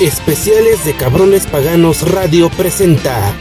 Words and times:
Especiales 0.00 0.84
de 0.84 0.94
Cabrones 0.94 1.48
Paganos 1.48 2.08
Radio 2.12 2.50
presenta 2.50 3.34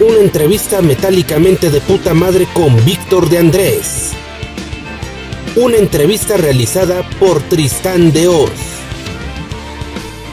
una 0.00 0.18
entrevista 0.18 0.82
metálicamente 0.82 1.70
de 1.70 1.80
puta 1.80 2.14
madre 2.14 2.48
con 2.52 2.84
Víctor 2.84 3.28
de 3.28 3.38
Andrés. 3.38 4.10
Una 5.54 5.76
entrevista 5.76 6.36
realizada 6.36 7.08
por 7.20 7.40
Tristán 7.42 8.12
de 8.12 8.26
Oz. 8.26 8.50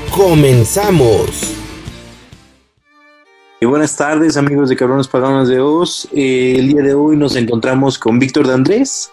Comenzamos. 0.09 1.29
Y 3.61 3.67
buenas 3.67 3.95
tardes 3.95 4.35
amigos 4.35 4.69
de 4.69 4.77
Cabrones 4.77 5.07
Paganos 5.07 5.47
de 5.47 5.59
Oz. 5.59 6.07
Eh, 6.11 6.55
el 6.57 6.69
día 6.69 6.81
de 6.81 6.95
hoy 6.95 7.17
nos 7.17 7.35
encontramos 7.35 7.99
con 7.99 8.17
Víctor 8.17 8.47
de 8.47 8.53
Andrés. 8.55 9.11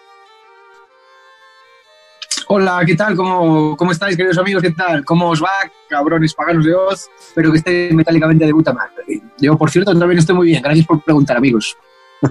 Hola, 2.46 2.82
¿qué 2.84 2.95
tal? 2.95 3.16
¿Cómo, 3.16 3.74
¿Cómo 3.76 3.92
estáis, 3.92 4.16
queridos 4.16 4.36
amigos? 4.36 4.62
¿Qué 4.62 4.70
tal? 4.70 5.02
¿Cómo 5.04 5.30
os 5.30 5.43
va, 5.43 5.48
cabrones 5.88 6.34
paganos 6.34 6.66
de 6.66 6.74
Oz? 6.74 7.08
Espero 7.18 7.50
que 7.50 7.58
esté 7.58 7.90
metálicamente 7.94 8.44
de 8.44 8.52
puta 8.52 8.72
madre. 8.75 9.22
Yo, 9.39 9.57
por 9.57 9.71
cierto, 9.71 9.98
también 9.98 10.18
estoy 10.18 10.35
muy 10.36 10.49
bien. 10.49 10.62
Gracias 10.62 10.86
por 10.86 11.02
preguntar, 11.02 11.38
amigos. 11.38 11.75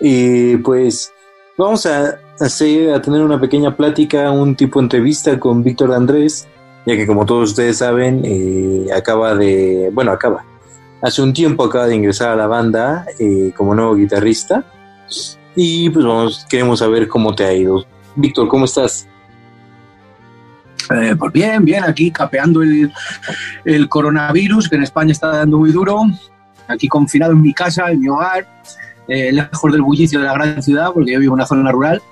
y 0.00 0.56
pues 0.58 1.12
vamos 1.58 1.84
a, 1.84 2.18
hacer, 2.40 2.94
a 2.94 3.02
tener 3.02 3.20
una 3.20 3.38
pequeña 3.38 3.76
plática, 3.76 4.30
un 4.30 4.56
tipo 4.56 4.78
de 4.78 4.84
entrevista 4.84 5.38
con 5.38 5.62
Víctor 5.62 5.90
de 5.90 5.96
Andrés, 5.96 6.48
ya 6.86 6.96
que 6.96 7.06
como 7.06 7.26
todos 7.26 7.50
ustedes 7.50 7.78
saben, 7.78 8.22
eh, 8.24 8.86
acaba 8.96 9.34
de, 9.34 9.90
bueno, 9.92 10.12
acaba, 10.12 10.42
hace 11.02 11.20
un 11.20 11.34
tiempo 11.34 11.64
acaba 11.64 11.86
de 11.86 11.96
ingresar 11.96 12.30
a 12.30 12.36
la 12.36 12.46
banda 12.46 13.04
eh, 13.18 13.52
como 13.54 13.74
nuevo 13.74 13.94
guitarrista. 13.94 14.64
Y 15.54 15.90
pues 15.90 16.04
vamos, 16.06 16.46
queremos 16.48 16.78
saber 16.78 17.08
cómo 17.08 17.34
te 17.34 17.44
ha 17.44 17.52
ido. 17.52 17.84
Víctor, 18.16 18.48
¿cómo 18.48 18.64
estás? 18.64 19.06
Eh, 20.90 21.14
pues 21.18 21.32
bien, 21.32 21.64
bien, 21.64 21.84
aquí 21.84 22.10
capeando 22.10 22.62
el, 22.62 23.88
coronavirus, 23.88 24.68
que 24.68 24.76
en 24.76 24.82
España 24.82 25.12
está 25.12 25.28
dando 25.28 25.58
muy 25.58 25.72
duro, 25.72 26.02
aquí 26.68 26.88
confinado 26.88 27.32
en 27.32 27.42
mi 27.42 27.52
casa, 27.52 27.90
en 27.90 28.00
mi 28.00 28.08
hogar, 28.08 28.46
eh, 29.08 29.32
lejos 29.32 29.72
del 29.72 29.82
bullicio 29.82 30.20
de 30.20 30.26
la 30.26 30.34
gran 30.34 30.62
ciudad, 30.62 30.90
porque 30.92 31.12
yo 31.12 31.20
vivo 31.20 31.32
en 31.32 31.40
una 31.40 31.46
zona 31.46 31.70
rural. 31.72 32.02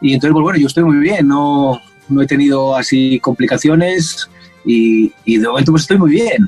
Y 0.00 0.14
entonces, 0.14 0.32
pues 0.32 0.42
bueno, 0.42 0.58
yo 0.58 0.66
estoy 0.66 0.84
muy 0.84 0.98
bien, 0.98 1.26
no, 1.26 1.80
no 2.08 2.22
he 2.22 2.26
tenido 2.26 2.76
así 2.76 3.18
complicaciones 3.20 4.28
y, 4.64 5.12
y, 5.24 5.38
de 5.38 5.48
momento 5.48 5.72
pues 5.72 5.82
estoy 5.82 5.98
muy 5.98 6.10
bien. 6.10 6.46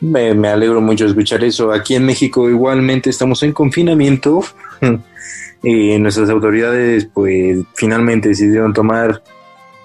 Me, 0.00 0.34
me 0.34 0.48
alegro 0.48 0.80
mucho 0.80 1.06
escuchar 1.06 1.44
eso. 1.44 1.72
Aquí 1.72 1.94
en 1.94 2.04
México 2.04 2.48
igualmente 2.48 3.10
estamos 3.10 3.42
en 3.42 3.52
confinamiento. 3.52 4.42
y 5.62 5.98
nuestras 5.98 6.28
autoridades 6.28 7.06
pues 7.12 7.60
finalmente 7.74 8.30
decidieron 8.30 8.72
tomar 8.72 9.22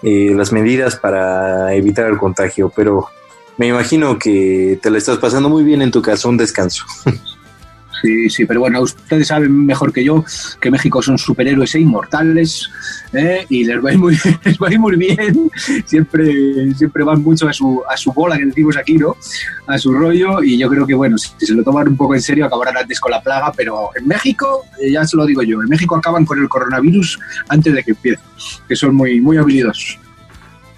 eh, 0.03 0.33
las 0.35 0.51
medidas 0.51 0.95
para 0.95 1.73
evitar 1.73 2.07
el 2.07 2.17
contagio, 2.17 2.71
pero 2.75 3.07
me 3.57 3.67
imagino 3.67 4.19
que 4.19 4.79
te 4.81 4.89
la 4.89 4.97
estás 4.97 5.17
pasando 5.17 5.49
muy 5.49 5.63
bien 5.63 5.81
en 5.81 5.91
tu 5.91 6.01
casa, 6.01 6.27
un 6.27 6.37
descanso. 6.37 6.85
Sí, 8.01 8.29
sí, 8.29 8.45
pero 8.45 8.59
bueno, 8.59 8.81
ustedes 8.81 9.27
saben 9.27 9.65
mejor 9.65 9.91
que 9.91 10.03
yo 10.03 10.23
que 10.59 10.69
México 10.69 11.01
son 11.01 11.17
superhéroes 11.17 11.73
e 11.75 11.79
inmortales 11.79 12.69
¿eh? 13.13 13.45
y 13.49 13.63
les 13.63 13.77
va, 13.83 13.91
muy, 13.93 14.17
muy 14.79 14.95
bien. 14.95 15.49
Siempre, 15.85 16.73
siempre 16.75 17.03
van 17.03 17.21
mucho 17.23 17.47
a 17.47 17.53
su, 17.53 17.81
a 17.89 17.97
su 17.97 18.11
bola, 18.13 18.37
que 18.37 18.45
decimos 18.45 18.77
aquí, 18.77 18.97
¿no? 18.97 19.15
A 19.65 19.77
su 19.77 19.93
rollo 19.93 20.43
y 20.43 20.57
yo 20.57 20.69
creo 20.69 20.85
que, 20.85 20.93
bueno, 20.93 21.17
si 21.17 21.31
se 21.39 21.53
lo 21.53 21.63
toman 21.63 21.87
un 21.87 21.97
poco 21.97 22.15
en 22.15 22.21
serio 22.21 22.45
acabarán 22.45 22.77
antes 22.77 22.99
con 22.99 23.11
la 23.11 23.21
plaga, 23.21 23.51
pero 23.55 23.89
en 23.95 24.07
México, 24.07 24.65
eh, 24.79 24.91
ya 24.91 25.05
se 25.05 25.17
lo 25.17 25.25
digo 25.25 25.41
yo, 25.41 25.61
en 25.61 25.69
México 25.69 25.95
acaban 25.95 26.25
con 26.25 26.39
el 26.39 26.47
coronavirus 26.47 27.19
antes 27.49 27.73
de 27.73 27.83
que 27.83 27.91
empiece, 27.91 28.21
que 28.67 28.75
son 28.75 28.95
muy, 28.95 29.19
muy 29.21 29.37
habilidosos. 29.37 29.99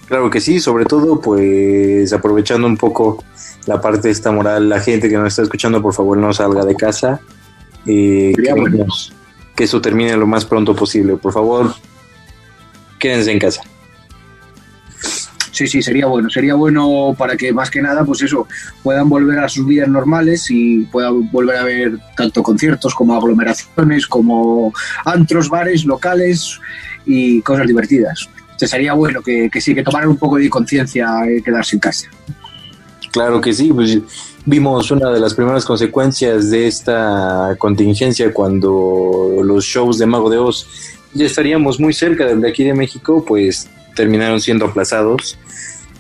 Claro 0.07 0.29
que 0.29 0.41
sí, 0.41 0.59
sobre 0.59 0.85
todo 0.85 1.21
pues 1.21 2.11
aprovechando 2.13 2.65
un 2.65 2.77
poco 2.77 3.23
la 3.69 3.79
parte 3.79 4.07
de 4.07 4.11
esta 4.11 4.31
moral, 4.31 4.67
la 4.67 4.79
gente 4.79 5.07
que 5.07 5.15
nos 5.15 5.27
está 5.27 5.43
escuchando, 5.43 5.79
por 5.79 5.93
favor 5.93 6.17
no 6.17 6.33
salga 6.33 6.65
de 6.65 6.75
casa. 6.75 7.21
Eh, 7.85 8.33
queremos 8.35 9.13
que 9.55 9.65
eso 9.65 9.79
termine 9.79 10.17
lo 10.17 10.25
más 10.25 10.43
pronto 10.43 10.75
posible. 10.75 11.17
Por 11.17 11.31
favor, 11.31 11.75
quédense 12.97 13.31
en 13.31 13.37
casa. 13.37 13.61
Sí, 15.51 15.67
sí, 15.67 15.83
sería 15.83 16.07
bueno. 16.07 16.31
Sería 16.31 16.55
bueno 16.55 17.13
para 17.15 17.37
que 17.37 17.53
más 17.53 17.69
que 17.69 17.79
nada, 17.79 18.03
pues 18.03 18.23
eso, 18.23 18.47
puedan 18.81 19.07
volver 19.07 19.37
a 19.37 19.47
sus 19.47 19.67
vidas 19.67 19.87
normales 19.87 20.47
y 20.49 20.85
puedan 20.85 21.29
volver 21.29 21.57
a 21.57 21.63
ver 21.63 21.99
tanto 22.17 22.41
conciertos 22.41 22.95
como 22.95 23.15
aglomeraciones, 23.15 24.07
como 24.07 24.73
antros, 25.05 25.47
bares, 25.47 25.85
locales 25.85 26.59
y 27.05 27.43
cosas 27.43 27.67
divertidas. 27.67 28.27
Entonces 28.45 28.71
sería 28.71 28.93
bueno 28.93 29.21
que, 29.21 29.47
que 29.51 29.61
sí, 29.61 29.75
que 29.75 29.83
tomaran 29.83 30.09
un 30.09 30.17
poco 30.17 30.37
de 30.37 30.49
conciencia 30.49 31.07
y 31.29 31.43
quedarse 31.43 31.75
en 31.75 31.79
casa. 31.81 32.09
Claro 33.11 33.41
que 33.41 33.53
sí, 33.53 33.71
pues 33.73 33.99
vimos 34.45 34.91
una 34.91 35.11
de 35.11 35.19
las 35.19 35.33
primeras 35.33 35.65
consecuencias 35.65 36.49
de 36.49 36.67
esta 36.67 37.55
contingencia 37.57 38.33
cuando 38.33 39.41
los 39.43 39.65
shows 39.65 39.97
de 39.97 40.05
Mago 40.05 40.29
de 40.29 40.37
Oz 40.37 40.67
ya 41.13 41.25
estaríamos 41.25 41.79
muy 41.79 41.93
cerca 41.93 42.25
de 42.25 42.47
aquí 42.47 42.63
de 42.63 42.73
México, 42.73 43.23
pues 43.25 43.67
terminaron 43.95 44.39
siendo 44.39 44.65
aplazados. 44.65 45.37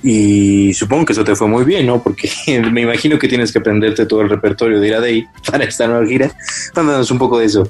Y 0.01 0.73
supongo 0.73 1.05
que 1.05 1.13
eso 1.13 1.25
te 1.25 1.35
fue 1.35 1.47
muy 1.47 1.65
bien, 1.65 1.85
¿no? 1.85 2.01
Porque 2.01 2.29
me 2.71 2.81
imagino 2.81 3.19
que 3.19 3.27
tienes 3.27 3.51
que 3.51 3.59
aprenderte 3.59 4.05
todo 4.05 4.21
el 4.21 4.29
repertorio 4.29 4.79
de 4.79 4.87
Iraday 4.87 5.27
para 5.49 5.65
esta 5.65 5.87
nueva 5.87 6.05
gira. 6.05 6.31
Cuéntanos 6.73 7.11
un 7.11 7.17
poco 7.17 7.39
de 7.39 7.45
eso. 7.45 7.67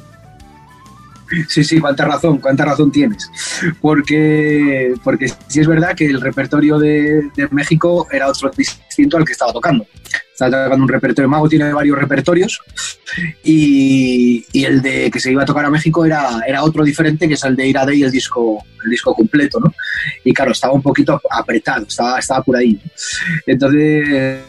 Sí, 1.48 1.64
sí, 1.64 1.80
cuánta 1.80 2.06
razón, 2.06 2.40
cuánta 2.40 2.66
razón 2.66 2.92
tienes. 2.92 3.30
Porque, 3.82 4.94
porque 5.04 5.32
sí 5.48 5.60
es 5.60 5.68
verdad 5.68 5.96
que 5.96 6.06
el 6.06 6.22
repertorio 6.22 6.80
de, 6.80 7.30
de 7.36 7.48
México 7.52 8.08
era 8.12 8.28
otro 8.28 8.52
distinto 8.56 9.18
al 9.18 9.26
que 9.26 9.34
estaba 9.34 9.54
tocando. 9.54 9.86
Estaba 10.46 10.66
tocando 10.66 10.84
un 10.84 10.90
repertorio, 10.90 11.28
Mago 11.28 11.50
tiene 11.50 11.74
varios 11.74 11.98
repertorios 11.98 12.62
y, 13.44 14.46
y, 14.54 14.64
el 14.64 14.82
de 14.82 15.12
que 15.12 15.20
se 15.20 15.34
iba 15.34 15.44
a 15.44 15.46
tocar 15.46 15.66
a 15.66 15.70
México 15.70 16.06
era, 16.06 16.40
era 16.48 16.64
otro 16.64 16.86
diferente, 16.86 17.28
que 17.28 17.34
es 17.34 17.44
el 17.44 17.58
de 17.58 17.68
Ir 17.68 17.78
a 17.78 17.86
Day, 17.86 18.04
el 18.04 18.12
disco, 18.12 18.64
el 18.86 18.90
disco 18.90 19.14
completo, 19.14 19.60
¿no? 19.60 19.74
Y 20.24 20.34
claro, 20.34 20.54
estaba 20.54 20.72
un 20.72 20.82
poquito 20.82 21.20
apretado, 21.30 21.86
estaba, 21.86 22.20
estaba 22.20 22.42
por 22.42 22.56
ahí. 22.56 22.80
Entonces, 23.46 24.40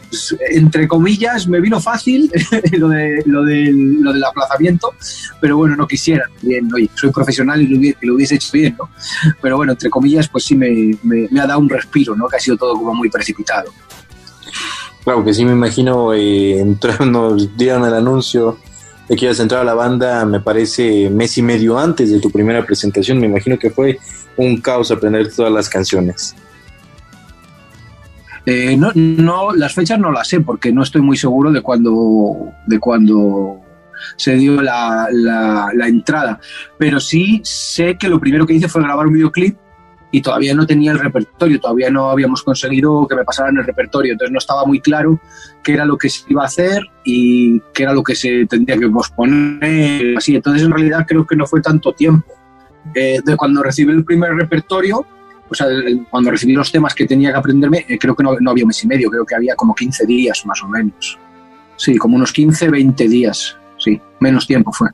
entre 0.51 0.87
comillas, 0.87 1.45
me 1.49 1.59
vino 1.59 1.81
fácil 1.81 2.31
lo, 2.71 2.87
de, 2.87 3.21
lo, 3.25 3.43
de, 3.43 3.73
lo 3.73 4.13
del 4.13 4.23
aplazamiento, 4.23 4.93
pero 5.41 5.57
bueno, 5.57 5.75
no 5.75 5.87
quisiera. 5.87 6.29
Bien, 6.41 6.73
oye, 6.73 6.89
soy 6.95 7.11
profesional 7.11 7.61
y 7.61 7.67
lo, 7.67 7.77
hubiese, 7.77 7.97
lo 8.03 8.15
hubiese 8.15 8.35
hecho 8.35 8.49
bien, 8.53 8.77
¿no? 8.79 8.89
Pero 9.41 9.57
bueno, 9.57 9.73
entre 9.73 9.89
comillas, 9.89 10.29
pues 10.29 10.45
sí 10.45 10.55
me, 10.55 10.97
me, 11.03 11.27
me 11.29 11.41
ha 11.41 11.47
dado 11.47 11.59
un 11.59 11.67
respiro, 11.67 12.15
¿no? 12.15 12.29
Que 12.29 12.37
ha 12.37 12.39
sido 12.39 12.55
todo 12.55 12.75
como 12.75 12.93
muy 12.93 13.09
precipitado. 13.09 13.73
Claro 15.03 15.23
que 15.23 15.33
sí, 15.33 15.45
me 15.45 15.53
imagino, 15.53 16.13
eh, 16.13 16.63
nos 17.05 17.57
dieron 17.57 17.85
el 17.85 17.93
anuncio 17.93 18.57
de 19.09 19.15
que 19.15 19.25
ibas 19.25 19.39
a 19.39 19.43
entrar 19.43 19.61
a 19.61 19.65
la 19.65 19.73
banda, 19.73 20.25
me 20.25 20.39
parece, 20.39 21.09
mes 21.09 21.37
y 21.37 21.41
medio 21.41 21.77
antes 21.77 22.11
de 22.11 22.19
tu 22.19 22.29
primera 22.29 22.65
presentación. 22.65 23.19
Me 23.19 23.27
imagino 23.27 23.57
que 23.57 23.71
fue 23.71 23.99
un 24.37 24.61
caos 24.61 24.91
aprender 24.91 25.33
todas 25.33 25.51
las 25.51 25.67
canciones. 25.69 26.35
Eh, 28.45 28.75
no, 28.77 28.91
no, 28.95 29.53
las 29.53 29.73
fechas 29.73 29.99
no 29.99 30.11
las 30.11 30.27
sé 30.27 30.39
porque 30.39 30.71
no 30.71 30.81
estoy 30.81 31.01
muy 31.01 31.15
seguro 31.15 31.51
de 31.51 31.61
cuándo 31.61 32.51
de 32.65 32.79
cuando 32.79 33.61
se 34.17 34.33
dio 34.35 34.61
la, 34.61 35.07
la, 35.11 35.69
la, 35.75 35.87
entrada. 35.87 36.39
Pero 36.77 36.99
sí 36.99 37.41
sé 37.43 37.97
que 37.97 38.09
lo 38.09 38.19
primero 38.19 38.47
que 38.47 38.53
hice 38.53 38.67
fue 38.67 38.81
grabar 38.81 39.07
un 39.07 39.13
videoclip 39.13 39.57
y 40.11 40.21
todavía 40.21 40.53
no 40.53 40.67
tenía 40.67 40.91
el 40.91 40.99
repertorio, 40.99 41.59
todavía 41.59 41.89
no 41.89 42.09
habíamos 42.09 42.43
conseguido 42.43 43.07
que 43.07 43.15
me 43.15 43.23
pasaran 43.23 43.57
el 43.57 43.65
repertorio, 43.65 44.11
entonces 44.11 44.31
no 44.31 44.39
estaba 44.39 44.65
muy 44.65 44.81
claro 44.81 45.19
qué 45.63 45.73
era 45.73 45.85
lo 45.85 45.97
que 45.97 46.09
se 46.09 46.23
iba 46.27 46.43
a 46.43 46.47
hacer 46.47 46.83
y 47.05 47.59
qué 47.73 47.83
era 47.83 47.93
lo 47.93 48.03
que 48.03 48.15
se 48.15 48.45
tendría 48.45 48.77
que 48.77 48.89
posponer, 48.89 50.17
así. 50.17 50.35
Entonces 50.35 50.63
en 50.63 50.71
realidad 50.71 51.05
creo 51.07 51.25
que 51.25 51.35
no 51.35 51.45
fue 51.45 51.61
tanto 51.61 51.93
tiempo. 51.93 52.27
Eh, 52.95 53.19
de 53.23 53.37
cuando 53.37 53.63
recibí 53.63 53.91
el 53.93 54.03
primer 54.03 54.33
repertorio, 54.33 55.05
o 55.49 55.55
sea, 55.55 55.67
cuando 56.09 56.31
recibí 56.31 56.53
los 56.53 56.71
temas 56.71 56.95
que 56.95 57.05
tenía 57.05 57.31
que 57.31 57.37
aprenderme, 57.37 57.85
eh, 57.87 57.97
creo 57.97 58.15
que 58.15 58.23
no, 58.23 58.35
no 58.39 58.51
había 58.51 58.63
un 58.63 58.69
mes 58.69 58.83
y 58.83 58.87
medio, 58.87 59.09
creo 59.09 59.25
que 59.25 59.35
había 59.35 59.55
como 59.55 59.75
15 59.75 60.05
días 60.05 60.45
más 60.45 60.61
o 60.63 60.67
menos. 60.67 61.17
Sí, 61.77 61.97
como 61.97 62.15
unos 62.15 62.33
15, 62.33 62.69
20 62.69 63.07
días, 63.07 63.57
sí, 63.77 64.01
menos 64.19 64.47
tiempo 64.47 64.71
fue. 64.71 64.89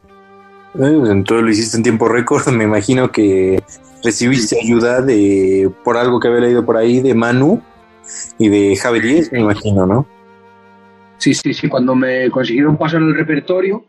Entonces 0.79 1.43
lo 1.43 1.49
hiciste 1.49 1.77
en 1.77 1.83
tiempo 1.83 2.07
récord, 2.07 2.47
me 2.51 2.65
imagino 2.65 3.11
que 3.11 3.63
recibiste 4.03 4.59
ayuda 4.61 5.01
de 5.01 5.71
por 5.83 5.97
algo 5.97 6.19
que 6.19 6.27
había 6.27 6.41
leído 6.41 6.65
por 6.65 6.77
ahí 6.77 7.01
de 7.01 7.13
Manu 7.13 7.61
y 8.37 8.49
de 8.49 8.75
Javi 8.75 8.99
Díez, 8.99 9.31
me 9.31 9.41
imagino, 9.41 9.85
¿no? 9.85 10.07
Sí, 11.17 11.33
sí, 11.33 11.53
sí, 11.53 11.67
cuando 11.67 11.95
me 11.95 12.29
consiguieron 12.29 12.77
pasar 12.77 13.01
el 13.01 13.15
repertorio, 13.15 13.87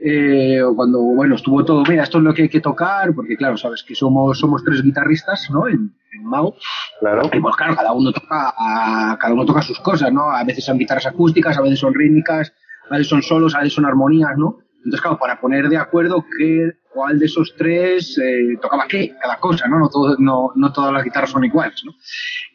eh, 0.00 0.60
cuando, 0.74 1.00
bueno, 1.00 1.36
estuvo 1.36 1.64
todo, 1.64 1.82
mira, 1.88 2.02
esto 2.02 2.18
es 2.18 2.24
lo 2.24 2.34
que 2.34 2.42
hay 2.42 2.48
que 2.48 2.60
tocar, 2.60 3.14
porque 3.14 3.36
claro, 3.36 3.56
sabes 3.56 3.82
que 3.82 3.94
somos, 3.94 4.38
somos 4.38 4.62
tres 4.62 4.82
guitarristas, 4.82 5.48
¿no? 5.50 5.66
En, 5.66 5.94
en 6.12 6.24
Mao. 6.24 6.54
Claro. 7.00 7.30
Y 7.32 7.40
pues 7.40 7.56
claro, 7.56 7.76
cada 7.76 7.92
uno 7.92 8.12
toca, 8.12 8.54
a, 8.56 9.16
cada 9.18 9.32
uno 9.32 9.46
toca 9.46 9.62
sus 9.62 9.80
cosas, 9.80 10.12
¿no? 10.12 10.30
A 10.30 10.44
veces 10.44 10.64
son 10.64 10.78
guitarras 10.78 11.06
acústicas, 11.06 11.56
a 11.56 11.62
veces 11.62 11.78
son 11.78 11.94
rítmicas, 11.94 12.52
a 12.90 12.94
veces 12.94 13.08
son 13.08 13.22
solos, 13.22 13.54
a 13.54 13.60
veces 13.60 13.72
son 13.72 13.86
armonías, 13.86 14.36
¿no? 14.36 14.58
Entonces, 14.76 15.00
claro, 15.00 15.18
para 15.18 15.40
poner 15.40 15.68
de 15.68 15.78
acuerdo 15.78 16.24
qué 16.38 16.72
cuál 16.96 17.18
de 17.18 17.26
esos 17.26 17.54
tres 17.58 18.18
eh, 18.18 18.56
tocaba 18.60 18.86
qué, 18.88 19.12
cada 19.20 19.36
cosa, 19.36 19.68
¿no? 19.68 19.78
No, 19.78 19.90
todo, 19.90 20.16
no, 20.18 20.50
no 20.54 20.72
todas 20.72 20.94
las 20.94 21.04
guitarras 21.04 21.30
son 21.30 21.44
iguales, 21.44 21.82
¿no? 21.84 21.92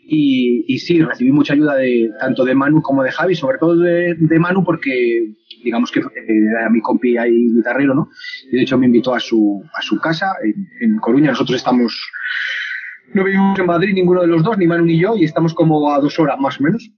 Y, 0.04 0.66
y, 0.68 0.80
sí, 0.80 1.00
recibí 1.00 1.32
mucha 1.32 1.54
ayuda 1.54 1.76
de 1.76 2.10
tanto 2.20 2.44
de 2.44 2.56
Manu 2.56 2.82
como 2.82 3.04
de 3.04 3.12
Javi, 3.12 3.36
sobre 3.36 3.60
todo 3.60 3.78
de, 3.78 4.16
de 4.18 4.40
Manu 4.40 4.64
porque 4.64 5.36
digamos 5.64 5.92
que 5.92 6.00
eh, 6.00 6.06
era 6.28 6.72
mi 6.72 6.82
compi 6.82 7.18
ahí 7.18 7.54
guitarrero, 7.54 7.94
¿no? 7.94 8.10
Y 8.52 8.56
de 8.56 8.64
hecho 8.64 8.80
me 8.80 8.88
invitó 8.88 9.14
a 9.14 9.20
su, 9.20 9.64
a 9.78 9.82
su 9.84 10.00
casa 10.00 10.34
en, 10.44 10.68
en 10.82 10.98
Coruña. 10.98 11.30
Nosotros 11.30 11.58
estamos, 11.58 11.96
no 13.14 13.24
vivimos 13.24 13.60
en 13.60 13.68
Madrid 13.68 13.94
ninguno 13.94 14.22
de 14.22 14.28
los 14.28 14.44
dos, 14.44 14.58
ni 14.58 14.66
Manu 14.66 14.86
ni 14.86 15.00
yo, 15.00 15.16
y 15.16 15.24
estamos 15.24 15.54
como 15.54 15.94
a 15.94 16.00
dos 16.00 16.18
horas 16.18 16.40
más 16.40 16.60
o 16.60 16.64
menos. 16.64 16.92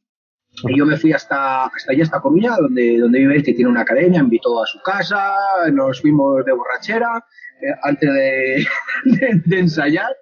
Y 0.67 0.77
yo 0.77 0.85
me 0.85 0.97
fui 0.97 1.11
hasta, 1.13 1.65
hasta 1.65 1.91
allá, 1.91 2.03
hasta 2.03 2.21
Coruña, 2.21 2.55
donde, 2.57 2.97
donde 2.99 3.19
vive 3.19 3.35
él, 3.37 3.43
que 3.43 3.53
tiene 3.53 3.71
una 3.71 3.81
academia, 3.81 4.19
invitó 4.19 4.61
a 4.61 4.67
su 4.67 4.79
casa, 4.81 5.33
nos 5.71 5.99
fuimos 6.01 6.45
de 6.45 6.51
borrachera, 6.53 7.25
eh, 7.61 7.73
antes 7.83 8.13
de, 8.13 8.65
de, 9.05 9.41
de 9.45 9.59
ensayar. 9.59 10.15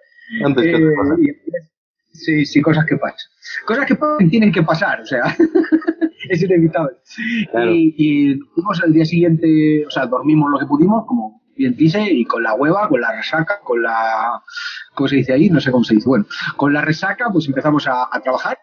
Antes 0.45 0.65
Eh, 0.65 0.93
y- 1.19 2.17
sí, 2.17 2.45
sí, 2.45 2.61
cosas 2.61 2.85
que 2.85 2.97
pasan. 2.97 3.17
Cosas 3.65 3.85
que 3.85 3.95
pasan 3.95 4.29
tienen 4.29 4.51
que 4.51 4.63
pasar, 4.63 5.01
o 5.01 5.05
sea, 5.05 5.35
es 6.29 6.41
inevitable. 6.41 6.95
Claro. 7.51 7.71
Y, 7.71 7.93
y 7.97 8.39
fuimos 8.55 8.81
el 8.85 8.93
día 8.93 9.05
siguiente, 9.05 9.85
o 9.85 9.89
sea, 9.91 10.05
dormimos 10.05 10.49
lo 10.51 10.59
que 10.59 10.65
pudimos, 10.65 11.05
como 11.05 11.41
bien 11.57 11.75
dice, 11.75 12.01
y 12.09 12.23
con 12.25 12.41
la 12.43 12.53
hueva, 12.53 12.87
con 12.87 13.01
la 13.01 13.11
resaca, 13.15 13.59
con 13.63 13.83
la, 13.83 14.41
¿cómo 14.95 15.07
se 15.09 15.17
dice 15.17 15.33
ahí? 15.33 15.49
No 15.49 15.59
sé 15.59 15.71
cómo 15.71 15.83
se 15.83 15.95
dice. 15.95 16.07
Bueno, 16.07 16.25
con 16.55 16.73
la 16.73 16.81
resaca, 16.81 17.29
pues 17.31 17.47
empezamos 17.47 17.85
a, 17.87 18.07
a 18.11 18.19
trabajar 18.21 18.57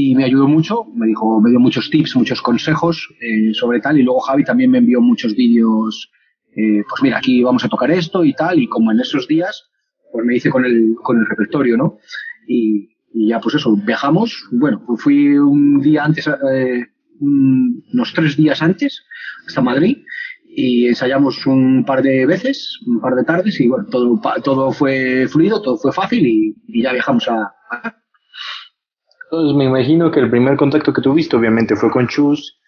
y 0.00 0.14
me 0.14 0.24
ayudó 0.24 0.46
mucho, 0.46 0.84
me 0.94 1.08
dijo, 1.08 1.40
me 1.40 1.50
dio 1.50 1.58
muchos 1.58 1.90
tips, 1.90 2.14
muchos 2.14 2.40
consejos 2.40 3.08
eh, 3.20 3.52
sobre 3.52 3.80
tal, 3.80 3.98
y 3.98 4.04
luego 4.04 4.20
Javi 4.20 4.44
también 4.44 4.70
me 4.70 4.78
envió 4.78 5.00
muchos 5.00 5.34
vídeos, 5.34 6.08
eh, 6.56 6.82
pues 6.88 7.02
mira, 7.02 7.18
aquí 7.18 7.42
vamos 7.42 7.64
a 7.64 7.68
tocar 7.68 7.90
esto 7.90 8.22
y 8.24 8.32
tal, 8.32 8.60
y 8.60 8.68
como 8.68 8.92
en 8.92 9.00
esos 9.00 9.26
días, 9.26 9.64
pues 10.12 10.24
me 10.24 10.36
hice 10.36 10.50
con 10.50 10.64
el, 10.64 10.94
con 11.02 11.18
el 11.18 11.26
repertorio, 11.26 11.76
¿no? 11.76 11.98
Y, 12.46 12.90
y 13.12 13.28
ya 13.30 13.40
pues 13.40 13.56
eso, 13.56 13.74
viajamos, 13.84 14.32
bueno, 14.52 14.80
pues 14.86 15.02
fui 15.02 15.36
un 15.36 15.80
día 15.80 16.04
antes, 16.04 16.28
eh, 16.28 16.86
un- 17.18 17.82
unos 17.92 18.12
tres 18.14 18.36
días 18.36 18.62
antes, 18.62 19.02
hasta 19.48 19.60
Madrid, 19.62 19.96
y 20.48 20.86
ensayamos 20.86 21.44
un 21.44 21.84
par 21.84 22.02
de 22.02 22.24
veces, 22.24 22.78
un 22.86 23.00
par 23.00 23.16
de 23.16 23.24
tardes, 23.24 23.60
y 23.60 23.66
bueno, 23.66 23.86
todo, 23.90 24.20
todo 24.44 24.70
fue 24.70 25.26
fluido, 25.26 25.60
todo 25.60 25.76
fue 25.76 25.92
fácil, 25.92 26.24
y, 26.24 26.54
y 26.68 26.82
ya 26.84 26.92
viajamos 26.92 27.26
a, 27.28 27.52
a 27.72 27.94
Entonces 29.30 29.56
me 29.56 29.64
imagino 29.64 30.10
que 30.10 30.20
el 30.20 30.30
primer 30.30 30.56
contacto 30.56 30.92
que 30.92 31.02
tuviste 31.02 31.36
obviamente 31.36 31.76
fue 31.76 31.90
con 31.90 32.08
Chus, 32.08 32.58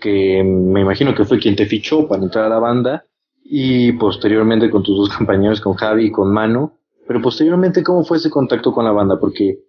que 0.00 0.42
me 0.42 0.80
imagino 0.80 1.14
que 1.14 1.24
fue 1.24 1.38
quien 1.38 1.56
te 1.56 1.66
fichó 1.66 2.08
para 2.08 2.22
entrar 2.22 2.46
a 2.46 2.48
la 2.48 2.58
banda, 2.58 3.04
y 3.44 3.92
posteriormente 3.92 4.70
con 4.70 4.82
tus 4.82 4.96
dos 4.96 5.08
compañeros, 5.16 5.60
con 5.60 5.74
Javi 5.74 6.06
y 6.06 6.12
con 6.12 6.32
Manu. 6.32 6.72
Pero 7.06 7.20
posteriormente, 7.20 7.82
¿cómo 7.82 8.04
fue 8.04 8.16
ese 8.16 8.30
contacto 8.30 8.72
con 8.72 8.84
la 8.84 8.92
banda? 8.92 9.20
Porque, 9.20 9.60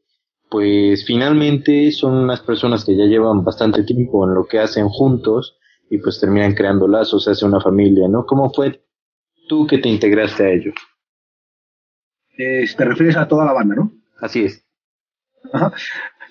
pues 0.49 1.05
finalmente 1.05 1.91
son 1.91 2.13
unas 2.13 2.39
personas 2.39 2.85
que 2.85 2.95
ya 2.95 3.03
llevan 3.03 3.44
bastante 3.44 3.83
tiempo 3.83 4.25
en 4.25 4.33
lo 4.33 4.45
que 4.45 4.59
hacen 4.59 4.88
juntos 4.88 5.57
y 5.89 5.97
pues 5.99 6.19
terminan 6.19 6.55
creando 6.55 6.88
lazos, 6.88 7.25
se 7.25 7.31
hace 7.31 7.45
una 7.45 7.59
familia, 7.61 8.07
¿no? 8.07 8.25
¿Cómo 8.25 8.49
fue 8.51 8.81
tú 9.47 9.67
que 9.67 9.77
te 9.77 9.89
integraste 9.89 10.45
a 10.45 10.49
ellos? 10.49 10.75
Eh, 12.38 12.65
te 12.75 12.85
refieres 12.85 13.17
a 13.17 13.27
toda 13.27 13.45
la 13.45 13.53
banda, 13.53 13.75
¿no? 13.75 13.91
Así 14.19 14.45
es. 14.45 14.65
Ajá. 15.51 15.73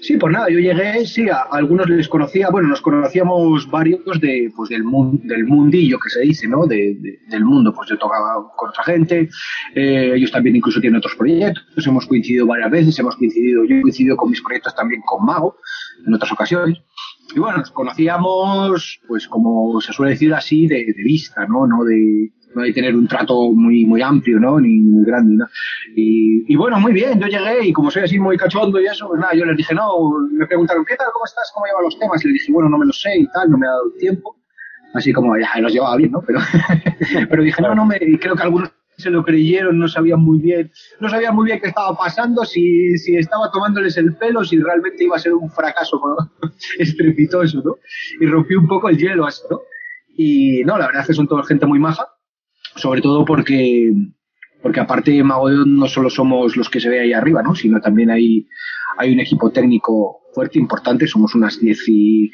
Sí, 0.01 0.17
pues 0.19 0.33
nada, 0.33 0.49
yo 0.51 0.59
llegué, 0.59 1.07
sí, 1.07 1.29
a, 1.29 1.43
algunos 1.51 1.89
les 1.89 2.09
conocía, 2.09 2.51
bueno, 2.51 2.69
nos 2.69 2.81
conocíamos 2.83 3.71
varios 3.71 4.21
de, 4.21 4.53
pues 4.55 4.69
del, 4.69 4.85
mun- 4.85 5.21
del 5.25 5.45
mundillo 5.47 5.99
que 5.99 6.11
se 6.11 6.21
dice, 6.21 6.47
¿no? 6.47 6.67
De, 6.67 6.97
de- 7.01 7.19
del 7.29 7.45
mundo, 7.45 7.73
pues 7.75 7.89
yo 7.89 7.97
tocaba 7.99 8.35
con 8.57 8.69
otra 8.71 8.85
gente, 8.85 9.29
eh, 9.75 10.13
ellos 10.15 10.31
también 10.31 10.57
incluso 10.57 10.81
tienen 10.81 10.99
otros 10.99 11.15
proyectos, 11.17 11.87
hemos 11.87 12.07
coincidido 12.07 12.47
varias 12.47 12.71
veces, 12.71 12.99
hemos 12.99 13.17
coincidido, 13.17 13.65
yo 13.65 13.77
he 13.77 13.83
coincidido 13.83 14.17
con 14.17 14.31
mis 14.31 14.43
proyectos 14.43 14.75
también 14.75 15.01
con 15.07 15.25
Mago 15.25 15.57
en 16.07 16.13
otras 16.15 16.31
ocasiones. 16.33 16.79
Y 17.35 17.41
bueno, 17.41 17.59
nos 17.59 17.71
conocíamos, 17.73 19.01
pues 19.09 19.27
como 19.29 19.81
se 19.81 19.93
suele 19.93 20.13
decir 20.13 20.33
así, 20.33 20.67
de, 20.69 20.77
de 20.77 21.03
vista, 21.05 21.47
¿no? 21.47 21.67
No 21.67 21.85
de, 21.85 22.31
no 22.57 22.63
de 22.63 22.73
tener 22.73 22.97
un 22.97 23.07
trato 23.07 23.53
muy, 23.53 23.85
muy 23.85 24.01
amplio, 24.01 24.41
¿no? 24.41 24.59
Ni 24.59 24.81
muy 24.81 25.05
grande, 25.05 25.37
¿no? 25.37 25.47
Y, 25.95 26.51
y 26.51 26.57
bueno, 26.57 26.81
muy 26.81 26.93
bien, 26.93 27.21
yo 27.21 27.27
llegué 27.27 27.67
y 27.67 27.73
como 27.73 27.91
soy 27.91 28.05
así 28.05 28.19
muy 28.19 28.39
cachondo 28.39 28.81
y 28.81 28.87
eso, 28.87 29.09
pues 29.09 29.21
nada, 29.21 29.35
yo 29.35 29.45
les 29.45 29.59
dije, 29.59 29.75
no, 29.75 29.87
me 30.33 30.47
preguntaron, 30.47 30.85
¿qué 30.87 30.97
tal, 30.97 31.09
cómo 31.13 31.27
estás, 31.27 31.53
cómo 31.55 31.67
llevan 31.67 31.85
los 31.85 31.99
temas? 31.99 32.25
Y 32.25 32.29
les 32.29 32.41
dije, 32.41 32.53
bueno, 32.53 32.71
no 32.71 32.79
me 32.79 32.87
lo 32.87 32.93
sé 32.95 33.19
y 33.19 33.27
tal, 33.29 33.51
no 33.51 33.59
me 33.59 33.67
ha 33.67 33.71
dado 33.71 33.93
tiempo. 33.99 34.37
Así 34.95 35.13
como, 35.13 35.37
ya, 35.37 35.51
los 35.61 35.71
llevaba 35.71 35.97
bien, 35.97 36.13
¿no? 36.13 36.23
Pero, 36.27 36.39
pero 37.31 37.43
dije, 37.43 37.61
no, 37.61 37.75
no 37.75 37.85
me, 37.85 37.99
creo 37.99 38.35
que 38.35 38.43
algunos 38.43 38.73
se 38.97 39.11
lo 39.11 39.23
creyeron, 39.23 39.79
no 39.79 39.87
sabían 39.87 40.21
muy 40.21 40.39
bien, 40.39 40.73
no 41.01 41.11
sabían 41.11 41.35
muy 41.35 41.45
bien 41.45 41.61
qué 41.61 41.69
estaba 41.69 41.95
pasando, 41.95 42.47
si, 42.47 42.97
si 42.97 43.17
estaba 43.17 43.51
tomándoles 43.51 43.99
el 43.99 44.17
pelo, 44.17 44.43
si 44.43 44.59
realmente 44.59 45.05
iba 45.05 45.17
a 45.17 45.19
ser 45.19 45.35
un 45.35 45.51
fracaso 45.51 46.01
¿no? 46.03 46.51
estrepitoso, 46.79 47.61
¿no? 47.63 47.77
Y 48.19 48.25
rompí 48.25 48.55
un 48.55 48.67
poco 48.67 48.89
el 48.89 48.97
hielo 48.97 49.27
así, 49.27 49.43
¿no? 49.51 49.61
Y 50.17 50.65
no, 50.65 50.79
la 50.79 50.87
verdad 50.87 51.03
es 51.03 51.09
que 51.09 51.13
son 51.13 51.29
toda 51.29 51.45
gente 51.45 51.67
muy 51.67 51.79
maja, 51.79 52.07
sobre 52.77 53.01
todo 53.01 53.25
porque, 53.25 53.93
porque 54.63 54.81
aparte 54.81 55.23
Mago 55.23 55.49
de 55.49 55.59
Oz 55.59 55.67
no 55.67 55.89
solo 55.89 56.11
somos 56.11 56.57
los 56.57 56.69
que 56.69 56.81
se 56.81 56.89
ve 56.89 57.01
ahí 57.01 57.13
arriba, 57.13 57.43
¿no? 57.43 57.55
Sino 57.55 57.81
también 57.81 58.11
hay, 58.11 58.47
hay 58.99 59.13
un 59.13 59.21
equipo 59.21 59.51
técnico 59.51 60.21
fuerte, 60.33 60.59
importante, 60.59 61.07
somos 61.07 61.35
unas 61.35 61.59
10 61.59 61.89
y, 61.89 62.31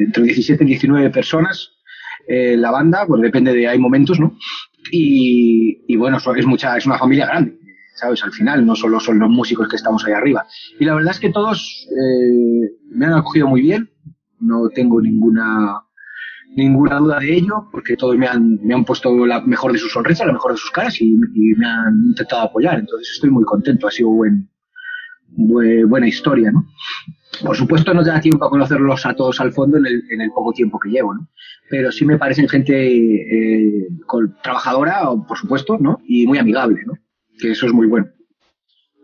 entre 0.00 0.24
17 0.24 0.62
y 0.64 0.66
19 0.66 1.10
personas 1.10 1.72
eh, 2.28 2.56
la 2.58 2.70
banda, 2.70 3.06
pues 3.06 3.22
depende 3.22 3.54
de, 3.54 3.66
hay 3.66 3.78
momentos, 3.78 4.20
¿no? 4.20 4.36
Y, 4.92 5.84
y 5.88 5.96
bueno, 5.96 6.18
es 6.18 6.46
mucha, 6.46 6.76
es 6.76 6.84
una 6.84 6.98
familia 6.98 7.26
grande, 7.26 7.58
¿sabes? 7.94 8.22
Al 8.22 8.32
final, 8.32 8.66
no 8.66 8.76
solo 8.76 9.00
son 9.00 9.18
los 9.18 9.30
músicos 9.30 9.66
que 9.66 9.76
estamos 9.76 10.04
ahí 10.04 10.12
arriba. 10.12 10.46
Y 10.78 10.84
la 10.84 10.94
verdad 10.94 11.12
es 11.12 11.20
que 11.20 11.30
todos 11.30 11.88
eh, 11.90 12.70
me 12.90 13.06
han 13.06 13.14
acogido 13.14 13.48
muy 13.48 13.62
bien, 13.62 13.90
no 14.40 14.68
tengo 14.68 15.00
ninguna 15.00 15.87
ninguna 16.56 16.98
duda 16.98 17.18
de 17.20 17.36
ello, 17.36 17.68
porque 17.70 17.96
todos 17.96 18.16
me 18.16 18.26
han, 18.26 18.58
me 18.62 18.74
han 18.74 18.84
puesto 18.84 19.14
la 19.26 19.40
mejor 19.42 19.72
de 19.72 19.78
sus 19.78 19.92
sonrisas, 19.92 20.26
la 20.26 20.32
mejor 20.32 20.52
de 20.52 20.58
sus 20.58 20.70
caras 20.70 21.00
y, 21.00 21.12
y 21.12 21.54
me 21.56 21.66
han 21.66 21.94
intentado 22.08 22.42
apoyar. 22.42 22.78
Entonces 22.78 23.10
estoy 23.14 23.30
muy 23.30 23.44
contento, 23.44 23.86
ha 23.86 23.90
sido 23.90 24.08
buen, 24.10 24.48
bue- 25.36 25.86
buena 25.88 26.08
historia, 26.08 26.50
¿no? 26.50 26.66
Por 27.44 27.54
supuesto 27.56 27.94
no 27.94 28.02
te 28.02 28.10
da 28.10 28.20
tiempo 28.20 28.44
a 28.44 28.50
conocerlos 28.50 29.06
a 29.06 29.14
todos 29.14 29.40
al 29.40 29.52
fondo 29.52 29.76
en 29.78 29.86
el, 29.86 30.02
en 30.10 30.20
el 30.22 30.30
poco 30.30 30.52
tiempo 30.52 30.78
que 30.80 30.88
llevo, 30.90 31.14
¿no? 31.14 31.28
Pero 31.70 31.92
sí 31.92 32.04
me 32.04 32.18
parecen 32.18 32.48
gente 32.48 32.74
eh, 32.74 33.86
trabajadora, 34.42 35.02
por 35.28 35.36
supuesto, 35.38 35.76
¿no? 35.78 36.00
Y 36.06 36.26
muy 36.26 36.38
amigable, 36.38 36.80
¿no? 36.86 36.94
Que 37.38 37.52
eso 37.52 37.66
es 37.66 37.72
muy 37.72 37.86
bueno. 37.86 38.08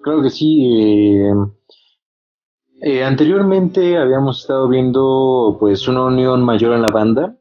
Claro 0.02 0.22
que 0.22 0.30
sí. 0.30 0.64
eh, 0.64 1.32
eh, 2.86 3.02
anteriormente 3.02 3.96
habíamos 3.96 4.42
estado 4.42 4.68
viendo 4.68 5.56
pues 5.58 5.88
una 5.88 6.04
unión 6.04 6.44
mayor 6.44 6.74
en 6.74 6.82
la 6.82 6.90
banda 6.90 7.34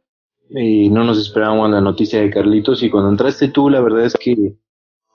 y 0.50 0.90
no 0.90 1.04
nos 1.04 1.20
esperábamos 1.20 1.70
la 1.70 1.82
noticia 1.82 2.22
de 2.22 2.30
Carlitos 2.30 2.82
y 2.82 2.90
cuando 2.90 3.10
entraste 3.10 3.50
tú 3.50 3.70
la 3.70 3.82
verdad 3.82 4.06
es 4.06 4.14
que 4.14 4.56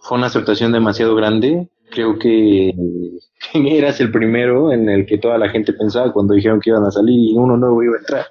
fue 0.00 0.18
una 0.18 0.26
aceptación 0.26 0.70
demasiado 0.70 1.14
grande. 1.16 1.70
Creo 1.90 2.18
que 2.18 2.74
eras 3.54 4.00
el 4.02 4.12
primero 4.12 4.70
en 4.70 4.90
el 4.90 5.06
que 5.06 5.16
toda 5.16 5.38
la 5.38 5.48
gente 5.48 5.72
pensaba 5.72 6.12
cuando 6.12 6.34
dijeron 6.34 6.60
que 6.60 6.68
iban 6.68 6.84
a 6.84 6.90
salir 6.90 7.18
y 7.18 7.34
uno 7.34 7.56
nuevo 7.56 7.82
iba 7.82 7.96
a 7.96 8.00
entrar. 8.00 8.26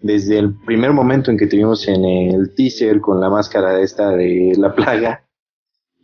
Desde 0.00 0.38
el 0.38 0.54
primer 0.64 0.94
momento 0.94 1.30
en 1.30 1.36
que 1.36 1.46
te 1.46 1.58
vimos 1.58 1.86
en 1.88 2.06
el 2.06 2.54
teaser 2.54 3.02
con 3.02 3.20
la 3.20 3.28
máscara 3.28 3.82
esta 3.82 4.12
de 4.12 4.54
la 4.56 4.74
plaga 4.74 5.28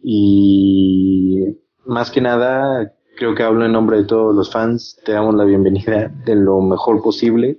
y 0.03 1.45
más 1.87 2.11
que 2.11 2.21
nada 2.21 2.93
creo 3.17 3.35
que 3.35 3.43
hablo 3.43 3.65
en 3.65 3.73
nombre 3.73 3.99
de 3.99 4.05
todos 4.05 4.35
los 4.35 4.53
fans, 4.53 5.01
te 5.05 5.13
damos 5.13 5.35
la 5.35 5.45
bienvenida 5.45 6.09
de 6.25 6.35
lo 6.35 6.61
mejor 6.61 7.03
posible 7.03 7.59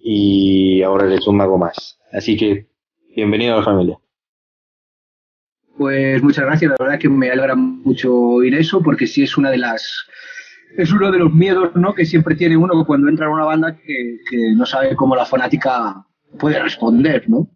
y 0.00 0.82
ahora 0.82 1.06
eres 1.06 1.26
un 1.26 1.36
mago 1.36 1.58
más. 1.58 1.98
Así 2.12 2.36
que 2.36 2.68
bienvenido 3.14 3.54
a 3.54 3.58
la 3.58 3.64
familia. 3.64 3.98
Pues 5.76 6.22
muchas 6.22 6.44
gracias, 6.46 6.70
la 6.70 6.84
verdad 6.84 6.98
que 6.98 7.08
me 7.08 7.30
alegra 7.30 7.54
mucho 7.54 8.14
oír 8.14 8.54
eso, 8.54 8.82
porque 8.82 9.06
sí 9.06 9.22
es 9.22 9.36
una 9.36 9.50
de 9.50 9.58
las 9.58 10.06
es 10.76 10.92
uno 10.92 11.10
de 11.10 11.18
los 11.18 11.32
miedos 11.32 11.74
¿no? 11.74 11.94
que 11.94 12.04
siempre 12.04 12.34
tiene 12.34 12.56
uno 12.56 12.84
cuando 12.86 13.08
entra 13.08 13.26
en 13.26 13.32
una 13.32 13.44
banda 13.44 13.76
que, 13.76 14.18
que 14.28 14.52
no 14.54 14.66
sabe 14.66 14.94
cómo 14.96 15.16
la 15.16 15.24
fanática 15.24 16.06
puede 16.38 16.62
responder, 16.62 17.28
¿no? 17.28 17.48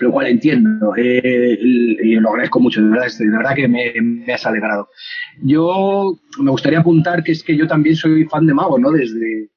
Lo 0.00 0.12
cual 0.12 0.26
entiendo 0.28 0.94
eh, 0.96 1.58
y 1.60 2.14
lo 2.14 2.30
agradezco 2.30 2.60
mucho, 2.60 2.80
de 2.82 2.88
verdad, 2.90 3.54
que 3.56 3.66
me, 3.66 3.92
me 4.00 4.32
has 4.32 4.46
alegrado. 4.46 4.88
Yo 5.42 6.18
me 6.40 6.50
gustaría 6.50 6.80
apuntar 6.80 7.24
que 7.24 7.32
es 7.32 7.42
que 7.42 7.56
yo 7.56 7.66
también 7.66 7.96
soy 7.96 8.24
fan 8.26 8.46
de 8.46 8.54
Mago, 8.54 8.78
¿no? 8.78 8.92
Desde, 8.92 9.50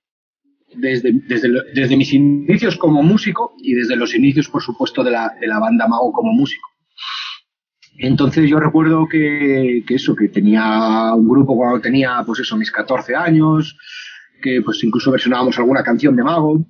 desde, 0.75 1.11
desde, 1.27 1.49
desde 1.73 1.97
mis 1.97 2.13
inicios 2.13 2.77
como 2.77 3.03
músico 3.03 3.53
y 3.59 3.73
desde 3.73 3.95
los 3.95 4.15
inicios, 4.15 4.49
por 4.49 4.63
supuesto, 4.63 5.03
de 5.03 5.11
la, 5.11 5.35
de 5.39 5.47
la 5.47 5.59
banda 5.59 5.87
Mago 5.87 6.11
como 6.11 6.31
músico. 6.31 6.67
Entonces 7.97 8.49
yo 8.49 8.59
recuerdo 8.59 9.07
que, 9.07 9.83
que 9.85 9.95
eso, 9.95 10.15
que 10.15 10.29
tenía 10.29 11.13
un 11.13 11.27
grupo 11.27 11.55
cuando 11.55 11.81
tenía, 11.81 12.23
pues 12.25 12.39
eso, 12.39 12.57
mis 12.57 12.71
14 12.71 13.15
años, 13.15 13.77
que 14.41 14.61
pues 14.63 14.83
incluso 14.83 15.11
versionábamos 15.11 15.57
alguna 15.59 15.83
canción 15.83 16.15
de 16.15 16.23
Mago. 16.23 16.65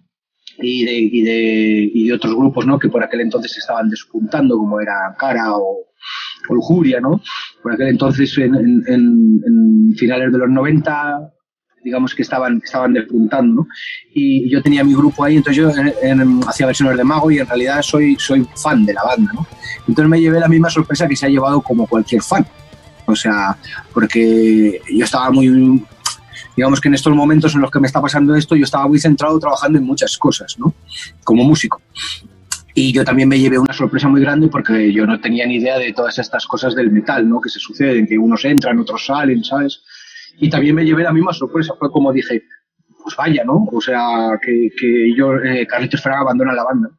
Y 0.62 0.86
de, 0.86 0.94
y 0.94 1.22
de, 1.22 1.92
y 1.94 2.12
otros 2.12 2.36
grupos 2.36 2.66
¿no? 2.66 2.80
que 2.80 2.90
por 2.90 3.04
aquel 3.04 3.22
entonces 3.22 3.58
estaban 3.58 3.90
despuntando, 3.90 4.58
como 4.58 4.80
era 4.80 5.16
Cara 5.18 5.54
o, 5.54 5.86
o 6.50 6.54
Lujuria, 6.54 7.00
¿no? 7.00 7.22
Por 7.62 7.74
aquel 7.74 7.90
entonces, 7.90 8.38
en, 8.38 8.56
en, 8.56 8.84
en, 8.88 9.96
finales 9.98 10.32
de 10.32 10.38
los 10.38 10.50
90, 10.50 11.34
digamos 11.84 12.16
que 12.16 12.22
estaban, 12.22 12.62
estaban 12.64 12.94
despuntando, 12.94 13.64
¿no? 13.64 13.68
Y 14.14 14.50
yo 14.50 14.62
tenía 14.62 14.84
mi 14.84 14.94
grupo 14.94 15.24
ahí, 15.24 15.38
entonces 15.38 15.64
yo 15.64 15.70
hacía 16.48 16.66
versiones 16.66 16.98
de 16.98 17.04
Mago 17.04 17.30
y 17.32 17.40
en 17.40 17.48
realidad 17.48 17.82
soy, 17.82 18.16
soy 18.18 18.48
fan 18.56 18.86
de 18.86 18.94
la 18.94 19.04
banda, 19.04 19.32
¿no? 19.34 19.46
Entonces 19.88 20.10
me 20.10 20.22
llevé 20.22 20.40
la 20.40 20.48
misma 20.48 20.70
sorpresa 20.70 21.08
que 21.08 21.16
se 21.16 21.26
ha 21.26 21.30
llevado 21.30 21.62
como 21.62 21.88
cualquier 21.88 22.22
fan. 22.22 22.46
O 23.06 23.16
sea, 23.16 23.58
porque 23.94 24.80
yo 24.90 25.04
estaba 25.04 25.32
muy, 25.32 25.84
digamos 26.56 26.82
que 26.82 26.88
en 26.88 26.96
estos 26.96 27.14
momentos 27.14 27.56
en 27.56 27.62
los 27.62 27.72
que 27.72 27.80
me 27.80 27.88
está 27.88 28.02
pasando 28.02 28.36
esto, 28.36 28.56
yo 28.56 28.64
estaba 28.64 28.88
muy 28.88 29.00
centrado 29.00 29.40
trabajando 29.40 29.78
en 29.78 29.86
muchas 29.86 30.18
cosas, 30.18 30.58
¿no? 30.60 30.74
Como 31.24 31.44
músico. 31.44 31.82
Y 32.74 32.94
yo 32.94 33.04
también 33.04 33.28
me 33.28 33.40
llevé 33.40 33.60
una 33.60 33.74
sorpresa 33.74 34.08
muy 34.08 34.22
grande 34.22 34.48
porque 34.48 34.94
yo 34.94 35.06
no 35.06 35.20
tenía 35.20 35.46
ni 35.46 35.56
idea 35.56 35.78
de 35.78 35.92
todas 35.94 36.18
estas 36.20 36.46
cosas 36.46 36.74
del 36.76 36.92
metal, 36.92 37.28
¿no? 37.28 37.42
Que 37.42 37.50
se 37.50 37.60
suceden, 37.60 38.08
que 38.08 38.18
unos 38.18 38.46
entran, 38.46 38.80
otros 38.80 39.06
salen, 39.06 39.44
¿sabes? 39.44 39.82
Y 40.38 40.50
también 40.50 40.76
me 40.76 40.86
llevé 40.86 41.04
la 41.04 41.12
misma 41.12 41.34
sorpresa. 41.34 41.74
Fue 41.78 41.92
como 41.92 42.14
dije, 42.14 42.44
pues 43.04 43.16
vaya, 43.16 43.44
¿no? 43.44 43.68
O 43.72 43.82
sea, 43.82 44.40
que, 44.42 44.70
que 44.80 45.14
yo, 45.16 45.36
eh, 45.36 45.68
Carlitos 45.68 46.02
Fraga 46.02 46.22
abandona 46.22 46.54
la 46.54 46.64
banda. 46.64 46.90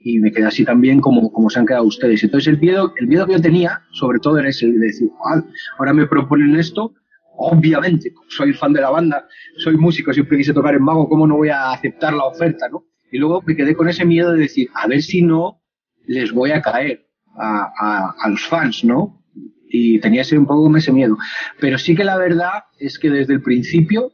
Y 0.00 0.18
me 0.20 0.32
quedé 0.32 0.46
así 0.46 0.64
también 0.64 1.00
como, 1.00 1.30
como 1.30 1.50
se 1.50 1.58
han 1.58 1.66
quedado 1.66 1.84
ustedes. 1.84 2.22
Entonces 2.22 2.48
el 2.48 2.58
miedo, 2.58 2.94
el 2.96 3.06
miedo 3.08 3.26
que 3.26 3.32
yo 3.32 3.40
tenía, 3.40 3.82
sobre 3.92 4.20
todo, 4.20 4.38
era 4.38 4.48
ese 4.48 4.66
de 4.66 4.78
decir, 4.78 5.10
ah, 5.26 5.42
ahora 5.78 5.92
me 5.92 6.06
proponen 6.06 6.56
esto, 6.56 6.94
obviamente, 7.38 8.12
soy 8.28 8.52
fan 8.52 8.72
de 8.72 8.80
la 8.80 8.90
banda, 8.90 9.26
soy 9.58 9.76
músico, 9.76 10.12
siempre 10.12 10.36
quise 10.36 10.52
tocar 10.52 10.74
en 10.74 10.82
Mago, 10.82 11.08
¿cómo 11.08 11.26
no 11.26 11.36
voy 11.36 11.48
a 11.48 11.70
aceptar 11.70 12.12
la 12.12 12.24
oferta, 12.24 12.68
no? 12.68 12.84
Y 13.10 13.18
luego 13.18 13.42
me 13.46 13.56
quedé 13.56 13.74
con 13.74 13.88
ese 13.88 14.04
miedo 14.04 14.32
de 14.32 14.40
decir, 14.40 14.68
a 14.74 14.86
ver 14.86 15.02
si 15.02 15.22
no 15.22 15.62
les 16.06 16.32
voy 16.32 16.50
a 16.50 16.60
caer 16.60 17.06
a, 17.36 18.14
a, 18.22 18.28
los 18.28 18.44
fans, 18.46 18.84
¿no? 18.84 19.22
Y 19.68 20.00
tenía 20.00 20.22
ese, 20.22 20.36
un 20.36 20.46
poco 20.46 20.74
ese 20.76 20.92
miedo. 20.92 21.16
Pero 21.60 21.78
sí 21.78 21.94
que 21.94 22.04
la 22.04 22.16
verdad 22.16 22.64
es 22.78 22.98
que 22.98 23.10
desde 23.10 23.34
el 23.34 23.42
principio 23.42 24.12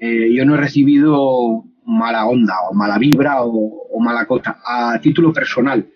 eh, 0.00 0.32
yo 0.34 0.44
no 0.44 0.54
he 0.54 0.58
recibido 0.58 1.64
mala 1.84 2.26
onda 2.26 2.54
o 2.70 2.74
mala 2.74 2.98
vibra 2.98 3.42
o, 3.42 3.88
o, 3.92 4.00
mala 4.00 4.26
cosa 4.26 4.60
a 4.64 4.98
título 5.00 5.32
personal. 5.32 5.86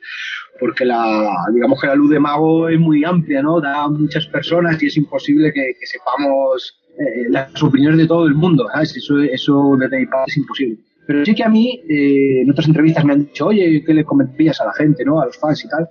Porque 0.59 0.85
la, 0.85 1.29
digamos 1.53 1.81
que 1.81 1.87
la 1.87 1.95
luz 1.95 2.11
de 2.11 2.21
mago 2.21 2.69
es 2.69 2.79
muy 2.79 3.05
amplia, 3.05 3.43
¿no? 3.43 3.61
Da 3.61 3.85
a 3.85 3.89
muchas 3.89 4.27
personas 4.27 4.83
y 4.83 4.87
es 4.87 4.97
imposible 4.97 5.53
que, 5.53 5.75
que 5.79 5.87
sepamos 5.87 6.81
eh, 6.99 7.29
las 7.29 7.63
opiniones 7.63 7.99
de 7.99 8.07
todo 8.07 8.27
el 8.27 8.35
mundo, 8.35 8.67
¿sabes? 8.73 8.97
Eso, 8.97 9.21
eso 9.21 9.77
desde 9.79 9.99
mi 9.99 10.07
parte 10.07 10.31
es 10.31 10.37
imposible. 10.39 10.79
Pero 11.07 11.25
sí 11.25 11.35
que 11.35 11.45
a 11.45 11.49
mí, 11.49 11.83
eh, 11.89 12.41
en 12.43 12.51
otras 12.51 12.67
entrevistas 12.67 13.05
me 13.05 13.13
han 13.13 13.27
dicho, 13.27 13.47
oye, 13.47 13.83
¿qué 13.85 13.95
le 13.95 14.05
comentarías 14.05 14.61
a 14.61 14.65
la 14.65 14.73
gente, 14.73 15.05
¿no? 15.05 15.21
A 15.21 15.27
los 15.27 15.39
fans 15.39 15.65
y 15.65 15.69
tal, 15.69 15.89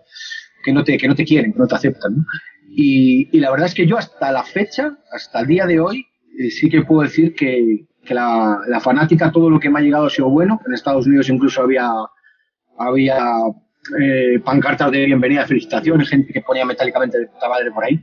que 0.63 0.73
no 0.73 0.83
te, 0.83 0.97
que 0.97 1.07
no 1.07 1.15
te 1.15 1.23
quieren, 1.23 1.53
que 1.53 1.59
no 1.59 1.67
te 1.67 1.75
aceptan, 1.75 2.17
¿no? 2.17 2.25
Y, 2.69 3.29
y 3.31 3.39
la 3.39 3.51
verdad 3.51 3.67
es 3.67 3.75
que 3.75 3.85
yo 3.85 3.97
hasta 3.97 4.31
la 4.31 4.43
fecha, 4.43 4.97
hasta 5.11 5.41
el 5.41 5.47
día 5.47 5.65
de 5.65 5.79
hoy, 5.79 6.05
eh, 6.37 6.49
sí 6.49 6.69
que 6.69 6.81
puedo 6.81 7.03
decir 7.03 7.33
que, 7.33 7.85
que 8.03 8.13
la, 8.13 8.59
la, 8.67 8.79
fanática, 8.81 9.31
todo 9.31 9.49
lo 9.49 9.59
que 9.59 9.69
me 9.69 9.79
ha 9.79 9.83
llegado 9.83 10.07
ha 10.07 10.09
sido 10.09 10.29
bueno. 10.29 10.59
En 10.65 10.73
Estados 10.73 11.07
Unidos 11.07 11.29
incluso 11.29 11.61
había, 11.61 11.89
había 12.77 13.19
eh, 14.01 14.39
pancartas 14.43 14.91
de 14.91 15.05
bienvenida, 15.05 15.45
felicitaciones, 15.45 16.09
gente 16.09 16.33
que 16.33 16.41
ponía 16.41 16.65
metálicamente 16.65 17.19
de 17.19 17.27
puta 17.27 17.49
madre 17.49 17.71
por 17.71 17.83
ahí. 17.83 17.99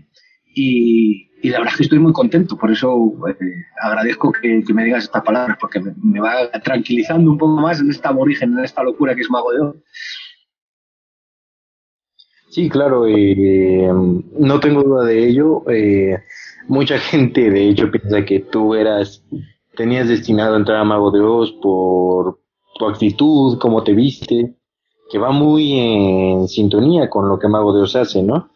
Y, 0.55 1.31
y 1.43 1.49
la 1.51 1.59
verdad 1.59 1.73
es 1.73 1.79
que 1.79 1.83
estoy 1.85 1.99
muy 1.99 2.13
contento, 2.13 2.57
por 2.57 2.71
eso 2.71 3.13
eh, 3.29 3.35
agradezco 3.83 4.33
que, 4.33 4.63
me 4.73 4.85
digas 4.85 5.05
estas 5.05 5.23
palabras, 5.23 5.57
porque 5.61 5.81
me, 5.81 5.95
me, 6.03 6.21
va 6.21 6.51
tranquilizando 6.63 7.31
un 7.31 7.39
poco 7.39 7.61
más 7.61 7.81
en 7.81 7.91
esta 7.91 8.11
aborigen, 8.11 8.57
en 8.59 8.65
esta 8.65 8.83
locura 8.83 9.15
que 9.15 9.23
es 9.23 9.31
Mago 9.31 9.53
de 9.53 9.61
Oz. 9.61 9.77
Sí, 12.53 12.69
claro, 12.69 13.07
eh, 13.07 13.91
no 14.39 14.61
tengo 14.61 14.83
duda 14.83 15.07
de 15.07 15.27
ello. 15.27 15.65
Eh, 15.71 16.19
mucha 16.69 16.99
gente, 16.99 17.51
de 17.51 17.71
hecho, 17.71 17.91
piensa 17.91 18.27
que 18.27 18.41
tú 18.41 18.75
eras, 18.75 19.25
tenías 19.75 20.07
destinado 20.07 20.55
a 20.55 20.59
entrar 20.59 20.77
a 20.77 20.85
Mago 20.85 21.11
de 21.11 21.21
Oz 21.21 21.51
por 21.63 22.41
tu 22.79 22.87
actitud, 22.87 23.59
cómo 23.59 23.83
te 23.83 23.95
viste, 23.95 24.55
que 25.13 25.19
va 25.19 25.31
muy 25.31 25.79
en 25.79 26.49
sintonía 26.49 27.11
con 27.11 27.29
lo 27.29 27.39
que 27.39 27.47
Mago 27.47 27.75
de 27.75 27.83
Oz 27.83 27.97
hace, 27.97 28.23
¿no? 28.23 28.49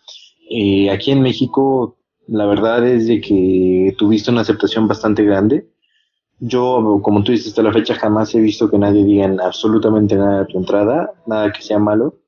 Eh, 0.49 0.89
aquí 0.89 1.11
en 1.11 1.21
México 1.21 1.99
la 2.29 2.47
verdad 2.47 2.87
es 2.87 3.07
de 3.07 3.21
que 3.21 3.95
tuviste 3.99 4.31
una 4.31 4.41
aceptación 4.41 4.89
bastante 4.89 5.23
grande. 5.23 5.69
Yo, 6.39 7.01
como 7.03 7.23
tú 7.23 7.33
dices, 7.33 7.49
hasta 7.49 7.63
la 7.63 7.75
fecha 7.75 7.95
jamás 7.95 8.35
he 8.35 8.41
visto 8.41 8.71
que 8.71 8.79
nadie 8.79 9.05
diga 9.05 9.31
absolutamente 9.45 10.17
nada 10.17 10.41
de 10.41 10.47
tu 10.47 10.57
entrada, 10.57 11.13
nada 11.27 11.53
que 11.53 11.61
sea 11.61 11.79
malo. 11.79 12.21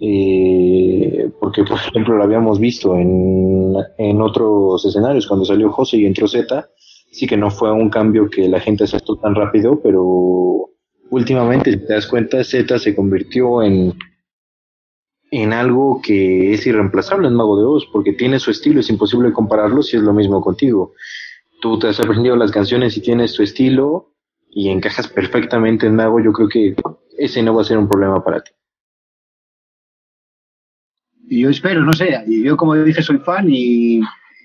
Eh, 0.00 1.30
porque, 1.38 1.62
por 1.62 1.76
ejemplo, 1.76 2.16
lo 2.16 2.24
habíamos 2.24 2.58
visto 2.58 2.96
en, 2.96 3.74
en 3.98 4.22
otros 4.22 4.86
escenarios, 4.86 5.26
cuando 5.26 5.44
salió 5.44 5.70
José 5.70 5.98
y 5.98 6.06
entró 6.06 6.26
Z, 6.26 6.66
sí 7.12 7.26
que 7.26 7.36
no 7.36 7.50
fue 7.50 7.70
un 7.70 7.90
cambio 7.90 8.30
que 8.30 8.48
la 8.48 8.58
gente 8.58 8.84
aceptó 8.84 9.16
tan 9.16 9.34
rápido, 9.34 9.80
pero 9.82 10.69
últimamente, 11.10 11.72
si 11.72 11.78
te 11.78 11.92
das 11.94 12.06
cuenta, 12.06 12.42
Z 12.42 12.78
se 12.78 12.94
convirtió 12.94 13.62
en 13.62 13.94
en 15.30 15.52
algo 15.52 16.00
que 16.02 16.52
es 16.52 16.66
irreemplazable 16.66 17.28
en 17.28 17.34
Mago 17.34 17.58
de 17.58 17.64
Oz, 17.64 17.86
porque 17.92 18.12
tiene 18.12 18.38
su 18.40 18.50
estilo, 18.50 18.80
es 18.80 18.90
imposible 18.90 19.32
compararlo 19.32 19.82
si 19.82 19.96
es 19.96 20.02
lo 20.02 20.12
mismo 20.12 20.40
contigo. 20.40 20.94
Tú 21.60 21.78
te 21.78 21.88
has 21.88 22.00
aprendido 22.00 22.36
las 22.36 22.50
canciones 22.50 22.96
y 22.96 23.00
tienes 23.00 23.34
tu 23.34 23.42
estilo 23.42 24.16
y 24.50 24.70
encajas 24.70 25.06
perfectamente 25.06 25.86
en 25.86 25.94
Mago, 25.94 26.20
yo 26.20 26.32
creo 26.32 26.48
que 26.48 26.74
ese 27.16 27.42
no 27.42 27.54
va 27.54 27.62
a 27.62 27.64
ser 27.64 27.78
un 27.78 27.88
problema 27.88 28.24
para 28.24 28.42
ti. 28.42 28.50
Yo 31.28 31.48
espero, 31.48 31.82
no 31.82 31.92
sé, 31.92 32.24
yo 32.26 32.56
como 32.56 32.74
dije 32.74 33.02
soy 33.02 33.18
fan 33.18 33.46
y, 33.48 34.00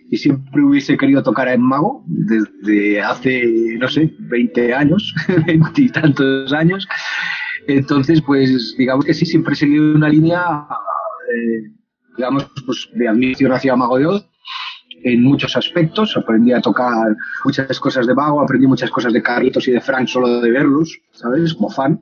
y 0.10 0.18
siempre 0.18 0.64
hubiese 0.64 0.98
querido 0.98 1.24
tocar 1.24 1.48
en 1.48 1.62
Mago 1.62 2.04
desde 2.08 3.02
hace, 3.02 3.78
no 3.80 3.88
sé, 3.88 4.14
20 4.20 4.74
años, 4.74 5.14
veintitantos 5.46 6.54
años. 6.54 6.88
Entonces, 7.68 8.22
pues 8.22 8.76
digamos 8.78 9.06
que 9.06 9.14
sí, 9.14 9.26
siempre 9.26 9.54
he 9.54 9.58
seguido 9.58 9.96
una 9.96 10.10
línea, 10.10 10.68
eh, 11.34 11.72
digamos, 12.16 12.48
pues 12.66 12.88
de 12.94 13.08
admisión 13.08 13.52
hacia 13.52 13.76
Mago 13.76 13.98
de 13.98 14.06
Oz 14.06 14.30
en 15.04 15.24
muchos 15.24 15.56
aspectos. 15.58 16.16
Aprendí 16.16 16.54
a 16.54 16.62
tocar 16.62 17.16
muchas 17.44 17.80
cosas 17.80 18.06
de 18.06 18.14
Mago, 18.14 18.42
aprendí 18.42 18.68
muchas 18.68 18.92
cosas 18.92 19.14
de 19.14 19.24
Carlitos 19.24 19.68
y 19.68 19.72
de 19.72 19.82
Frank 19.82 20.08
solo 20.08 20.42
de 20.42 20.52
verlos, 20.52 21.00
¿sabes? 21.12 21.56
Como 21.56 21.72
fan, 21.72 22.00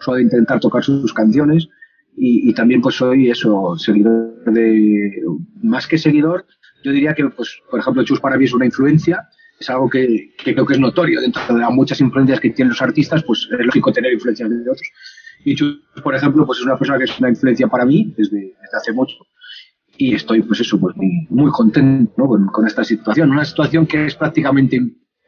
solo 0.00 0.18
de 0.18 0.24
intentar 0.24 0.60
tocar 0.60 0.84
sus 0.84 1.12
canciones. 1.12 1.68
Y, 2.16 2.48
y 2.48 2.54
también 2.54 2.80
pues 2.80 2.96
soy 2.96 3.30
eso, 3.30 3.76
seguidor 3.76 4.44
de, 4.44 5.22
más 5.62 5.86
que 5.86 5.96
seguidor, 5.96 6.44
yo 6.82 6.92
diría 6.92 7.14
que, 7.14 7.28
pues, 7.28 7.60
por 7.70 7.80
ejemplo, 7.80 8.02
Chus 8.04 8.20
para 8.20 8.36
mí 8.36 8.44
es 8.44 8.52
una 8.52 8.66
influencia, 8.66 9.28
es 9.58 9.68
algo 9.68 9.88
que, 9.88 10.34
que, 10.42 10.54
creo 10.54 10.66
que 10.66 10.74
es 10.74 10.80
notorio. 10.80 11.20
Dentro 11.20 11.42
de 11.48 11.60
las 11.60 11.70
muchas 11.70 12.00
influencias 12.00 12.40
que 12.40 12.50
tienen 12.50 12.70
los 12.70 12.82
artistas, 12.82 13.22
pues 13.24 13.48
es 13.50 13.66
lógico 13.66 13.92
tener 13.92 14.12
influencias 14.12 14.48
de 14.48 14.60
otros. 14.60 14.82
Y 15.44 15.54
Chus, 15.54 15.80
por 16.02 16.14
ejemplo, 16.14 16.46
pues 16.46 16.58
es 16.58 16.64
una 16.64 16.78
persona 16.78 16.98
que 16.98 17.04
es 17.04 17.18
una 17.18 17.30
influencia 17.30 17.68
para 17.68 17.84
mí 17.84 18.14
desde, 18.16 18.54
desde 18.60 18.76
hace 18.76 18.92
mucho. 18.92 19.16
Y 19.96 20.14
estoy, 20.14 20.42
pues 20.42 20.60
eso, 20.60 20.80
pues 20.80 20.96
muy, 20.96 21.50
contento 21.50 22.12
¿no? 22.16 22.26
con, 22.26 22.46
con, 22.46 22.66
esta 22.66 22.84
situación. 22.84 23.30
Una 23.30 23.44
situación 23.44 23.86
que 23.86 24.06
es 24.06 24.14
prácticamente, 24.14 24.80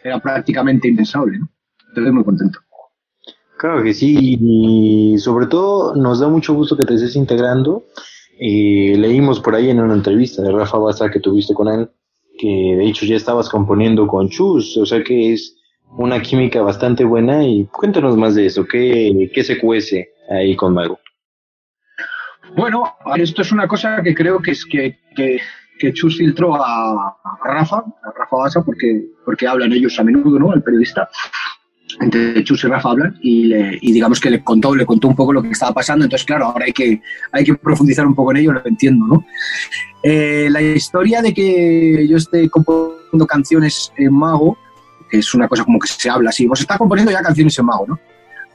era 0.02 0.18
prácticamente 0.18 0.88
impensable. 0.88 1.38
¿no? 1.38 1.48
Entonces, 1.88 2.12
muy 2.12 2.24
contento. 2.24 2.58
Claro 3.58 3.82
que 3.82 3.94
sí, 3.94 4.38
y 4.40 5.18
sobre 5.18 5.46
todo 5.46 5.94
nos 5.94 6.18
da 6.18 6.28
mucho 6.28 6.52
gusto 6.54 6.76
que 6.76 6.84
te 6.84 6.94
estés 6.94 7.14
integrando. 7.14 7.84
Eh, 8.44 8.96
leímos 8.98 9.38
por 9.38 9.54
ahí 9.54 9.70
en 9.70 9.78
una 9.78 9.94
entrevista 9.94 10.42
de 10.42 10.50
Rafa 10.50 10.76
Baza 10.76 11.08
que 11.08 11.20
tuviste 11.20 11.54
con 11.54 11.68
él, 11.68 11.88
que 12.36 12.48
de 12.76 12.88
hecho 12.88 13.06
ya 13.06 13.14
estabas 13.14 13.48
componiendo 13.48 14.08
con 14.08 14.28
Chus, 14.30 14.76
o 14.78 14.84
sea 14.84 15.04
que 15.04 15.32
es 15.32 15.56
una 15.96 16.20
química 16.20 16.60
bastante 16.60 17.04
buena 17.04 17.44
y 17.46 17.66
cuéntanos 17.66 18.16
más 18.16 18.34
de 18.34 18.46
eso, 18.46 18.64
¿qué, 18.66 19.30
qué 19.32 19.44
se 19.44 19.60
cuece 19.60 20.08
ahí 20.28 20.56
con 20.56 20.74
Mago? 20.74 20.98
Bueno, 22.56 22.96
esto 23.16 23.42
es 23.42 23.52
una 23.52 23.68
cosa 23.68 24.02
que 24.02 24.12
creo 24.12 24.42
que 24.42 24.50
es 24.50 24.66
que, 24.66 24.98
que, 25.14 25.38
que 25.78 25.92
Chus 25.92 26.18
filtró 26.18 26.56
a, 26.56 27.16
Rafa, 27.44 27.76
a 27.76 28.10
Rafa 28.18 28.36
Basa, 28.36 28.64
porque, 28.64 29.04
porque 29.24 29.46
hablan 29.46 29.72
ellos 29.72 29.96
a 30.00 30.02
menudo, 30.02 30.40
¿no? 30.40 30.52
El 30.52 30.64
periodista 30.64 31.08
entre 32.00 32.42
Chus 32.44 32.64
y 32.64 32.68
Rafa 32.68 32.90
hablan 32.90 33.18
y, 33.20 33.44
le, 33.44 33.78
y, 33.80 33.92
digamos 33.92 34.20
que 34.20 34.30
le 34.30 34.42
contó, 34.42 34.74
le 34.74 34.86
contó 34.86 35.08
un 35.08 35.16
poco 35.16 35.32
lo 35.32 35.42
que 35.42 35.50
estaba 35.50 35.72
pasando, 35.72 36.04
entonces 36.04 36.26
claro, 36.26 36.46
ahora 36.46 36.66
hay 36.66 36.72
que, 36.72 37.00
hay 37.30 37.44
que 37.44 37.54
profundizar 37.54 38.06
un 38.06 38.14
poco 38.14 38.30
en 38.32 38.38
ello, 38.38 38.52
lo 38.52 38.62
entiendo, 38.64 39.06
¿no? 39.06 39.24
Eh, 40.02 40.48
la 40.50 40.60
historia 40.60 41.22
de 41.22 41.32
que 41.32 42.06
yo 42.08 42.16
esté 42.16 42.48
componiendo 42.50 43.26
canciones 43.26 43.92
en 43.96 44.12
Mago, 44.12 44.58
que 45.10 45.18
es 45.18 45.34
una 45.34 45.48
cosa 45.48 45.64
como 45.64 45.78
que 45.78 45.88
se 45.88 46.10
habla 46.10 46.30
así, 46.30 46.46
vos 46.46 46.60
está 46.60 46.78
componiendo 46.78 47.12
ya 47.12 47.22
canciones 47.22 47.58
en 47.58 47.66
Mago, 47.66 47.86
¿no? 47.86 48.00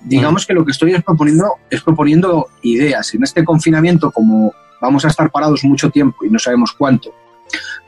Digamos 0.02 0.46
que 0.46 0.54
lo 0.54 0.64
que 0.64 0.72
estoy 0.72 0.94
es 0.94 1.04
proponiendo, 1.04 1.54
es 1.70 1.82
proponiendo 1.82 2.48
ideas. 2.62 3.14
En 3.16 3.24
este 3.24 3.44
confinamiento, 3.44 4.12
como 4.12 4.54
vamos 4.80 5.06
a 5.06 5.08
estar 5.08 5.32
parados 5.32 5.64
mucho 5.64 5.90
tiempo 5.90 6.24
y 6.24 6.30
no 6.30 6.38
sabemos 6.38 6.72
cuánto, 6.72 7.14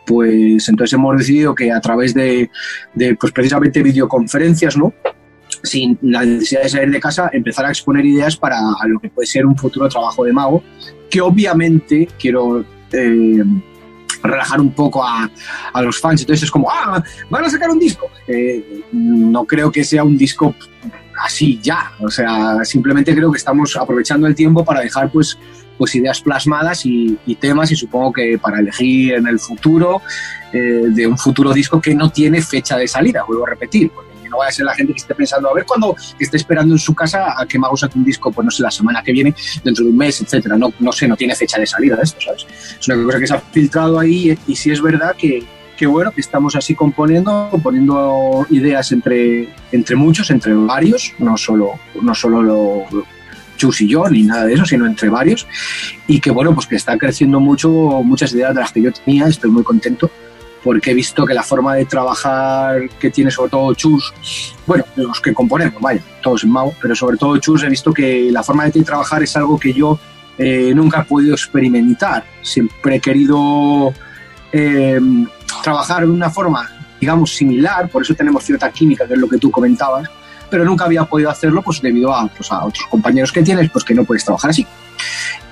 pues 0.06 0.68
entonces 0.70 0.94
hemos 0.94 1.18
decidido 1.18 1.54
que 1.54 1.72
a 1.72 1.80
través 1.80 2.14
de, 2.14 2.50
de 2.96 3.16
pues 3.16 3.32
precisamente 3.32 3.84
videoconferencias, 3.84 4.76
¿no? 4.76 4.94
Sin 5.64 5.98
la 6.02 6.26
necesidad 6.26 6.64
de 6.64 6.70
salir 6.70 6.92
de 6.92 7.00
casa, 7.00 7.30
empezar 7.34 7.66
a 7.66 7.70
exponer 7.70 8.06
ideas 8.06 8.36
para 8.38 8.60
lo 8.88 9.00
que 9.00 9.10
puede 9.10 9.28
ser 9.28 9.46
un 9.46 9.58
futuro 9.58 9.88
trabajo 9.90 10.24
de 10.24 10.34
mago, 10.34 10.64
que 11.10 11.22
obviamente 11.22 12.08
quiero 12.20 12.64
eh, 12.92 13.44
relajar 14.24 14.60
un 14.60 14.72
poco 14.72 15.04
a, 15.04 15.30
a, 15.74 15.82
los 15.82 16.00
fans. 16.00 16.22
Entonces 16.22 16.44
es 16.44 16.52
como, 16.52 16.70
ah, 16.70 17.04
van 17.30 17.46
a 17.46 17.50
sacar 17.50 17.70
un 17.70 17.80
disco. 17.80 18.08
Eh, 18.28 18.84
no 18.92 19.46
creo 19.46 19.72
que 19.72 19.84
sea 19.84 20.04
un 20.04 20.18
disco 20.18 20.56
así 21.22 21.60
ya, 21.62 21.92
o 22.00 22.10
sea, 22.10 22.64
simplemente 22.64 23.14
creo 23.14 23.32
que 23.32 23.38
estamos 23.38 23.76
aprovechando 23.76 24.26
el 24.26 24.36
tiempo 24.36 24.64
para 24.64 24.80
dejar 24.80 25.12
pues 25.12 25.38
pues 25.80 25.96
ideas 25.96 26.20
plasmadas 26.22 26.86
y, 26.86 27.18
temas 27.40 27.72
y 27.72 27.76
supongo 27.76 28.12
que 28.12 28.38
para 28.38 28.60
elegir 28.60 29.14
en 29.14 29.28
el 29.28 29.40
futuro 29.40 30.02
eh, 30.52 30.58
de 30.60 31.08
un 31.08 31.18
futuro 31.18 31.54
disco 31.54 31.80
que 31.80 31.96
no 31.96 32.12
tiene 32.12 32.42
fecha 32.42 32.76
de 32.76 32.86
salida, 32.86 33.24
vuelvo 33.26 33.48
a 33.48 33.52
repetir, 33.52 33.90
porque 33.90 34.12
no 34.30 34.38
vaya 34.38 34.50
a 34.50 34.52
ser 34.52 34.66
la 34.66 34.76
gente 34.76 34.94
que 34.94 35.00
esté 35.00 35.16
pensando 35.16 35.50
a 35.50 35.54
ver 35.54 35.66
cuándo 35.66 35.96
esté 36.20 36.38
esperando 36.38 36.74
en 36.74 36.80
su 36.80 36.94
casa 36.94 37.36
a 37.38 37.46
que 37.46 37.60
Mago 37.60 37.76
saque 37.78 37.98
un 37.98 38.06
disco, 38.06 38.32
pues 38.32 38.46
no 38.46 38.52
sé, 38.52 38.64
la 38.64 38.72
semana 38.72 39.04
que 39.04 39.12
viene, 39.12 39.34
dentro 39.64 39.84
de 39.86 39.92
un 39.92 39.98
mes, 39.98 40.22
etcétera. 40.22 40.58
No, 40.58 40.74
no 40.80 40.92
sé, 40.92 41.08
no 41.08 41.16
tiene 41.16 41.36
fecha 41.36 41.60
de 41.60 41.66
salida 41.66 41.96
de 41.96 42.04
esto, 42.04 42.20
¿sabes? 42.22 42.46
Es 42.80 42.88
una 42.88 43.04
cosa 43.04 43.20
que 43.20 43.28
se 43.28 43.34
ha 43.34 43.40
filtrado 43.40 44.00
ahí 44.00 44.38
y, 44.48 44.56
sí 44.56 44.72
es 44.72 44.82
verdad 44.82 45.16
que, 45.18 45.44
que 45.78 45.88
bueno, 45.88 46.12
que 46.12 46.22
estamos 46.22 46.56
así 46.56 46.76
componiendo, 46.76 47.50
poniendo 47.64 48.46
ideas 48.50 48.92
entre, 48.92 49.50
entre 49.72 49.96
muchos, 49.96 50.30
entre 50.32 50.54
varios, 50.54 51.14
no 51.20 51.38
solo, 51.38 51.80
no 52.02 52.14
solo 52.14 52.44
lo, 52.44 52.86
Chus 53.60 53.82
y 53.82 53.90
yo, 53.90 54.10
ni 54.10 54.24
nada 54.24 54.46
de 54.46 54.54
eso, 54.54 54.66
sino 54.66 54.88
entre 54.88 55.10
varios, 55.10 55.46
y 56.08 56.20
que 56.20 56.32
bueno, 56.32 56.56
pues 56.56 56.66
que 56.66 56.78
está 56.78 56.98
creciendo 56.98 57.40
mucho, 57.40 57.70
muchas 58.04 58.34
ideas 58.34 58.56
de 58.56 58.62
las 58.62 58.72
que 58.72 58.82
yo 58.82 58.92
tenía, 58.92 59.28
estoy 59.28 59.52
muy 59.52 59.64
contento, 59.64 60.10
porque 60.64 60.92
he 60.92 60.94
visto 60.94 61.26
que 61.26 61.34
la 61.34 61.44
forma 61.44 61.76
de 61.76 61.86
trabajar 61.86 62.90
que 63.00 63.10
tiene 63.10 63.32
sobre 63.32 63.50
todo 63.50 63.74
Chus, 63.74 64.14
bueno, 64.66 64.84
los 64.96 65.20
que 65.22 65.34
componemos, 65.34 65.82
vaya, 65.82 66.02
todos 66.22 66.44
en 66.44 66.52
Mau, 66.52 66.74
pero 66.82 66.96
sobre 66.96 67.18
todo 67.18 67.38
Chus, 67.38 67.64
he 67.64 67.70
visto 67.70 67.94
que 67.94 68.30
la 68.32 68.44
forma 68.44 68.68
de 68.68 68.84
trabajar 68.84 69.24
es 69.24 69.36
algo 69.36 69.60
que 69.60 69.74
yo 69.74 70.00
eh, 70.38 70.74
nunca 70.76 71.02
he 71.02 71.04
podido 71.06 71.34
experimentar, 71.34 72.24
siempre 72.42 72.96
he 72.96 73.00
querido 73.00 73.94
eh, 74.52 75.00
trabajar 75.64 76.06
de 76.06 76.12
una 76.12 76.30
forma, 76.30 76.70
digamos, 77.00 77.36
similar, 77.36 77.90
por 77.90 78.04
eso 78.04 78.14
tenemos 78.14 78.44
cierta 78.44 78.70
química, 78.72 79.08
que 79.08 79.14
es 79.14 79.20
lo 79.20 79.30
que 79.30 79.38
tú 79.38 79.52
comentabas, 79.52 80.10
pero 80.50 80.66
nunca 80.66 80.86
había 80.86 81.06
podido 81.06 81.30
hacerlo 81.30 81.62
pues 81.62 81.82
debido 81.82 82.14
a, 82.14 82.28
pues, 82.28 82.52
a 82.52 82.66
otros 82.66 82.88
compañeros 82.88 83.32
que 83.32 83.44
tienes, 83.44 83.70
pues 83.70 83.86
que 83.86 83.94
no 83.94 84.04
puedes 84.04 84.26
trabajar 84.26 84.50
así. 84.50 84.66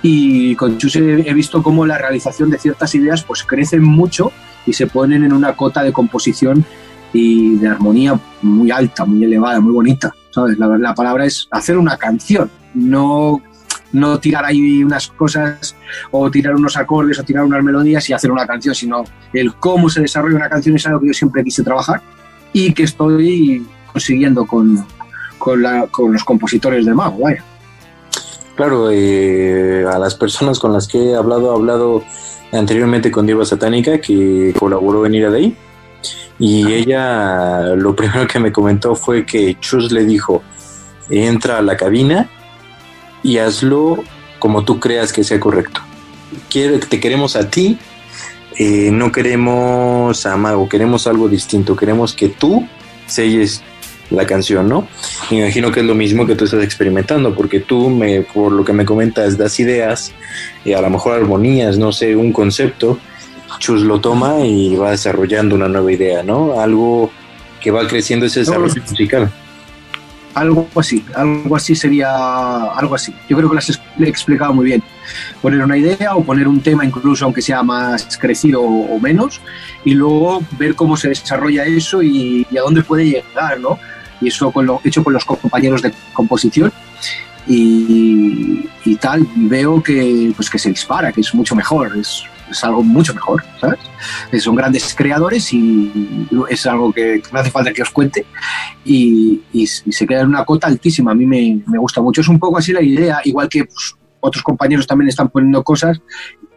Y 0.02 0.56
con 0.56 0.78
Chus 0.78 0.96
he, 0.96 1.30
he 1.30 1.34
visto 1.34 1.62
cómo 1.62 1.86
la 1.86 1.98
realización 1.98 2.50
de 2.50 2.58
ciertas 2.58 2.94
ideas 2.96 3.24
pues 3.24 3.44
crecen 3.44 3.84
mucho 3.84 4.32
y 4.68 4.74
se 4.74 4.86
ponen 4.86 5.24
en 5.24 5.34
una 5.34 5.56
cota 5.56 5.82
de 5.82 5.92
composición 5.92 6.64
y 7.14 7.56
de 7.56 7.70
armonía 7.70 8.20
muy 8.44 8.70
alta, 8.70 9.06
muy 9.06 9.24
elevada, 9.24 9.60
muy 9.60 9.74
bonita. 9.74 10.14
¿sabes? 10.30 10.60
La, 10.60 10.68
la 10.78 10.94
palabra 10.94 11.26
es 11.26 11.48
hacer 11.50 11.78
una 11.78 11.98
canción, 11.98 12.52
no 12.76 13.42
no 13.94 14.20
tirar 14.20 14.46
ahí 14.46 14.84
unas 14.84 15.08
cosas 15.08 15.76
o 16.12 16.30
tirar 16.30 16.56
unos 16.56 16.76
acordes 16.78 17.20
o 17.20 17.24
tirar 17.24 17.46
unas 17.46 17.64
melodías 17.64 18.10
y 18.10 18.14
hacer 18.14 18.32
una 18.32 18.46
canción, 18.46 18.76
sino 18.76 19.04
el 19.34 19.56
cómo 19.56 19.90
se 19.90 20.02
desarrolla 20.02 20.36
una 20.36 20.50
canción 20.50 20.76
es 20.76 20.86
algo 20.86 21.00
que 21.00 21.08
yo 21.08 21.14
siempre 21.14 21.44
quise 21.44 21.64
trabajar 21.64 22.02
y 22.54 22.74
que 22.74 22.84
estoy 22.84 23.66
consiguiendo 23.92 24.46
con, 24.46 24.86
con 25.38 25.62
los 26.14 26.24
compositores 26.24 26.86
de 26.86 26.94
Mago, 26.94 27.20
vaya. 27.24 27.44
Claro, 28.56 28.90
eh, 28.92 29.86
a 29.92 30.00
las 30.00 30.16
personas 30.16 30.60
con 30.60 30.74
las 30.74 30.88
que 30.88 31.12
he 31.12 31.16
hablado, 31.16 31.52
he 31.52 31.56
hablado 31.56 32.04
anteriormente 32.52 33.12
con 33.12 33.26
Diva 33.26 33.46
Satánica, 33.46 34.00
que 34.00 34.54
colaboró 34.58 35.06
en 35.06 35.16
Ira 35.16 35.30
Day, 35.30 35.56
y 36.40 36.72
ella 36.72 37.76
lo 37.76 37.96
primero 37.96 38.28
que 38.28 38.40
me 38.40 38.52
comentó 38.52 38.96
fue 38.96 39.26
que 39.26 39.58
Chus 39.60 39.92
le 39.92 40.06
dijo, 40.06 40.44
entra 41.10 41.58
a 41.58 41.62
la 41.62 41.78
cabina 41.78 42.30
y 43.24 43.38
hazlo 43.38 44.04
como 44.40 44.64
tú 44.64 44.80
creas 44.80 45.12
que 45.14 45.24
sea 45.24 45.40
correcto. 45.40 45.82
Quiero, 46.50 46.80
te 46.80 47.00
queremos 47.00 47.36
a 47.36 47.50
ti, 47.50 47.80
eh, 48.58 48.92
no 48.92 49.12
queremos 49.12 50.26
a 50.26 50.38
Mago, 50.38 50.68
queremos 50.70 51.08
algo 51.08 51.28
distinto, 51.28 51.76
queremos 51.76 52.14
que 52.14 52.30
tú 52.30 52.68
selles 53.08 53.64
la 54.10 54.26
canción, 54.26 54.70
¿no? 54.70 54.88
Me 55.30 55.40
imagino 55.40 55.72
que 55.72 55.82
es 55.82 55.86
lo 55.86 55.96
mismo 55.96 56.26
que 56.26 56.36
tú 56.36 56.46
estás 56.46 56.64
experimentando, 56.64 57.36
porque 57.36 57.60
tú, 57.60 57.90
me, 57.90 58.22
por 58.22 58.52
lo 58.52 58.64
que 58.64 58.74
me 58.74 58.86
comentas, 58.86 59.38
das 59.38 59.60
ideas, 59.60 60.14
y 60.64 60.74
a 60.74 60.82
lo 60.82 60.90
mejor 60.90 61.14
armonías, 61.14 61.78
no 61.78 61.92
sé, 61.92 62.16
un 62.16 62.32
concepto, 62.32 63.00
Chus 63.60 63.82
lo 63.82 64.00
toma 64.00 64.42
y 64.42 64.76
va 64.76 64.92
desarrollando 64.92 65.56
una 65.56 65.68
nueva 65.68 65.92
idea, 65.92 66.24
¿no? 66.24 66.60
Algo 66.60 67.12
que 67.60 67.72
va 67.72 67.88
creciendo 67.88 68.26
ese 68.26 68.42
desarrollo 68.42 68.76
no, 68.76 68.84
musical. 68.90 69.32
Algo 70.36 70.68
así, 70.76 71.04
algo 71.16 71.56
así 71.56 71.76
sería 71.76 72.66
algo 72.66 72.94
así. 72.94 73.12
Yo 73.28 73.36
creo 73.38 73.50
que 73.50 73.56
lo 73.56 73.60
has 73.60 73.82
explicado 74.00 74.54
muy 74.54 74.66
bien. 74.66 74.84
Poner 75.42 75.64
una 75.64 75.78
idea 75.78 76.16
o 76.16 76.24
poner 76.24 76.48
un 76.48 76.62
tema, 76.62 76.86
incluso 76.86 77.26
aunque 77.26 77.42
sea 77.42 77.64
más 77.64 78.18
crecido 78.18 78.62
o 78.62 79.00
menos, 79.00 79.42
y 79.84 79.96
luego 79.96 80.44
ver 80.60 80.76
cómo 80.76 80.96
se 80.96 81.10
desarrolla 81.10 81.66
eso 81.66 82.04
y, 82.04 82.46
y 82.52 82.58
a 82.58 82.62
dónde 82.62 82.84
puede 82.84 83.06
llegar, 83.06 83.60
¿no? 83.60 83.80
Y 84.22 84.28
eso 84.28 84.52
con 84.52 84.68
hecho 84.84 85.04
con 85.04 85.14
los 85.14 85.26
compañeros 85.26 85.82
de 85.82 85.94
composición 86.14 86.72
y, 87.48 88.68
tal 89.00 89.28
veo 89.36 89.82
que 89.82 90.34
pues 90.36 90.50
que 90.50 90.58
se 90.58 90.70
dispara 90.70 91.12
que 91.12 91.22
es 91.22 91.34
mucho 91.36 91.56
mejor 91.56 91.96
es, 91.98 92.24
es 92.50 92.64
algo 92.64 92.82
mucho 92.84 93.14
mejor 93.14 93.44
sabes 93.62 94.44
son 94.44 94.56
grandes 94.56 94.96
creadores 94.96 95.54
y 95.54 96.28
es 96.50 96.66
algo 96.66 96.92
que 96.92 97.22
no 97.32 97.40
hace 97.40 97.52
falta 97.52 97.72
que 97.72 97.84
os 97.84 97.92
cuente 97.92 98.26
y, 98.84 99.42
y, 99.54 99.68
se 99.68 100.08
queda 100.08 100.22
en 100.22 100.30
una 100.30 100.46
cota 100.46 100.68
altísima 100.68 101.12
a 101.12 101.16
mí 101.16 101.26
me, 101.26 101.62
me, 101.68 101.78
gusta 101.78 102.02
mucho. 102.02 102.22
Es 102.22 102.28
un 102.28 102.40
poco 102.40 102.58
así 102.58 102.72
la 102.72 102.82
idea 102.82 103.20
igual 103.26 103.50
que 103.50 103.66
pues, 103.66 103.96
otros 104.20 104.44
compañeros 104.44 104.88
también 104.88 105.10
están 105.10 105.30
poniendo 105.30 105.64
cosas 105.64 106.00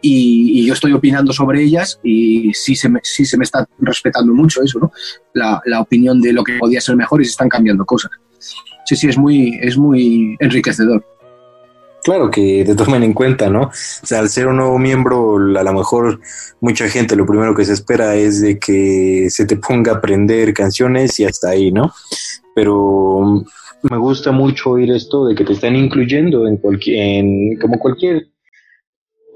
y, 0.01 0.61
y, 0.61 0.65
yo 0.65 0.73
estoy 0.73 0.93
opinando 0.93 1.31
sobre 1.31 1.61
ellas 1.61 1.99
y 2.03 2.51
sí 2.53 2.75
se 2.75 2.89
me, 2.89 2.99
sí 3.03 3.23
se 3.25 3.37
me 3.37 3.43
está 3.43 3.67
respetando 3.79 4.33
mucho 4.33 4.63
eso, 4.63 4.79
¿no? 4.79 4.91
La, 5.33 5.61
la, 5.65 5.79
opinión 5.79 6.19
de 6.21 6.33
lo 6.33 6.43
que 6.43 6.57
podía 6.57 6.81
ser 6.81 6.95
mejor 6.95 7.21
y 7.21 7.25
se 7.25 7.31
están 7.31 7.49
cambiando 7.49 7.85
cosas. 7.85 8.11
Sí, 8.85 8.95
sí, 8.95 9.07
es 9.07 9.17
muy, 9.17 9.59
es 9.61 9.77
muy 9.77 10.35
enriquecedor. 10.39 11.05
Claro, 12.03 12.31
que 12.31 12.63
te 12.65 12.73
tomen 12.73 13.03
en 13.03 13.13
cuenta, 13.13 13.49
¿no? 13.49 13.63
O 13.63 13.71
sea, 13.73 14.19
al 14.19 14.29
ser 14.29 14.47
un 14.47 14.57
nuevo 14.57 14.79
miembro, 14.79 15.35
a 15.35 15.63
lo 15.63 15.73
mejor 15.73 16.19
mucha 16.59 16.89
gente 16.89 17.15
lo 17.15 17.27
primero 17.27 17.53
que 17.53 17.63
se 17.63 17.73
espera 17.73 18.15
es 18.15 18.41
de 18.41 18.57
que 18.57 19.27
se 19.29 19.45
te 19.45 19.55
ponga 19.55 19.91
a 19.91 19.95
aprender 19.95 20.51
canciones 20.53 21.19
y 21.19 21.25
hasta 21.25 21.49
ahí, 21.49 21.71
¿no? 21.71 21.93
Pero 22.55 23.43
me 23.89 23.97
gusta 23.97 24.31
mucho 24.31 24.71
oír 24.71 24.91
esto 24.91 25.25
de 25.25 25.35
que 25.35 25.43
te 25.43 25.53
están 25.53 25.75
incluyendo 25.75 26.47
en 26.47 26.57
cualquier, 26.57 26.99
en, 26.99 27.57
como 27.59 27.79
cualquier 27.79 28.27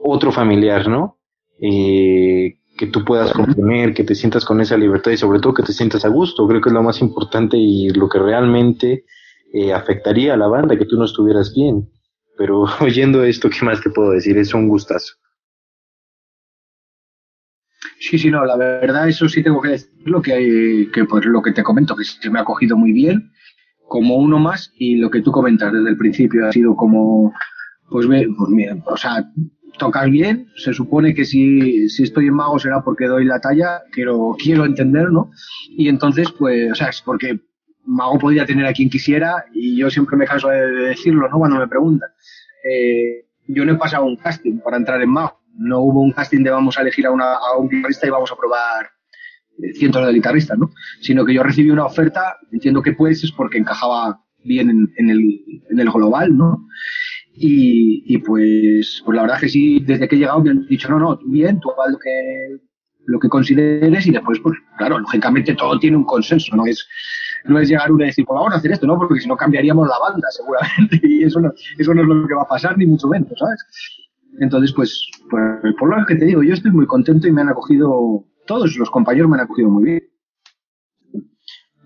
otro 0.04 0.32
familiar, 0.32 0.88
¿no? 0.88 1.18
Eh, 1.60 2.58
que 2.78 2.88
tú 2.88 3.06
puedas 3.06 3.32
componer, 3.32 3.94
que 3.94 4.04
te 4.04 4.16
sientas 4.16 4.44
con 4.44 4.60
esa 4.60 4.78
libertad 4.78 5.12
y 5.12 5.18
sobre 5.18 5.40
todo 5.40 5.54
que 5.54 5.64
te 5.64 5.74
sientas 5.74 6.04
a 6.06 6.10
gusto. 6.10 6.48
Creo 6.48 6.62
que 6.62 6.70
es 6.70 6.74
lo 6.74 6.84
más 6.84 7.02
importante 7.02 7.58
y 7.58 7.90
lo 7.90 8.10
que 8.10 8.20
realmente 8.20 9.06
eh, 9.54 9.74
afectaría 9.74 10.34
a 10.34 10.38
la 10.38 10.48
banda, 10.48 10.78
que 10.78 10.86
tú 10.86 10.98
no 10.98 11.06
estuvieras 11.06 11.54
bien. 11.54 11.90
Pero 12.38 12.66
oyendo 12.82 13.24
esto, 13.24 13.50
¿qué 13.50 13.66
más 13.66 13.82
te 13.82 13.90
puedo 13.90 14.12
decir? 14.12 14.38
Es 14.38 14.54
un 14.54 14.68
gustazo. 14.68 15.14
Sí, 18.00 18.20
sí, 18.20 18.30
no, 18.30 18.46
la 18.46 18.58
verdad, 18.58 19.08
eso 19.08 19.28
sí 19.30 19.42
tengo 19.42 19.62
que 19.62 19.70
decir 19.70 19.90
lo 20.04 20.22
que, 20.22 20.90
que 20.94 21.06
pues 21.06 21.26
lo 21.26 21.42
que 21.42 21.54
te 21.54 21.64
comento, 21.64 21.96
que 21.96 22.04
se 22.04 22.30
me 22.30 22.40
ha 22.40 22.44
cogido 22.44 22.78
muy 22.78 22.92
bien, 22.92 23.32
como 23.88 24.18
uno 24.18 24.40
más, 24.40 24.72
y 24.78 24.98
lo 24.98 25.10
que 25.10 25.22
tú 25.22 25.32
comentas 25.32 25.72
desde 25.72 25.90
el 25.90 25.98
principio 25.98 26.48
ha 26.48 26.52
sido 26.52 26.76
como, 26.76 27.34
pues, 27.90 28.08
pues 28.08 28.50
mira, 28.50 28.78
o 28.86 28.98
sea, 28.98 29.30
tocas 29.78 30.10
bien, 30.10 30.48
se 30.56 30.74
supone 30.74 31.14
que 31.14 31.26
si, 31.26 31.90
si 31.90 32.04
estoy 32.04 32.28
en 32.28 32.36
mago 32.36 32.60
será 32.60 32.82
porque 32.82 33.06
doy 33.06 33.26
la 33.26 33.40
talla, 33.40 33.82
quiero, 33.92 34.36
quiero 34.42 34.66
entender, 34.66 35.12
¿no? 35.12 35.32
Y 35.70 35.90
entonces, 35.90 36.32
pues, 36.32 36.72
o 36.72 36.76
sea, 36.76 36.90
es 36.90 37.02
porque 37.02 37.40
mago 37.86 38.18
podría 38.18 38.46
tener 38.46 38.66
a 38.66 38.74
quien 38.74 38.90
quisiera 38.90 39.46
y 39.54 39.78
yo 39.78 39.90
siempre 39.90 40.18
me 40.18 40.26
canso 40.26 40.50
de, 40.50 40.68
decirlo, 40.68 41.30
¿no? 41.30 41.38
Cuando 41.38 41.60
me 41.60 41.68
preguntan. 41.68 42.10
Eh, 42.64 43.28
yo 43.48 43.64
no 43.64 43.74
he 43.74 43.78
pasado 43.78 44.06
un 44.06 44.16
casting 44.16 44.60
para 44.60 44.78
entrar 44.78 45.02
en 45.02 45.10
mago. 45.10 45.40
No 45.58 45.80
hubo 45.82 46.02
un 46.02 46.12
casting 46.12 46.44
de 46.44 46.50
vamos 46.50 46.78
a 46.78 46.82
elegir 46.82 47.06
a, 47.06 47.12
una, 47.12 47.36
a 47.36 47.58
un 47.58 47.70
guitarrista 47.70 48.08
y 48.08 48.10
vamos 48.10 48.32
a 48.32 48.36
probar 48.36 48.90
cientos 49.74 50.06
de 50.06 50.14
guitarristas, 50.14 50.58
¿no? 50.58 50.72
Sino 51.02 51.26
que 51.26 51.34
yo 51.34 51.44
recibí 51.44 51.70
una 51.70 51.86
oferta, 51.86 52.38
entiendo 52.52 52.82
que 52.82 52.94
pues 52.94 53.24
es 53.24 53.32
porque 53.32 53.58
encajaba 53.58 54.22
bien 54.44 54.92
en, 54.98 55.10
el, 55.10 55.42
el 55.70 55.92
global, 55.92 56.38
¿no? 56.38 56.68
Y, 57.38 58.18
pues, 58.20 59.02
pues 59.06 59.16
la 59.16 59.24
verdad 59.24 59.40
que 59.40 59.50
sí, 59.50 59.80
desde 59.82 60.08
que 60.08 60.16
he 60.16 60.20
llegado 60.20 60.42
me 60.42 60.52
han 60.52 60.66
dicho, 60.68 60.90
no, 60.90 61.00
no, 61.00 61.20
bien, 61.26 61.60
tú 61.60 61.70
haz 61.72 61.92
lo 61.92 62.00
que, 62.00 62.58
lo 63.06 63.20
que 63.20 63.28
consideres 63.28 64.08
y 64.08 64.12
después, 64.12 64.40
pues 64.40 64.58
claro, 64.78 65.00
lógicamente 65.00 65.54
todo 65.54 65.78
tiene 65.78 65.98
un 65.98 66.06
consenso, 66.06 66.56
no 66.56 66.66
es, 66.66 66.88
no 67.44 67.60
es 67.60 67.68
llegar 67.68 67.92
uno 67.92 68.04
y 68.04 68.08
decir, 68.08 68.26
pues 68.26 68.38
vamos 68.38 68.54
a 68.54 68.58
hacer 68.58 68.72
esto, 68.72 68.88
¿no? 68.88 68.98
Porque 68.98 69.20
si 69.20 69.28
no 69.28 69.36
cambiaría,ríamos 69.36 69.88
la 69.88 70.00
banda, 70.00 70.28
seguramente, 70.32 71.02
y 71.04 71.24
eso 71.24 71.42
no, 71.42 71.52
eso 71.78 71.94
no 71.94 72.02
es 72.02 72.08
lo 72.08 72.28
que 72.28 72.36
va 72.36 72.44
a 72.44 72.48
pasar, 72.48 72.78
ni 72.78 72.86
mucho 72.86 73.08
menos, 73.10 73.32
¿sabes? 73.38 73.66
Entonces, 74.40 74.74
pues, 74.74 75.10
pues 75.30 75.76
por 75.78 75.90
lo 75.90 76.06
que 76.06 76.16
te 76.16 76.26
digo, 76.26 76.42
yo 76.42 76.54
estoy 76.54 76.72
muy 76.72 76.86
contento 76.86 77.28
y 77.28 77.32
me 77.32 77.42
han 77.42 77.50
acogido, 77.50 78.26
todos 78.46 78.76
los 78.78 78.90
compañeros 78.90 79.30
me 79.30 79.38
han 79.38 79.44
acogido 79.44 79.70
muy 79.70 79.84
bien. 79.84 80.04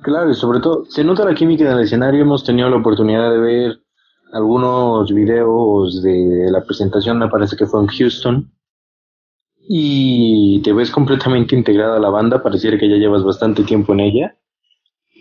Claro, 0.01 0.31
y 0.31 0.33
sobre 0.33 0.59
todo, 0.59 0.85
se 0.85 1.03
nota 1.03 1.25
la 1.25 1.35
química 1.35 1.69
del 1.69 1.83
escenario. 1.83 2.21
Hemos 2.21 2.43
tenido 2.43 2.69
la 2.69 2.77
oportunidad 2.77 3.31
de 3.31 3.39
ver 3.39 3.79
algunos 4.31 5.13
videos 5.13 6.01
de 6.01 6.49
la 6.51 6.63
presentación, 6.63 7.19
me 7.19 7.29
parece 7.29 7.57
que 7.57 7.65
fue 7.65 7.81
en 7.81 7.87
Houston, 7.87 8.51
y 9.67 10.61
te 10.63 10.73
ves 10.73 10.91
completamente 10.91 11.55
integrada 11.55 11.97
a 11.97 11.99
la 11.99 12.09
banda, 12.09 12.41
pareciera 12.41 12.77
que 12.77 12.89
ya 12.89 12.95
llevas 12.95 13.23
bastante 13.23 13.63
tiempo 13.63 13.93
en 13.93 13.99
ella, 13.99 14.37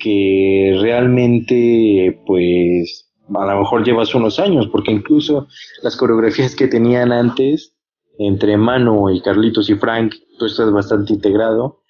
que 0.01 0.77
realmente, 0.81 2.23
pues, 2.27 3.11
a 3.35 3.47
lo 3.47 3.59
mejor 3.59 3.85
llevas 3.85 4.15
unos 4.15 4.39
años, 4.39 4.69
porque 4.69 4.93
incluso 4.93 5.49
las 5.83 5.97
coreografías 5.97 6.55
que 6.55 6.69
tenían 6.69 7.13
antes, 7.13 7.78
entre 8.19 8.57
Mano 8.57 9.11
y 9.11 9.21
Carlitos 9.21 9.71
y 9.71 9.75
Frank, 9.75 10.15
tú 10.39 10.47
estás 10.47 10.71
bastante 10.73 11.13
integrado. 11.13 11.83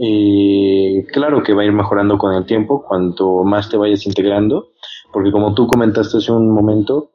Eh, 0.00 1.06
claro 1.12 1.42
que 1.42 1.54
va 1.54 1.62
a 1.62 1.64
ir 1.64 1.72
mejorando 1.72 2.18
con 2.18 2.34
el 2.34 2.44
tiempo, 2.46 2.84
cuanto 2.86 3.44
más 3.44 3.68
te 3.68 3.76
vayas 3.76 4.06
integrando, 4.06 4.72
porque 5.12 5.32
como 5.32 5.54
tú 5.54 5.66
comentaste 5.66 6.18
hace 6.18 6.32
un 6.32 6.50
momento, 6.50 7.12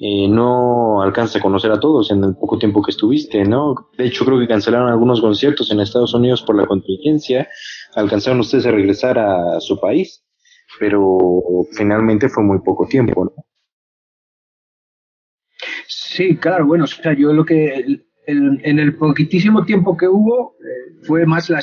eh, 0.00 0.26
no 0.28 1.02
alcanza 1.02 1.38
a 1.38 1.42
conocer 1.42 1.70
a 1.70 1.78
todos 1.78 2.10
en 2.10 2.24
el 2.24 2.34
poco 2.34 2.58
tiempo 2.58 2.82
que 2.82 2.90
estuviste, 2.90 3.44
¿no? 3.44 3.74
De 3.96 4.06
hecho, 4.06 4.24
creo 4.24 4.40
que 4.40 4.48
cancelaron 4.48 4.88
algunos 4.88 5.20
conciertos 5.20 5.70
en 5.70 5.80
Estados 5.80 6.14
Unidos 6.14 6.42
por 6.42 6.56
la 6.56 6.66
contingencia, 6.66 7.48
alcanzaron 7.94 8.40
ustedes 8.40 8.66
a 8.66 8.72
regresar 8.72 9.18
a 9.18 9.60
su 9.60 9.78
país, 9.78 10.24
pero 10.80 11.40
finalmente 11.76 12.28
fue 12.28 12.42
muy 12.42 12.58
poco 12.60 12.86
tiempo, 12.88 13.24
¿no? 13.24 13.44
Sí, 16.14 16.36
claro, 16.36 16.64
bueno, 16.64 16.84
o 16.84 16.86
sea, 16.86 17.12
yo 17.12 17.32
lo 17.32 17.44
que 17.44 17.84
en 18.28 18.78
el 18.78 18.94
poquitísimo 18.94 19.64
tiempo 19.64 19.96
que 19.96 20.06
hubo 20.06 20.54
eh, 20.60 21.00
fue 21.02 21.26
más 21.26 21.50
la, 21.50 21.60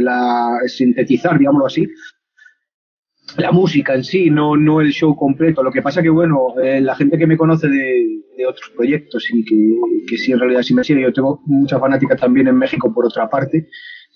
la, 0.00 0.58
sintetizar, 0.66 1.38
digámoslo 1.38 1.66
así, 1.66 1.86
la 3.38 3.52
música 3.52 3.94
en 3.94 4.02
sí, 4.02 4.28
no, 4.28 4.56
no 4.56 4.80
el 4.80 4.90
show 4.90 5.14
completo. 5.14 5.62
Lo 5.62 5.70
que 5.70 5.82
pasa 5.82 6.02
que, 6.02 6.08
bueno, 6.08 6.58
eh, 6.60 6.80
la 6.80 6.96
gente 6.96 7.16
que 7.16 7.28
me 7.28 7.36
conoce 7.36 7.68
de, 7.68 8.22
de 8.36 8.46
otros 8.46 8.70
proyectos 8.70 9.24
y 9.32 9.44
que, 9.44 9.56
que, 10.08 10.18
sí 10.18 10.32
en 10.32 10.40
realidad 10.40 10.62
sí 10.62 10.74
me 10.74 10.82
sigue, 10.82 11.02
yo 11.02 11.12
tengo 11.12 11.40
mucha 11.46 11.78
fanática 11.78 12.16
también 12.16 12.48
en 12.48 12.58
México 12.58 12.92
por 12.92 13.06
otra 13.06 13.30
parte, 13.30 13.68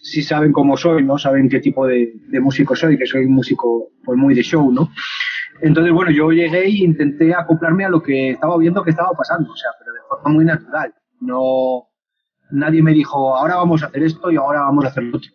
sí 0.03 0.21
saben 0.21 0.51
cómo 0.51 0.77
soy, 0.77 1.05
¿no? 1.05 1.17
Saben 1.17 1.49
qué 1.49 1.61
tipo 1.61 1.87
de, 1.87 2.13
de 2.29 2.41
músico 2.41 2.75
soy, 2.75 2.99
que 2.99 3.07
soy 3.07 3.25
un 3.25 3.35
músico 3.35 3.93
pues 4.05 4.19
muy 4.19 4.35
de 4.35 4.43
show, 4.43 4.73
¿no? 4.73 4.91
Entonces, 5.63 5.93
bueno, 5.93 6.11
yo 6.11 6.31
llegué 6.31 6.65
e 6.65 6.85
intenté 6.85 7.35
acoplarme 7.35 7.85
a 7.85 7.91
lo 7.91 8.03
que 8.03 8.31
estaba 8.31 8.57
viendo 8.59 8.83
que 8.83 8.91
estaba 8.91 9.11
pasando, 9.13 9.51
o 9.53 9.57
sea, 9.57 9.71
pero 9.79 9.93
de 9.93 10.01
forma 10.09 10.31
muy 10.31 10.45
natural. 10.45 10.95
No, 11.21 11.89
nadie 12.51 12.83
me 12.83 12.93
dijo, 12.93 13.37
ahora 13.37 13.57
vamos 13.57 13.83
a 13.83 13.87
hacer 13.87 14.03
esto 14.03 14.31
y 14.31 14.37
ahora 14.37 14.61
vamos 14.61 14.85
a 14.85 14.89
hacer 14.89 15.05
lo 15.05 15.19
otro. 15.19 15.31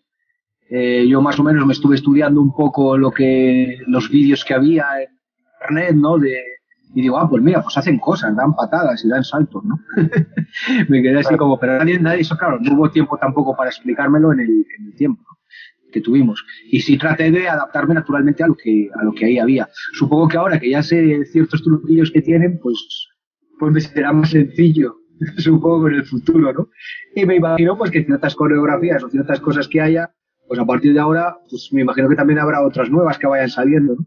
Eh, 0.69 1.07
yo 1.07 1.21
más 1.21 1.39
o 1.39 1.43
menos 1.43 1.65
me 1.65 1.73
estuve 1.73 1.95
estudiando 1.95 2.41
un 2.41 2.53
poco 2.53 2.97
lo 2.97 3.11
que, 3.11 3.77
los 3.85 4.09
vídeos 4.09 4.43
que 4.43 4.55
había 4.55 4.85
en 4.99 5.09
internet, 5.53 5.95
¿no? 5.95 6.17
De, 6.17 6.41
y 6.95 7.01
digo, 7.01 7.19
ah, 7.19 7.29
pues 7.29 7.43
mira, 7.43 7.61
pues 7.61 7.77
hacen 7.77 7.99
cosas, 7.99 8.35
dan 8.35 8.55
patadas 8.55 9.05
y 9.05 9.09
dan 9.09 9.23
saltos, 9.23 9.63
¿no? 9.63 9.79
me 10.89 11.03
quedé 11.03 11.19
así 11.19 11.35
como, 11.35 11.59
pero 11.59 11.77
nadie, 11.77 11.99
nadie, 11.99 12.21
eso 12.21 12.35
claro, 12.35 12.57
no 12.59 12.73
hubo 12.73 12.89
tiempo 12.89 13.17
tampoco 13.17 13.55
para 13.55 13.69
explicármelo 13.69 14.33
en 14.33 14.39
el, 14.39 14.65
en 14.79 14.85
el 14.87 14.95
tiempo 14.95 15.34
que 15.95 16.01
tuvimos. 16.01 16.45
Y 16.69 16.81
sí 16.81 16.97
traté 16.97 17.31
de 17.31 17.47
adaptarme 17.47 17.95
naturalmente 17.95 18.43
a 18.43 18.47
lo 18.47 18.55
que, 18.55 18.89
a 18.93 19.03
lo 19.03 19.13
que 19.13 19.25
ahí 19.25 19.39
había. 19.39 19.69
Supongo 19.93 20.27
que 20.27 20.37
ahora 20.37 20.59
que 20.59 20.69
ya 20.69 20.83
sé 20.83 21.23
ciertos 21.31 21.63
truquillos 21.63 22.11
que 22.11 22.21
tienen, 22.21 22.59
pues, 22.59 22.77
pues 23.57 23.73
me 23.73 23.79
será 23.79 24.11
más 24.11 24.31
sencillo 24.31 24.97
supongo 25.37 25.87
en 25.87 25.95
el 25.95 26.05
futuro, 26.05 26.53
¿no? 26.53 26.69
Y 27.15 27.25
me 27.25 27.35
imagino 27.35 27.77
pues 27.77 27.91
que 27.91 28.03
ciertas 28.03 28.35
coreografías 28.35 29.03
o 29.03 29.09
ciertas 29.09 29.39
cosas 29.39 29.67
que 29.67 29.81
haya, 29.81 30.13
pues 30.47 30.59
a 30.59 30.65
partir 30.65 30.93
de 30.93 30.99
ahora, 30.99 31.37
pues 31.49 31.69
me 31.71 31.81
imagino 31.81 32.09
que 32.09 32.15
también 32.15 32.39
habrá 32.39 32.65
otras 32.65 32.89
nuevas 32.89 33.17
que 33.17 33.27
vayan 33.27 33.49
saliendo, 33.49 33.95
¿no? 33.95 34.05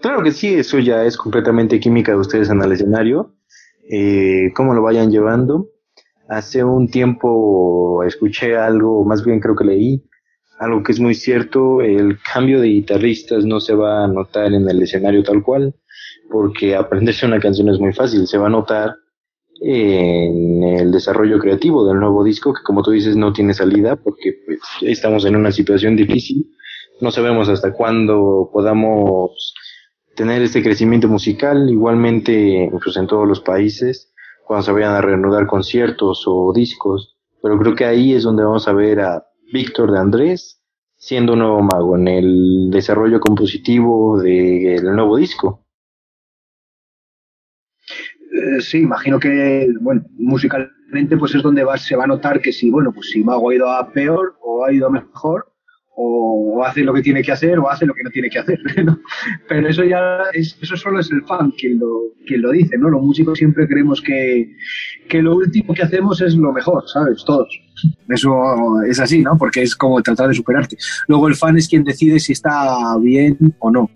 Claro 0.00 0.22
que 0.22 0.32
sí, 0.32 0.54
eso 0.54 0.78
ya 0.78 1.04
es 1.04 1.18
completamente 1.18 1.78
química 1.78 2.12
de 2.12 2.18
ustedes 2.18 2.48
en 2.48 2.62
el 2.62 2.72
escenario. 2.72 3.34
Eh, 3.90 4.50
cómo 4.54 4.72
lo 4.72 4.82
vayan 4.82 5.10
llevando. 5.10 5.68
Hace 6.28 6.64
un 6.64 6.88
tiempo 6.90 8.02
escuché 8.04 8.56
algo, 8.56 9.04
más 9.04 9.24
bien 9.24 9.40
creo 9.40 9.56
que 9.56 9.64
leí, 9.64 10.04
algo 10.60 10.82
que 10.82 10.92
es 10.92 11.00
muy 11.00 11.14
cierto, 11.14 11.80
el 11.80 12.18
cambio 12.20 12.60
de 12.60 12.68
guitarristas 12.68 13.46
no 13.46 13.60
se 13.60 13.74
va 13.74 14.04
a 14.04 14.08
notar 14.08 14.52
en 14.52 14.68
el 14.68 14.82
escenario 14.82 15.22
tal 15.22 15.42
cual, 15.42 15.74
porque 16.30 16.76
aprenderse 16.76 17.24
una 17.24 17.40
canción 17.40 17.70
es 17.70 17.80
muy 17.80 17.94
fácil, 17.94 18.26
se 18.26 18.36
va 18.36 18.48
a 18.48 18.50
notar 18.50 18.94
en 19.62 20.62
el 20.62 20.92
desarrollo 20.92 21.38
creativo 21.38 21.86
del 21.86 21.98
nuevo 21.98 22.22
disco, 22.22 22.52
que 22.52 22.62
como 22.62 22.82
tú 22.82 22.90
dices 22.90 23.16
no 23.16 23.32
tiene 23.32 23.54
salida 23.54 23.96
porque 23.96 24.34
pues, 24.44 24.58
estamos 24.82 25.24
en 25.24 25.36
una 25.36 25.50
situación 25.50 25.96
difícil, 25.96 26.46
no 27.00 27.10
sabemos 27.10 27.48
hasta 27.48 27.72
cuándo 27.72 28.50
podamos 28.52 29.54
tener 30.14 30.42
este 30.42 30.62
crecimiento 30.62 31.08
musical, 31.08 31.70
igualmente 31.70 32.70
pues, 32.84 32.98
en 32.98 33.06
todos 33.06 33.26
los 33.26 33.40
países, 33.40 34.12
cuando 34.46 34.66
se 34.66 34.72
vayan 34.72 34.92
a 34.92 35.00
reanudar 35.00 35.46
conciertos 35.46 36.24
o 36.26 36.52
discos, 36.52 37.16
pero 37.42 37.58
creo 37.58 37.74
que 37.74 37.86
ahí 37.86 38.12
es 38.12 38.24
donde 38.24 38.44
vamos 38.44 38.68
a 38.68 38.74
ver 38.74 39.00
a 39.00 39.24
Víctor 39.52 39.92
de 39.92 39.98
Andrés 39.98 40.60
siendo 41.00 41.32
un 41.32 41.38
nuevo 41.38 41.62
mago 41.62 41.96
en 41.96 42.08
el 42.08 42.70
desarrollo 42.70 43.20
compositivo 43.20 44.20
del 44.20 44.84
nuevo 44.94 45.16
disco. 45.16 45.64
Eh, 48.32 48.60
sí, 48.60 48.78
imagino 48.80 49.18
que, 49.18 49.72
bueno, 49.80 50.02
musicalmente 50.12 51.16
pues 51.16 51.34
es 51.34 51.42
donde 51.42 51.64
va, 51.64 51.78
se 51.78 51.96
va 51.96 52.04
a 52.04 52.06
notar 52.06 52.40
que 52.40 52.52
si, 52.52 52.70
bueno, 52.70 52.92
pues 52.92 53.10
si 53.10 53.24
Mago 53.24 53.50
ha 53.50 53.54
ido 53.54 53.70
a 53.70 53.90
peor 53.90 54.36
o 54.42 54.64
ha 54.64 54.72
ido 54.72 54.86
a 54.86 54.90
mejor, 54.90 55.49
o, 56.02 56.64
hace 56.64 56.82
lo 56.82 56.92
que 56.94 57.02
tiene 57.02 57.22
que 57.22 57.32
hacer 57.32 57.58
o 57.58 57.70
hace 57.70 57.86
lo 57.86 57.94
que 57.94 58.02
no 58.02 58.10
tiene 58.10 58.30
que 58.30 58.38
hacer. 58.38 58.58
Pero 59.48 59.68
eso 59.68 59.84
ya 59.84 60.18
es, 60.32 60.56
eso 60.60 60.76
solo 60.76 61.00
es 61.00 61.10
el 61.10 61.22
fan 61.24 61.50
quien 61.52 61.78
lo, 61.78 61.88
quien 62.26 62.42
lo 62.42 62.50
dice, 62.50 62.76
¿no? 62.78 62.88
Los 62.90 63.02
músicos 63.02 63.38
siempre 63.38 63.66
creemos 63.66 64.00
que, 64.00 64.54
que 65.08 65.22
lo 65.22 65.36
último 65.36 65.74
que 65.74 65.82
hacemos 65.82 66.20
es 66.20 66.34
lo 66.34 66.52
mejor, 66.52 66.84
¿sabes? 66.86 67.24
Todos. 67.24 67.48
Eso 68.08 68.82
es 68.86 69.00
así, 69.00 69.22
¿no? 69.22 69.36
Porque 69.38 69.62
es 69.62 69.76
como 69.76 70.02
tratar 70.02 70.28
de 70.28 70.34
superarte. 70.34 70.76
Luego 71.08 71.28
el 71.28 71.36
fan 71.36 71.56
es 71.56 71.68
quien 71.68 71.84
decide 71.84 72.18
si 72.18 72.32
está 72.32 72.96
bien 72.98 73.36
o 73.58 73.70
no. 73.70 73.90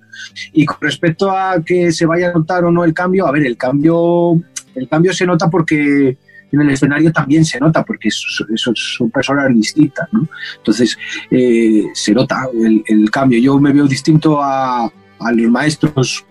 Y 0.52 0.64
con 0.64 0.78
respecto 0.80 1.30
a 1.30 1.62
que 1.64 1.92
se 1.92 2.06
vaya 2.06 2.30
a 2.30 2.32
notar 2.32 2.64
o 2.64 2.70
no 2.70 2.84
el 2.84 2.94
cambio, 2.94 3.26
a 3.26 3.32
ver, 3.32 3.44
el 3.44 3.56
cambio, 3.56 4.40
el 4.74 4.88
cambio 4.88 5.12
se 5.12 5.26
nota 5.26 5.50
porque 5.50 6.16
en 6.54 6.62
el 6.62 6.70
escenario 6.70 7.12
también 7.12 7.44
se 7.44 7.58
nota, 7.60 7.84
porque 7.84 8.10
son 8.10 9.10
personas 9.10 9.52
distintas, 9.54 10.08
¿no? 10.12 10.26
Entonces, 10.56 10.96
eh, 11.30 11.84
se 11.92 12.12
nota 12.12 12.48
el, 12.86 13.10
cambio. 13.10 13.38
Yo 13.38 13.58
me 13.58 13.72
veo 13.72 13.86
distinto 13.86 14.42
a, 14.42 14.84
a 14.84 15.32
los 15.32 15.50
maestros 15.50 16.24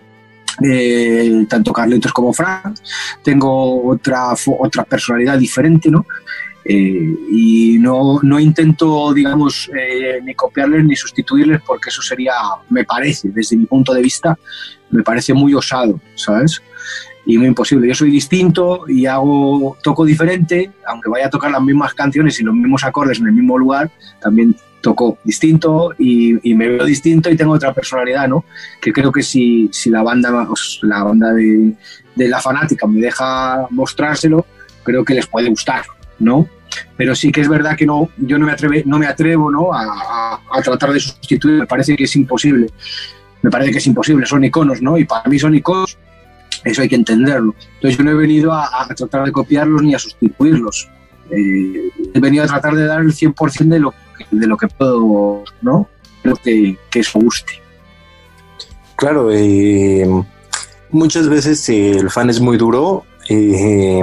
eh, 0.62 1.46
tanto 1.48 1.72
Carlitos 1.72 2.12
como 2.12 2.32
Frank, 2.32 2.78
tengo 3.22 3.86
otra, 3.86 4.34
otra 4.58 4.84
personalidad 4.84 5.38
diferente, 5.38 5.90
¿no? 5.90 6.06
Eh, 6.64 7.14
y 7.30 7.76
no, 7.78 8.20
no, 8.22 8.40
intento, 8.40 9.12
digamos, 9.12 9.70
eh, 9.76 10.20
ni 10.24 10.34
copiarles 10.34 10.84
ni 10.84 10.96
sustituirles 10.96 11.60
porque 11.66 11.90
eso 11.90 12.00
sería, 12.00 12.32
me 12.70 12.84
parece, 12.84 13.28
desde 13.30 13.56
mi 13.56 13.66
punto 13.66 13.92
de 13.92 14.00
vista, 14.00 14.38
me 14.90 15.02
parece 15.02 15.34
muy 15.34 15.52
osado, 15.54 16.00
¿sabes? 16.14 16.62
Y 17.26 17.38
muy 17.38 17.46
imposible. 17.46 17.88
Yo 17.88 17.94
soy 17.94 18.10
distinto 18.10 18.84
y 18.88 19.06
hago, 19.06 19.76
toco 19.82 20.04
diferente, 20.04 20.70
aunque 20.86 21.08
vaya 21.08 21.26
a 21.26 21.30
tocar 21.30 21.50
las 21.50 21.62
mismas 21.62 21.94
canciones 21.94 22.38
y 22.40 22.44
los 22.44 22.54
mismos 22.54 22.84
acordes 22.84 23.18
en 23.18 23.26
el 23.26 23.32
mismo 23.32 23.58
lugar, 23.58 23.90
también 24.20 24.54
toco 24.84 25.16
distinto 25.24 25.94
y, 25.98 26.34
me 26.54 26.68
veo 26.68 26.84
distinto 26.84 27.30
y 27.30 27.36
tengo 27.36 27.54
otra 27.54 27.72
personalidad, 27.72 28.28
¿no? 28.28 28.44
Que 28.80 28.92
creo 28.92 29.10
que 29.10 29.22
si, 29.22 29.70
si 29.72 29.88
la 29.88 30.02
banda, 30.02 30.46
la 30.82 31.02
banda 31.02 31.32
de, 31.32 31.72
de 32.14 32.28
la 32.28 32.40
fanática 32.40 32.86
me 32.86 33.00
deja 33.00 33.66
mostrárselo, 33.70 34.44
creo 34.82 35.02
que 35.02 35.14
les 35.14 35.26
puede 35.26 35.48
gustar, 35.48 35.84
¿no? 36.18 36.46
Pero 36.96 37.14
sí 37.14 37.32
que 37.32 37.40
es 37.40 37.48
verdad 37.48 37.76
que 37.76 37.86
no, 37.86 38.10
yo 38.18 38.38
no 38.38 38.46
me, 38.46 38.52
atreve, 38.52 38.82
no 38.86 38.98
me 38.98 39.06
atrevo 39.06 39.50
¿no? 39.50 39.72
A, 39.72 40.40
a, 40.52 40.62
tratar 40.62 40.92
de 40.92 41.00
sustituir, 41.00 41.60
me 41.60 41.66
parece 41.66 41.96
que 41.96 42.04
es 42.04 42.16
imposible. 42.16 42.68
Me 43.42 43.50
parece 43.50 43.72
que 43.72 43.78
es 43.78 43.86
imposible, 43.86 44.26
son 44.26 44.44
iconos, 44.44 44.80
¿no? 44.80 44.96
Y 44.96 45.04
para 45.04 45.28
mí 45.28 45.38
son 45.38 45.54
iconos, 45.54 45.98
eso 46.64 46.82
hay 46.82 46.88
que 46.88 46.96
entenderlo. 46.96 47.54
Entonces 47.74 47.98
yo 47.98 48.04
no 48.04 48.10
he 48.10 48.14
venido 48.14 48.52
a, 48.52 48.86
tratar 48.96 49.24
de 49.24 49.32
copiarlos 49.32 49.82
ni 49.82 49.94
a 49.94 49.98
sustituirlos. 49.98 50.88
Eh, 51.30 51.90
he 52.12 52.20
venido 52.20 52.44
a 52.44 52.46
tratar 52.46 52.74
de 52.74 52.86
dar 52.86 53.00
el 53.00 53.12
100% 53.12 53.68
de 53.68 53.78
lo, 53.78 53.94
de 54.30 54.46
lo 54.46 54.56
que 54.56 54.68
puedo, 54.68 55.44
¿no? 55.62 55.88
Creo 56.22 56.36
que, 56.36 56.76
que 56.90 57.00
eso 57.00 57.18
guste. 57.18 57.62
Claro, 58.96 59.30
eh, 59.32 60.06
muchas 60.90 61.28
veces 61.28 61.68
el 61.68 62.10
fan 62.10 62.30
es 62.30 62.40
muy 62.40 62.56
duro. 62.56 63.04
Eh, 63.28 64.02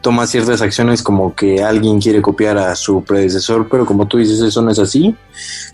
toma 0.00 0.26
ciertas 0.26 0.62
acciones 0.62 1.02
como 1.02 1.34
que 1.34 1.64
alguien 1.64 2.00
quiere 2.00 2.22
copiar 2.22 2.58
a 2.58 2.76
su 2.76 3.02
predecesor, 3.02 3.68
pero 3.68 3.84
como 3.84 4.06
tú 4.06 4.18
dices, 4.18 4.40
eso 4.40 4.62
no 4.62 4.70
es 4.70 4.78
así. 4.78 5.16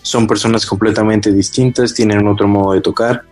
Son 0.00 0.26
personas 0.26 0.64
completamente 0.64 1.32
distintas, 1.32 1.92
tienen 1.92 2.26
otro 2.26 2.48
modo 2.48 2.72
de 2.72 2.80
tocar. 2.80 3.24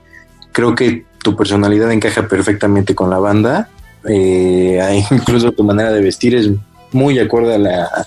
Creo 0.53 0.75
que 0.75 1.07
tu 1.23 1.37
personalidad 1.37 1.91
encaja 1.93 2.27
perfectamente 2.29 2.95
con 2.95 3.11
la 3.11 3.19
banda. 3.19 3.69
Eh, 4.09 5.05
incluso 5.11 5.53
tu 5.53 5.65
manera 5.65 5.93
de 5.93 6.01
vestir 6.01 6.35
es 6.35 6.51
muy 6.93 7.19
acorde 7.19 7.55
a 7.55 7.59
la, 7.59 8.07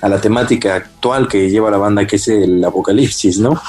a 0.00 0.08
la 0.08 0.20
temática 0.20 0.74
actual 0.74 1.28
que 1.28 1.50
lleva 1.50 1.70
la 1.70 1.78
banda, 1.78 2.06
que 2.06 2.16
es 2.16 2.28
el 2.28 2.64
apocalipsis, 2.64 3.38
¿no? 3.38 3.60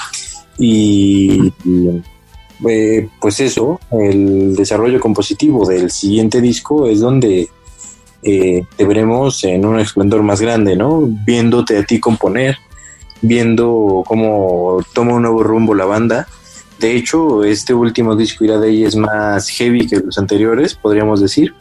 Y, 0.58 1.54
eh, 2.68 3.08
pues 3.20 3.40
eso, 3.40 3.80
el 3.92 4.56
desarrollo 4.56 5.00
compositivo 5.00 5.68
del 5.68 5.92
siguiente 5.92 6.42
disco 6.42 6.88
es 6.88 7.00
donde 7.00 7.50
eh, 8.24 8.64
te 8.76 8.86
veremos 8.86 9.44
en 9.44 9.66
un 9.66 9.80
esplendor 9.80 10.24
más 10.24 10.42
grande, 10.42 10.76
¿no? 10.76 11.02
Viéndote 11.02 11.78
a 11.78 11.84
ti 11.84 12.00
componer, 12.00 12.58
viendo 13.22 14.04
cómo 14.08 14.80
toma 14.94 15.14
un 15.14 15.24
nuevo 15.24 15.44
rumbo 15.44 15.76
la 15.76 15.86
banda. 15.86 16.28
De 16.80 16.96
hecho, 16.96 17.44
este 17.44 17.74
último 17.74 18.16
disco 18.16 18.46
Day 18.46 18.84
es 18.84 18.96
más 18.96 19.50
heavy 19.50 19.88
que 19.88 19.98
los 19.98 20.18
anteriores, 20.18 20.76
podríamos 20.76 21.22
decir. 21.22 21.54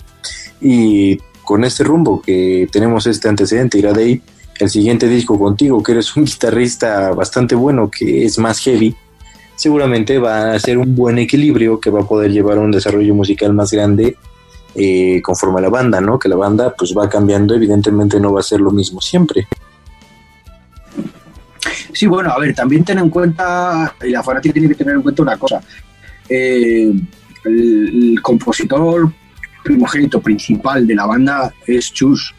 Y 0.61 1.19
con 1.43 1.65
este 1.65 1.85
rumbo 1.85 2.21
que 2.21 2.69
tenemos 2.71 3.07
este 3.07 3.29
antecedente 3.29 3.81
Day, 3.81 4.21
el 4.59 4.71
siguiente 4.71 5.09
disco 5.09 5.39
contigo, 5.39 5.83
que 5.83 5.93
eres 5.93 6.17
un 6.17 6.25
guitarrista 6.27 7.13
bastante 7.13 7.55
bueno, 7.55 7.91
que 7.91 8.25
es 8.25 8.39
más 8.39 8.61
heavy, 8.61 8.95
seguramente 9.55 10.19
va 10.19 10.53
a 10.53 10.59
ser 10.59 10.77
un 10.77 10.95
buen 10.95 11.19
equilibrio 11.19 11.81
que 11.81 11.91
va 11.91 12.01
a 12.01 12.07
poder 12.07 12.31
llevar 12.31 12.59
a 12.59 12.61
un 12.61 12.71
desarrollo 12.71 13.15
musical 13.15 13.55
más 13.55 13.71
grande 13.71 14.17
eh, 14.75 15.23
conforme 15.23 15.61
a 15.61 15.63
la 15.63 15.71
banda, 15.71 16.03
¿no? 16.03 16.19
Que 16.19 16.29
la 16.29 16.37
banda 16.37 16.75
pues 16.77 16.95
va 16.97 17.09
cambiando, 17.09 17.55
evidentemente 17.55 18.21
no 18.21 18.35
va 18.35 18.41
a 18.41 18.43
ser 18.43 18.61
lo 18.61 18.71
mismo 18.71 19.01
siempre. 19.01 19.49
Sí, 21.93 22.07
bueno, 22.07 22.31
a 22.31 22.39
ver, 22.39 22.55
también 22.55 22.85
ten 22.85 22.99
en 22.99 23.11
cuenta, 23.11 23.95
y 24.05 24.11
la 24.11 24.23
fanática 24.23 24.53
tiene 24.53 24.69
que 24.69 24.75
tener 24.75 24.95
en 24.95 25.03
cuenta 25.03 25.23
una 25.23 25.37
cosa. 25.37 25.61
Eh, 26.29 26.93
el, 27.45 28.19
compositor 28.23 29.13
primogénito 29.63 30.21
principal 30.21 30.87
de 30.87 30.95
la 30.95 31.07
banda 31.07 31.53
es 31.67 31.93
Chus. 31.93 32.35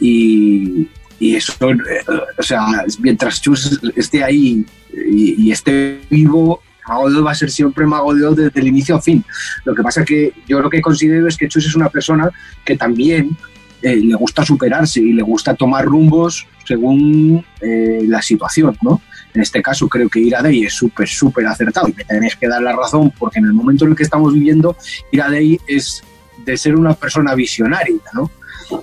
Y, 0.00 0.88
eso, 1.20 1.54
eh, 1.70 1.76
o 2.38 2.42
sea, 2.42 2.84
mientras 2.98 3.40
Chus 3.40 3.80
esté 3.94 4.24
ahí 4.24 4.64
y, 4.92 5.50
esté 5.52 6.00
vivo, 6.10 6.60
Mago 6.88 7.22
va 7.22 7.30
a 7.30 7.34
ser 7.34 7.50
siempre 7.50 7.86
Mago 7.86 8.12
desde 8.34 8.60
el 8.60 8.66
inicio 8.66 8.96
a 8.96 9.00
fin. 9.00 9.24
Lo 9.64 9.74
que 9.74 9.82
pasa 9.82 10.04
que 10.04 10.32
yo 10.48 10.60
lo 10.60 10.68
que 10.68 10.80
considero 10.80 11.28
es 11.28 11.36
que 11.36 11.48
Chus 11.48 11.66
es 11.66 11.76
una 11.76 11.88
persona 11.88 12.28
que 12.64 12.76
también 12.76 13.36
eh, 13.82 13.96
le 13.96 14.14
gusta 14.14 14.44
superarse 14.44 15.00
y 15.00 15.12
le 15.12 15.22
gusta 15.22 15.54
tomar 15.54 15.84
rumbos 15.84 16.46
según 16.64 17.44
eh, 17.60 18.02
la 18.06 18.22
situación, 18.22 18.76
¿no? 18.82 19.00
En 19.34 19.40
este 19.40 19.62
caso 19.62 19.88
creo 19.88 20.08
que 20.08 20.20
Iradei 20.20 20.64
es 20.64 20.74
súper, 20.74 21.08
súper 21.08 21.46
acertado 21.46 21.88
y 21.88 21.94
me 21.94 22.04
tenéis 22.04 22.36
que 22.36 22.48
dar 22.48 22.60
la 22.62 22.72
razón 22.72 23.12
porque 23.18 23.38
en 23.38 23.46
el 23.46 23.52
momento 23.52 23.84
en 23.84 23.92
el 23.92 23.96
que 23.96 24.02
estamos 24.02 24.32
viviendo, 24.34 24.76
Iradei 25.10 25.58
es 25.66 26.02
de 26.44 26.56
ser 26.56 26.76
una 26.76 26.94
persona 26.94 27.34
visionaria, 27.34 27.96
¿no? 28.12 28.30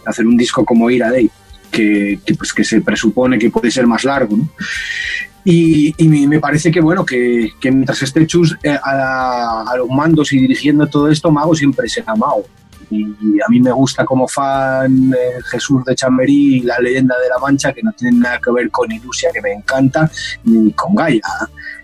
Hacer 0.06 0.26
un 0.26 0.38
disco 0.38 0.66
como 0.66 0.90
Iradei, 0.90 1.30
que, 1.72 2.20
que, 2.26 2.34
pues, 2.36 2.54
que 2.54 2.64
se 2.64 2.82
presupone 2.82 3.38
que 3.38 3.50
puede 3.50 3.70
ser 3.70 3.86
más 3.86 4.04
largo. 4.04 4.38
Y, 5.46 5.96
me 6.08 6.40
parece 6.40 6.72
que, 6.72 6.82
bueno, 6.82 7.06
que, 7.06 7.52
mientras 7.64 8.02
esté 8.04 8.28
Chus 8.28 8.58
eh, 8.62 8.78
a, 8.84 9.74
los 9.78 9.90
mandos 9.90 10.32
y 10.34 10.40
dirigiendo 10.40 10.86
todo 10.88 11.10
esto, 11.10 11.32
Mago 11.32 11.56
siempre 11.56 11.88
será 11.90 12.16
Mago. 12.16 12.46
Y, 12.92 13.06
a 13.40 13.50
mí 13.50 13.60
me 13.60 13.72
gusta 13.72 14.06
como 14.06 14.28
fan 14.28 15.14
eh, 15.14 15.42
Jesús 15.52 15.84
de 15.86 15.96
Chamberí, 15.96 16.62
la 16.62 16.80
leyenda 16.80 17.16
de 17.22 17.30
la 17.30 17.40
Mancha, 17.40 17.74
que 17.74 17.84
no 17.84 17.92
tiene 17.94 18.18
nada 18.18 18.40
que 18.44 18.52
ver 18.52 18.70
con 18.72 18.92
Ilusia, 18.92 19.30
que 19.34 19.42
me 19.42 19.54
encanta, 19.54 20.10
ni 20.44 20.72
con 20.74 20.96
Gaia, 20.96 21.22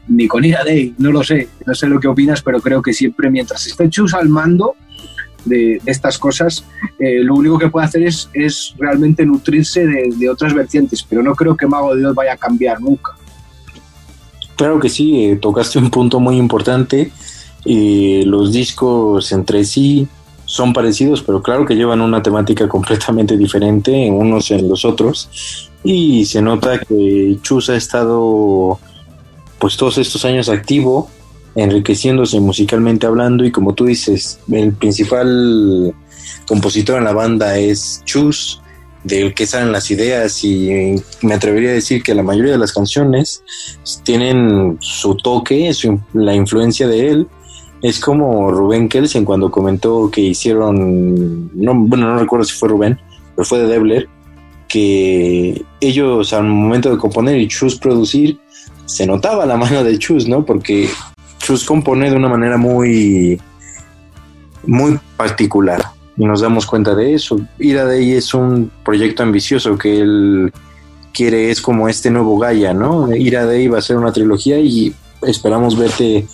ni 0.07 0.27
con 0.27 0.43
Ira 0.43 0.63
Day, 0.63 0.95
no 0.97 1.11
lo 1.11 1.23
sé, 1.23 1.47
no 1.65 1.73
sé 1.75 1.87
lo 1.87 1.99
que 1.99 2.07
opinas, 2.07 2.41
pero 2.41 2.59
creo 2.61 2.81
que 2.81 2.93
siempre 2.93 3.29
mientras 3.29 3.65
esté 3.67 3.89
Chus 3.89 4.13
al 4.13 4.29
mando, 4.29 4.75
de, 5.45 5.79
estas 5.85 6.17
cosas, 6.17 6.65
eh, 6.99 7.19
lo 7.23 7.35
único 7.35 7.59
que 7.59 7.69
puede 7.69 7.85
hacer 7.85 8.03
es, 8.03 8.29
es 8.33 8.73
realmente 8.79 9.25
nutrirse 9.25 9.85
de, 9.85 10.13
de, 10.17 10.29
otras 10.29 10.53
vertientes, 10.53 11.03
pero 11.03 11.21
no 11.21 11.35
creo 11.35 11.55
que 11.55 11.67
Mago 11.67 11.93
de 11.93 11.99
Dios 11.99 12.15
vaya 12.15 12.33
a 12.33 12.37
cambiar 12.37 12.81
nunca. 12.81 13.13
Claro 14.55 14.79
que 14.79 14.89
sí, 14.89 15.25
eh, 15.25 15.35
tocaste 15.35 15.79
un 15.79 15.89
punto 15.89 16.19
muy 16.19 16.37
importante. 16.37 17.11
Eh, 17.65 18.23
los 18.25 18.53
discos 18.53 19.31
entre 19.31 19.65
sí 19.65 20.07
son 20.45 20.73
parecidos, 20.73 21.21
pero 21.21 21.41
claro 21.41 21.65
que 21.65 21.75
llevan 21.75 22.01
una 22.01 22.21
temática 22.21 22.67
completamente 22.69 23.37
diferente 23.37 24.05
en 24.05 24.13
unos 24.13 24.51
en 24.51 24.67
los 24.67 24.85
otros. 24.85 25.69
Y 25.83 26.25
se 26.25 26.41
nota 26.41 26.79
que 26.79 27.37
Chus 27.41 27.69
ha 27.69 27.75
estado 27.75 28.79
pues 29.59 29.77
todos 29.77 29.97
estos 29.97 30.25
años 30.25 30.49
activo, 30.49 31.09
enriqueciéndose 31.55 32.39
musicalmente 32.39 33.05
hablando 33.05 33.45
y 33.45 33.51
como 33.51 33.73
tú 33.73 33.85
dices, 33.85 34.39
el 34.51 34.73
principal 34.73 35.93
compositor 36.47 36.97
en 36.97 37.05
la 37.05 37.13
banda 37.13 37.57
es 37.57 38.01
Chus 38.05 38.61
del 39.05 39.35
que 39.35 39.45
salen 39.45 39.71
las 39.71 39.89
ideas 39.91 40.43
y 40.43 40.95
me 41.21 41.35
atrevería 41.35 41.69
a 41.69 41.73
decir 41.73 42.01
que 42.01 42.15
la 42.15 42.23
mayoría 42.23 42.53
de 42.53 42.57
las 42.57 42.73
canciones 42.73 43.43
tienen 44.03 44.77
su 44.81 45.15
toque, 45.15 45.71
la 46.13 46.33
influencia 46.33 46.87
de 46.87 47.09
él. 47.09 47.27
Es 47.81 47.99
como 47.99 48.51
Rubén 48.51 48.89
Kelsen 48.89 49.25
cuando 49.25 49.51
comentó 49.51 50.09
que 50.11 50.21
hicieron, 50.21 51.51
no, 51.53 51.75
bueno, 51.75 52.09
no 52.09 52.19
recuerdo 52.19 52.45
si 52.45 52.55
fue 52.55 52.69
Rubén, 52.69 52.99
pero 53.35 53.45
fue 53.45 53.59
de 53.59 53.67
Debler, 53.67 54.07
que 54.67 55.63
ellos 55.79 56.33
al 56.33 56.45
momento 56.45 56.89
de 56.89 56.97
componer 56.97 57.37
y 57.37 57.47
Chus 57.47 57.77
producir, 57.77 58.39
se 58.85 59.05
notaba 59.05 59.45
la 59.45 59.57
mano 59.57 59.83
de 59.83 59.97
Chus, 59.97 60.27
¿no? 60.27 60.45
Porque 60.45 60.89
Chus 61.39 61.63
compone 61.63 62.09
de 62.09 62.15
una 62.15 62.29
manera 62.29 62.57
muy, 62.57 63.39
muy 64.65 64.99
particular 65.17 65.83
y 66.17 66.25
nos 66.25 66.41
damos 66.41 66.65
cuenta 66.65 66.95
de 66.95 67.13
eso. 67.13 67.39
Ira 67.59 67.85
Day 67.85 68.13
es 68.13 68.33
un 68.33 68.71
proyecto 68.83 69.23
ambicioso 69.23 69.77
que 69.77 69.99
él 69.99 70.53
quiere, 71.13 71.51
es 71.51 71.61
como 71.61 71.87
este 71.87 72.09
nuevo 72.09 72.37
Gaia, 72.37 72.73
¿no? 72.73 73.13
Ira 73.15 73.45
Day 73.45 73.67
va 73.67 73.79
a 73.79 73.81
ser 73.81 73.97
una 73.97 74.11
trilogía 74.11 74.59
y 74.59 74.93
esperamos 75.21 75.77
verte 75.77 76.27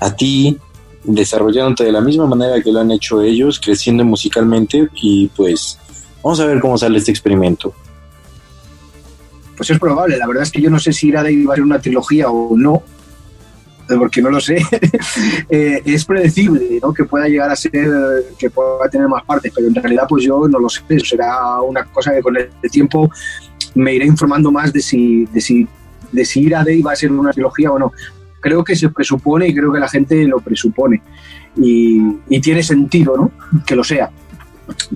a 0.00 0.14
ti 0.14 0.58
desarrollándote 1.06 1.84
de 1.84 1.92
la 1.92 2.00
misma 2.00 2.26
manera 2.26 2.60
que 2.60 2.72
lo 2.72 2.80
han 2.80 2.90
hecho 2.90 3.22
ellos, 3.22 3.60
creciendo 3.60 4.04
musicalmente 4.04 4.88
y 4.94 5.28
pues 5.28 5.78
vamos 6.22 6.40
a 6.40 6.46
ver 6.46 6.60
cómo 6.60 6.76
sale 6.76 6.98
este 6.98 7.10
experimento. 7.10 7.72
Pues 9.56 9.70
es 9.70 9.78
probable, 9.78 10.18
la 10.18 10.26
verdad 10.26 10.42
es 10.42 10.50
que 10.50 10.60
yo 10.60 10.68
no 10.68 10.78
sé 10.78 10.92
si 10.92 11.08
Ira 11.08 11.22
Day 11.22 11.44
va 11.44 11.54
a 11.54 11.56
ser 11.56 11.64
una 11.64 11.80
trilogía 11.80 12.28
o 12.28 12.56
no, 12.56 12.82
porque 13.98 14.20
no 14.20 14.30
lo 14.30 14.40
sé, 14.40 14.58
eh, 15.48 15.82
es 15.84 16.04
predecible 16.04 16.80
¿no? 16.82 16.92
que 16.92 17.04
pueda 17.04 17.28
llegar 17.28 17.50
a 17.50 17.56
ser, 17.56 17.72
que 18.38 18.50
pueda 18.50 18.88
tener 18.90 19.08
más 19.08 19.24
partes, 19.24 19.52
pero 19.54 19.68
en 19.68 19.74
realidad 19.74 20.04
pues 20.08 20.24
yo 20.24 20.46
no 20.48 20.58
lo 20.58 20.68
sé, 20.68 20.82
será 21.00 21.60
una 21.62 21.84
cosa 21.84 22.12
que 22.12 22.20
con 22.20 22.36
el 22.36 22.50
tiempo 22.70 23.10
me 23.74 23.94
iré 23.94 24.06
informando 24.06 24.50
más 24.50 24.72
de 24.72 24.80
si, 24.80 25.26
de 25.26 25.40
si, 25.40 25.68
de 26.10 26.24
si 26.24 26.40
Ir 26.40 26.56
a 26.56 26.64
Day 26.64 26.82
va 26.82 26.92
a 26.92 26.96
ser 26.96 27.12
una 27.12 27.32
trilogía 27.32 27.70
o 27.70 27.78
no. 27.78 27.92
Creo 28.40 28.62
que 28.62 28.76
se 28.76 28.88
presupone 28.90 29.48
y 29.48 29.54
creo 29.54 29.72
que 29.72 29.80
la 29.80 29.88
gente 29.88 30.26
lo 30.26 30.40
presupone 30.40 31.02
y, 31.56 32.40
tiene 32.40 32.62
sentido 32.62 33.16
¿no? 33.16 33.32
que 33.64 33.74
lo 33.74 33.82
sea 33.82 34.10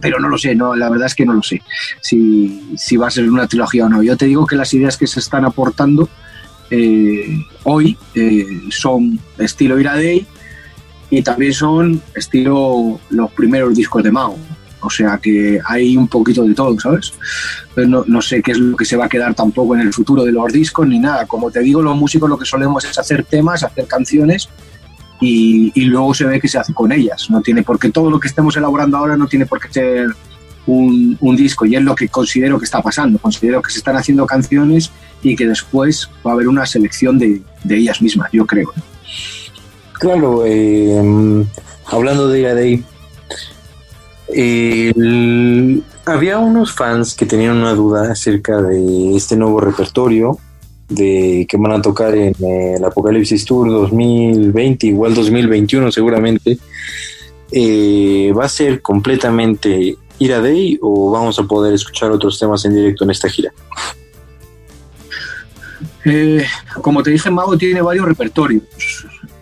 pero 0.00 0.18
no 0.18 0.29
lo 0.29 0.38
sé, 0.38 0.55
no, 0.55 0.74
la 0.74 0.88
verdad 0.88 1.07
es 1.07 1.14
que 1.14 1.24
no 1.24 1.33
lo 1.33 1.42
sé 1.42 1.62
si, 2.00 2.96
va 2.96 3.07
a 3.07 3.11
ser 3.11 3.31
una 3.31 3.46
trilogía 3.46 3.87
o 3.87 3.88
no. 3.88 4.03
Yo 4.03 4.16
te 4.16 4.26
digo 4.26 4.46
que 4.46 4.57
las 4.57 4.72
ideas 4.74 4.96
que 4.96 5.07
se 5.07 5.20
están 5.20 5.44
aportando 5.44 6.09
eh, 6.70 7.38
hoy 7.64 7.96
eh, 8.14 8.62
son 8.70 9.18
estilo 9.38 9.76
Day 9.76 10.26
y 11.11 11.22
también 11.22 11.53
son 11.53 12.03
estilo 12.14 13.00
los 13.11 13.33
primeros 13.33 13.74
discos 13.74 14.03
de 14.03 14.12
Mao. 14.12 14.37
O 14.83 14.90
sea 14.90 15.19
que 15.19 15.61
hay 15.64 15.97
un 15.97 16.09
poquito 16.09 16.45
de 16.45 16.55
todo, 16.55 16.79
¿sabes? 16.79 17.12
No, 17.77 18.05
no, 18.07 18.23
sé 18.23 18.43
qué 18.43 18.53
es 18.53 18.59
lo 18.59 18.77
que 18.77 18.85
se 18.85 18.97
va 18.97 19.07
a 19.07 19.09
quedar 19.09 19.35
tampoco 19.35 19.75
en 19.75 19.83
el 19.83 19.93
futuro 19.93 20.25
de 20.25 20.33
los 20.33 20.53
discos 20.53 20.87
ni 20.87 20.99
nada. 20.99 21.27
Como 21.27 21.51
te 21.51 21.61
digo, 21.61 21.83
los 21.83 21.97
músicos 21.97 22.29
lo 22.29 22.38
que 22.38 22.45
solemos 22.45 22.85
es 22.85 22.99
hacer 22.99 23.25
temas, 23.25 23.62
hacer 23.62 23.87
canciones 23.87 24.49
y, 25.21 25.85
luego 25.85 26.14
se 26.14 26.25
ve 26.25 26.40
que 26.40 26.49
se 26.49 26.59
hace 26.59 26.73
con 26.73 26.93
ellas. 26.93 27.31
No 27.31 27.40
tiene 27.40 27.62
por 27.62 27.79
qué 27.79 27.90
todo 27.90 28.11
lo 28.11 28.19
que 28.19 28.29
estemos 28.29 28.57
elaborando 28.57 28.97
ahora 28.97 29.16
no 29.16 29.27
tiene 29.27 29.47
por 29.47 29.61
qué 29.61 29.73
ser 29.73 30.07
un, 30.66 31.16
un, 31.21 31.37
disco 31.37 31.66
y 31.66 31.75
es 31.77 31.83
lo 31.83 31.95
que 31.95 32.09
considero 32.09 32.59
que 32.59 32.64
está 32.64 32.83
pasando. 32.83 33.19
Considero 33.19 33.61
que 33.62 33.71
se 33.71 33.79
están 33.79 33.97
haciendo 33.97 34.27
canciones 34.27 34.90
y 35.23 35.37
que 35.37 35.47
después 35.47 36.09
va 36.27 36.33
a 36.33 36.35
haber 36.35 36.49
una 36.49 36.66
selección 36.66 37.19
de, 37.19 37.43
de 37.64 37.77
ellas 37.77 38.01
mismas, 38.01 38.31
yo 38.33 38.47
creo. 38.47 38.73
Claro, 40.01 40.45
eh, 40.47 41.45
hablando 41.87 42.29
de 42.29 42.83
Había 46.07 46.38
unos 46.38 46.73
fans 46.73 47.14
que 47.14 47.27
tenían 47.27 47.57
una 47.57 47.75
duda 47.75 48.12
acerca 48.12 48.61
de 48.62 49.16
este 49.16 49.37
nuevo 49.37 49.61
repertorio 49.61 50.38
de 50.88 51.47
que 51.49 51.57
van 51.57 51.73
a 51.73 51.83
tocar 51.83 52.14
en 52.14 52.35
el 52.40 52.85
Apocalipsis 52.85 53.45
Tour 53.45 53.71
2020, 53.71 54.88
igual 54.88 55.14
2021 55.14 55.90
seguramente. 55.93 56.59
Eh, 57.53 58.33
va 58.37 58.45
a 58.45 58.49
ser 58.49 58.81
completamente 58.81 59.97
Ira 60.19 60.40
Day 60.40 60.79
o 60.83 61.11
vamos 61.11 61.38
a 61.38 61.45
poder 61.45 61.75
escuchar 61.75 62.11
otros 62.12 62.38
temas 62.38 62.64
en 62.64 62.75
directo 62.75 63.05
en 63.05 63.11
esta 63.11 63.29
gira? 63.29 63.53
Eh, 66.05 66.45
como 66.83 67.03
te 67.03 67.11
dije, 67.11 67.31
Mago 67.31 67.57
tiene 67.57 67.81
varios 67.83 68.07
repertorios. 68.07 68.62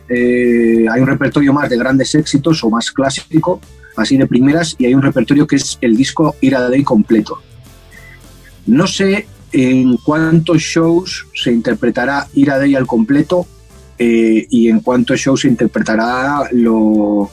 Eh, 0.09 0.87
hay 0.91 1.01
un 1.01 1.07
repertorio 1.07 1.53
más 1.53 1.69
de 1.69 1.77
grandes 1.77 2.15
éxitos 2.15 2.63
o 2.65 2.71
más 2.71 2.91
clásico, 2.91 3.61
así 3.99 4.17
de 4.17 4.27
primeras, 4.27 4.77
y 4.79 4.87
hay 4.87 4.95
un 4.95 5.03
repertorio 5.03 5.47
que 5.47 5.57
es 5.57 5.79
el 5.81 5.97
disco 5.97 6.37
Ira 6.41 6.69
Day 6.69 6.83
completo. 6.83 7.41
No 8.67 8.87
sé 8.87 9.27
en 9.53 9.97
cuántos 9.99 10.59
shows 10.59 11.27
se 11.35 11.53
interpretará 11.53 12.27
Ira 12.35 12.59
Day 12.59 12.75
al 12.75 12.87
completo, 12.87 13.47
eh, 14.01 14.47
y 14.49 14.69
en 14.69 14.79
cuanto 14.79 15.17
show 15.17 15.37
se 15.37 15.49
interpretará 15.49 16.43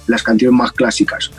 las 0.07 0.23
canciones 0.23 0.57
más 0.57 0.71
clásicas. 0.71 1.29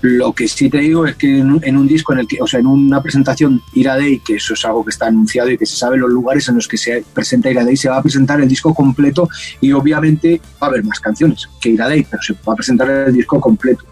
Lo 0.00 0.32
que 0.32 0.48
sí 0.48 0.68
te 0.68 0.78
digo 0.78 1.06
es 1.06 1.14
que 1.14 1.38
en, 1.38 1.76
un 1.76 1.86
disco, 1.86 2.12
en 2.12 2.20
el 2.20 2.26
que, 2.26 2.38
o 2.40 2.46
sea, 2.46 2.58
en 2.58 2.66
una 2.66 3.00
presentación 3.00 3.62
Ira 3.72 3.96
Day, 3.96 4.18
que 4.18 4.34
eso 4.34 4.54
es 4.54 4.64
algo 4.64 4.84
que 4.84 4.90
está 4.90 5.06
anunciado 5.06 5.48
y 5.50 5.58
que 5.58 5.66
se 5.66 5.76
sabe 5.76 5.96
los 5.96 6.10
lugares 6.10 6.48
en 6.48 6.56
los 6.56 6.66
que 6.66 6.76
se 6.76 7.04
presenta 7.12 7.50
Ira 7.50 7.64
Day, 7.64 7.76
se 7.76 7.88
va 7.88 7.98
a 7.98 8.02
presentar 8.02 8.40
el 8.40 8.48
disco 8.48 8.74
completo 8.74 9.28
y 9.60 9.70
obviamente 9.72 10.40
va 10.60 10.66
a 10.66 10.70
haber 10.70 10.82
más 10.82 10.98
canciones 10.98 11.48
que 11.60 11.70
Ira 11.70 11.88
Day, 11.88 12.04
pero 12.10 12.20
se 12.22 12.32
va 12.32 12.54
a 12.54 12.56
presentar 12.56 12.90
el 12.90 13.12
disco 13.12 13.40
completo. 13.40 13.84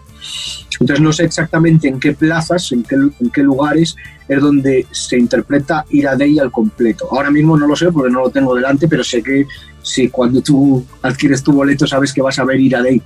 Entonces 0.79 1.03
no 1.03 1.11
sé 1.11 1.23
exactamente 1.23 1.87
en 1.87 1.99
qué 1.99 2.13
plazas, 2.13 2.71
en 2.71 2.83
qué, 2.83 3.41
lugares 3.41 3.95
es 4.27 4.41
donde 4.41 4.85
se 4.91 5.17
interpreta 5.17 5.85
Ira 5.89 6.15
Day 6.15 6.37
al 6.39 6.51
completo. 6.51 7.07
Ahora 7.11 7.31
mismo 7.31 7.57
no 7.57 7.67
lo 7.67 7.75
sé 7.75 7.91
porque 7.91 8.11
no 8.11 8.21
lo 8.21 8.29
tengo 8.29 8.53
delante, 8.55 8.87
pero 8.87 9.03
sé 9.03 9.23
que 9.23 9.45
si 9.81 10.09
cuando 10.09 10.41
tú 10.41 10.85
adquieres 11.01 11.41
tu 11.41 11.53
boleto 11.53 11.87
sabes 11.87 12.13
que 12.13 12.21
vas 12.21 12.37
a 12.37 12.43
ver 12.43 12.59
Ira 12.59 12.83
Day. 12.83 13.01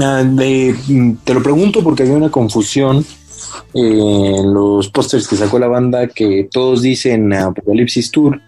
Ah, 0.00 0.24
te 0.36 1.34
lo 1.34 1.42
pregunto 1.42 1.82
porque 1.82 2.02
había 2.04 2.16
una 2.16 2.30
confusión 2.30 3.04
en 3.74 4.54
los 4.54 4.88
pósters 4.88 5.28
que 5.28 5.36
sacó 5.36 5.58
la 5.58 5.68
banda 5.68 6.06
que 6.06 6.48
todos 6.50 6.82
dicen 6.82 7.32
Apocalipsis 7.32 8.10
Tour 8.10 8.40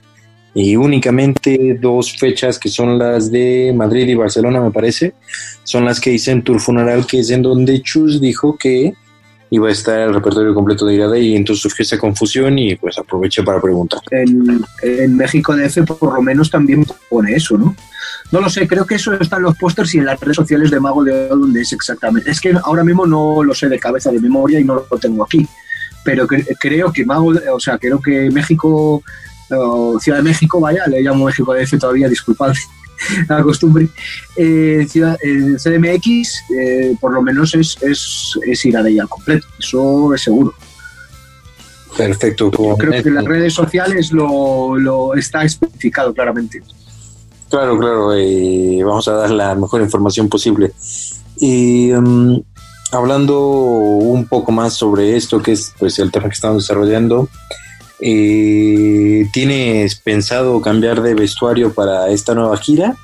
y 0.57 0.75
únicamente 0.75 1.79
dos 1.79 2.17
fechas 2.17 2.59
que 2.59 2.71
son 2.71 2.99
las 2.99 3.31
de 3.31 3.75
Madrid 3.77 4.09
y 4.09 4.15
Barcelona 4.15 4.59
me 4.59 4.71
parece 4.71 5.13
son 5.65 5.85
las 5.85 6.01
que 6.01 6.09
dicen 6.09 6.43
Tour 6.43 6.61
Funeral 6.61 7.07
que 7.07 7.21
es 7.21 7.31
en 7.31 7.43
donde 7.43 7.83
Chus 7.83 8.23
dijo 8.23 8.57
que 8.57 8.95
iba 9.51 9.69
a 9.69 9.73
estar 9.73 10.01
el 10.01 10.15
repertorio 10.15 10.55
completo 10.55 10.87
de 10.87 10.95
Irada 10.95 11.19
y 11.19 11.37
entonces 11.37 11.63
surgió 11.63 11.83
esa 11.83 11.99
confusión 11.99 12.59
y 12.59 12.75
pues 12.75 12.99
aproveché 12.99 13.43
para 13.43 13.61
preguntar. 13.61 14.01
En, 14.11 14.65
en 14.83 15.17
México 15.17 15.55
DF 15.55 15.85
por 15.85 16.15
lo 16.15 16.23
menos 16.23 16.51
también 16.51 16.87
pone 17.11 17.35
eso, 17.35 17.59
¿no? 17.59 17.77
No 18.33 18.41
lo 18.41 18.49
sé, 18.49 18.67
creo 18.67 18.87
que 18.87 18.95
eso 18.95 19.13
está 19.13 19.37
en 19.37 19.43
los 19.43 19.59
pósters 19.59 19.95
y 19.95 19.99
en 19.99 20.07
las 20.07 20.19
redes 20.19 20.37
sociales 20.37 20.71
de 20.71 20.81
Mago 20.81 21.05
de 21.05 21.31
Oz 21.31 21.39
donde 21.39 21.61
es 21.61 21.73
exactamente. 21.75 22.31
Es 22.31 22.41
que 22.41 22.55
ahora 22.65 22.83
mismo 22.83 23.07
no 23.07 23.43
lo 23.45 23.55
sé 23.55 23.69
de 23.69 23.79
cabeza 23.79 24.11
de 24.11 24.21
memoria 24.21 24.59
y 24.59 24.65
no 24.65 24.87
lo 24.91 24.99
tengo 24.99 25.23
aquí, 25.23 25.47
pero 26.03 26.27
creo 26.27 26.91
que 26.93 27.05
Mago, 27.05 27.35
o 27.53 27.61
sea, 27.61 27.77
creo 27.77 28.01
que 28.01 28.31
México, 28.31 29.03
Ciudad 30.01 30.19
de 30.19 30.23
México, 30.23 30.61
vaya, 30.61 30.87
le 30.87 31.03
llamo 31.03 31.27
México 31.27 31.55
DF 31.55 31.79
todavía, 31.79 32.09
disculpadme 32.09 32.59
la 33.29 33.43
costumbre. 33.43 33.89
Eh, 34.37 34.87
ciudad, 34.89 35.19
CDMX, 35.19 36.43
eh, 36.59 36.97
por 37.01 37.13
lo 37.13 37.23
menos, 37.23 37.55
es, 37.55 37.77
es, 37.83 38.39
es 38.47 38.65
ir 38.65 38.77
a 38.77 38.87
ella 38.87 39.03
al 39.03 39.09
completo, 39.09 39.47
eso 39.59 40.15
es 40.15 40.23
seguro. 40.23 40.55
Perfecto. 41.97 42.51
Yo 42.51 42.77
creo 42.77 43.03
que 43.03 43.09
en 43.09 43.15
las 43.15 43.25
redes 43.25 43.55
sociales 43.55 44.13
lo, 44.13 44.77
lo 44.77 45.15
está 45.15 45.45
especificado 45.45 46.13
claramente. 46.13 46.63
Claro, 47.49 47.79
claro, 47.79 48.19
y 48.19 48.83
vamos 48.83 49.07
a 49.09 49.13
dar 49.13 49.31
la 49.31 49.55
mejor 49.55 49.81
información 49.81 50.29
posible. 50.29 50.73
Y 51.39 51.93
um, 51.93 52.43
hablando 52.93 53.41
un 53.41 54.27
poco 54.27 54.53
más 54.53 54.75
sobre 54.75 55.17
esto, 55.17 55.41
que 55.43 55.53
es 55.53 55.73
pues 55.79 55.99
el 55.99 56.11
tema 56.11 56.29
que 56.29 56.35
estamos 56.35 56.65
desarrollando, 56.65 57.29
eh, 58.01 59.27
¿tienes 59.33 59.95
pensado 59.97 60.61
cambiar 60.61 61.03
de 61.03 61.15
vestuario 61.15 61.73
para 61.73 62.11
esta 62.11 62.35
nueva 62.35 62.57
gira? 62.59 62.97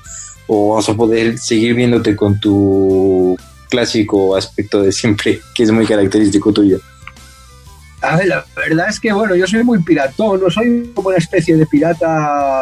¿O 0.47 0.75
vas 0.75 0.89
a 0.89 0.95
poder 0.95 1.37
seguir 1.37 1.73
viéndote 1.73 2.15
con 2.15 2.39
tu 2.39 3.37
clásico 3.69 4.35
aspecto 4.35 4.81
de 4.81 4.91
siempre, 4.91 5.41
que 5.55 5.63
es 5.63 5.71
muy 5.71 5.85
característico 5.85 6.53
tuyo? 6.53 6.79
A 8.01 8.17
ver, 8.17 8.27
la 8.27 8.45
verdad 8.55 8.89
es 8.89 8.99
que, 8.99 9.13
bueno, 9.13 9.33
yo 9.33 9.47
soy 9.47 9.63
muy 9.63 9.81
piratón, 9.81 10.41
no 10.41 10.49
soy 10.49 10.91
como 10.93 11.07
una 11.07 11.17
especie 11.17 11.55
de 11.55 11.65
pirata 11.65 12.61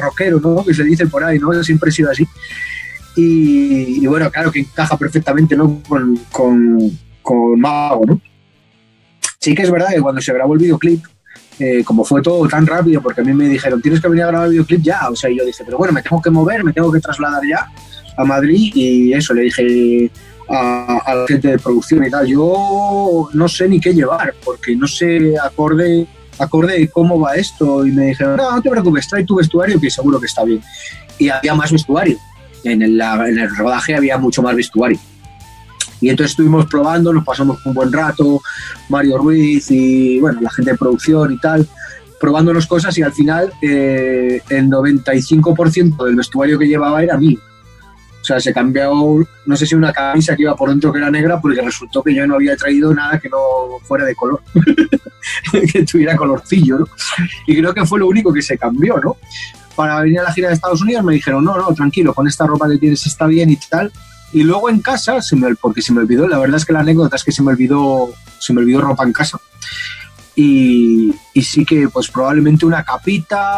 rockero, 0.00 0.38
¿no? 0.38 0.64
Que 0.64 0.72
se 0.72 0.84
dice 0.84 1.06
por 1.08 1.24
ahí, 1.24 1.38
¿no? 1.38 1.52
Siempre 1.64 1.90
he 1.90 1.92
sido 1.92 2.10
así. 2.10 2.26
Y, 3.16 4.06
bueno, 4.06 4.30
claro 4.30 4.52
que 4.52 4.60
encaja 4.60 4.96
perfectamente, 4.96 5.56
¿no? 5.56 5.82
Con, 5.88 6.16
con, 6.30 7.60
Mago, 7.60 8.06
¿no? 8.06 8.20
Sí 9.40 9.54
que 9.54 9.62
es 9.62 9.70
verdad 9.70 9.88
que 9.92 10.00
cuando 10.00 10.20
se 10.20 10.32
grabó 10.32 10.54
el 10.54 10.60
videoclip, 10.60 11.04
eh, 11.58 11.82
como 11.84 12.04
fue 12.04 12.22
todo 12.22 12.46
tan 12.48 12.66
rápido, 12.66 13.02
porque 13.02 13.20
a 13.20 13.24
mí 13.24 13.32
me 13.32 13.48
dijeron, 13.48 13.82
tienes 13.82 14.00
que 14.00 14.08
venir 14.08 14.24
a 14.24 14.28
grabar 14.28 14.46
el 14.46 14.52
videoclip 14.52 14.82
ya, 14.82 15.08
o 15.10 15.16
sea, 15.16 15.30
y 15.30 15.38
yo 15.38 15.44
dije, 15.44 15.64
pero 15.64 15.78
bueno, 15.78 15.92
me 15.92 16.02
tengo 16.02 16.20
que 16.22 16.30
mover, 16.30 16.64
me 16.64 16.72
tengo 16.72 16.90
que 16.92 17.00
trasladar 17.00 17.42
ya 17.46 17.68
a 18.16 18.24
Madrid, 18.24 18.72
y 18.74 19.12
eso, 19.12 19.34
le 19.34 19.42
dije, 19.42 20.10
a, 20.48 21.14
la 21.14 21.26
gente 21.26 21.48
de 21.48 21.58
producción 21.58 22.04
y 22.04 22.10
tal. 22.10 22.26
Yo 22.26 23.28
no 23.32 23.48
sé 23.48 23.68
ni 23.68 23.80
qué 23.80 23.92
llevar, 23.92 24.34
porque 24.44 24.74
no 24.76 24.86
sé 24.86 25.34
acorde, 25.42 26.06
acorde 26.38 26.88
cómo 26.88 27.20
va 27.20 27.34
esto. 27.34 27.86
Y 27.86 27.92
me 27.92 28.06
dijeron, 28.06 28.36
no, 28.36 28.56
no 28.56 28.62
te 28.62 28.70
preocupes, 28.70 29.08
trae 29.08 29.24
tu 29.24 29.36
vestuario 29.36 29.80
que 29.80 29.90
seguro 29.90 30.18
que 30.20 30.26
está 30.26 30.44
bien. 30.44 30.62
Y 31.18 31.28
había 31.28 31.54
más 31.54 31.72
vestuario. 31.72 32.18
En 32.64 32.82
el 32.82 33.00
rodaje 33.56 33.94
había 33.94 34.18
mucho 34.18 34.42
más 34.42 34.54
vestuario. 34.54 34.98
Y 36.00 36.10
entonces 36.10 36.32
estuvimos 36.32 36.66
probando, 36.66 37.12
nos 37.12 37.24
pasamos 37.24 37.64
un 37.64 37.74
buen 37.74 37.92
rato, 37.92 38.40
Mario 38.88 39.18
Ruiz 39.18 39.70
y 39.70 40.20
bueno, 40.20 40.40
la 40.40 40.50
gente 40.50 40.72
de 40.72 40.78
producción 40.78 41.32
y 41.32 41.38
tal, 41.38 41.68
probándonos 42.20 42.66
cosas 42.66 42.96
y 42.98 43.02
al 43.02 43.12
final 43.12 43.52
eh, 43.62 44.40
el 44.48 44.68
95% 44.68 46.04
del 46.04 46.16
vestuario 46.16 46.58
que 46.58 46.66
llevaba 46.66 47.02
era 47.02 47.16
mío. 47.16 47.38
O 48.20 48.24
sea, 48.24 48.40
se 48.40 48.52
cambió, 48.52 48.92
no 49.46 49.56
sé 49.56 49.64
si 49.64 49.74
una 49.74 49.92
camisa 49.92 50.36
que 50.36 50.42
iba 50.42 50.54
por 50.54 50.68
dentro 50.68 50.92
que 50.92 50.98
era 50.98 51.10
negra, 51.10 51.40
porque 51.40 51.62
resultó 51.62 52.02
que 52.02 52.14
yo 52.14 52.26
no 52.26 52.34
había 52.34 52.56
traído 52.56 52.92
nada 52.92 53.18
que 53.18 53.28
no 53.28 53.38
fuera 53.84 54.04
de 54.04 54.14
color, 54.14 54.42
que 55.72 55.84
tuviera 55.84 56.16
colorcillo, 56.16 56.80
¿no? 56.80 56.88
Y 57.46 57.56
creo 57.56 57.72
que 57.72 57.86
fue 57.86 57.98
lo 58.00 58.08
único 58.08 58.32
que 58.32 58.42
se 58.42 58.58
cambió, 58.58 58.98
¿no? 58.98 59.16
Para 59.74 60.00
venir 60.00 60.20
a 60.20 60.24
la 60.24 60.32
gira 60.32 60.48
de 60.48 60.54
Estados 60.54 60.82
Unidos 60.82 61.04
me 61.04 61.14
dijeron, 61.14 61.44
no, 61.44 61.56
no, 61.56 61.72
tranquilo, 61.72 62.12
con 62.12 62.26
esta 62.26 62.46
ropa 62.46 62.68
que 62.68 62.78
tienes 62.78 63.06
está 63.06 63.26
bien 63.26 63.50
y 63.50 63.56
tal. 63.56 63.90
Y 64.32 64.42
luego 64.42 64.68
en 64.68 64.80
casa, 64.80 65.22
se 65.22 65.36
me, 65.36 65.54
porque 65.54 65.82
se 65.82 65.92
me 65.92 66.00
olvidó, 66.00 66.28
la 66.28 66.38
verdad 66.38 66.56
es 66.56 66.64
que 66.64 66.72
la 66.72 66.80
anécdota 66.80 67.16
es 67.16 67.24
que 67.24 67.32
se 67.32 67.42
me 67.42 67.52
olvidó, 67.52 68.12
se 68.38 68.52
me 68.52 68.60
olvidó 68.60 68.80
ropa 68.80 69.04
en 69.04 69.12
casa. 69.12 69.38
Y, 70.34 71.14
sí 71.42 71.64
que 71.64 71.88
pues 71.88 72.08
probablemente 72.10 72.66
una 72.66 72.84
capita, 72.84 73.50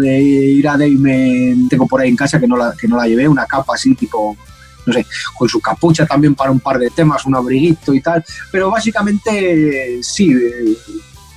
de 0.00 0.22
ir 0.22 0.68
a 0.68 0.76
me 0.76 1.56
tengo 1.68 1.86
por 1.86 2.00
ahí 2.00 2.08
en 2.08 2.16
casa 2.16 2.38
que 2.38 2.46
no, 2.46 2.56
la, 2.56 2.74
que 2.78 2.86
no 2.86 2.96
la 2.96 3.06
llevé, 3.06 3.26
una 3.26 3.46
capa 3.46 3.74
así 3.74 3.94
tipo, 3.94 4.36
no 4.86 4.92
sé, 4.92 5.06
con 5.36 5.48
su 5.48 5.60
capucha 5.60 6.06
también 6.06 6.34
para 6.34 6.50
un 6.50 6.60
par 6.60 6.78
de 6.78 6.90
temas, 6.90 7.24
un 7.24 7.34
abriguito 7.34 7.94
y 7.94 8.00
tal, 8.00 8.24
pero 8.52 8.70
básicamente 8.70 10.00
sí, 10.02 10.32
eh, 10.32 10.76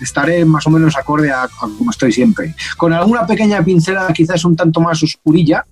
estaré 0.02 0.46
más 0.46 0.66
o 0.68 0.70
menos 0.70 0.96
acorde 0.96 1.32
a, 1.32 1.48
como 1.48 1.92
estoy 1.92 2.12
siempre. 2.12 2.56
Con 2.76 2.94
alguna 2.94 3.26
pequeña 3.26 3.64
pincelada 3.64 4.14
quizás 4.14 4.44
un 4.46 4.56
tanto 4.56 4.80
más 4.80 5.02
oscurilla, 5.02 5.66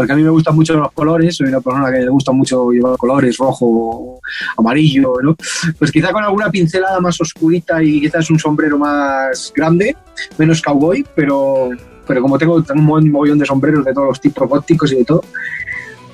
porque 0.00 0.14
a 0.14 0.16
mí 0.16 0.22
me 0.22 0.30
gustan 0.30 0.56
mucho 0.56 0.72
los 0.72 0.90
colores, 0.92 1.36
soy 1.36 1.48
una 1.48 1.60
persona 1.60 1.92
que 1.92 1.98
le 1.98 2.08
gusta 2.08 2.32
mucho 2.32 2.70
llevar 2.70 2.96
colores, 2.96 3.36
rojo, 3.36 4.18
amarillo, 4.56 5.12
¿no? 5.22 5.36
Pues 5.78 5.92
quizá 5.92 6.10
con 6.10 6.24
alguna 6.24 6.50
pincelada 6.50 6.98
más 7.00 7.20
oscurita 7.20 7.82
y 7.82 8.00
quizás 8.00 8.30
un 8.30 8.38
sombrero 8.38 8.78
más 8.78 9.52
grande, 9.54 9.94
menos 10.38 10.62
cowboy, 10.62 11.04
pero 11.14 11.68
pero 12.06 12.22
como 12.22 12.38
tengo 12.38 12.64
un 12.74 13.10
montón 13.10 13.38
de 13.38 13.44
sombreros 13.44 13.84
de 13.84 13.92
todos 13.92 14.08
los 14.08 14.20
tipos 14.22 14.48
góticos 14.48 14.90
y 14.90 14.96
de 14.96 15.04
todo, 15.04 15.22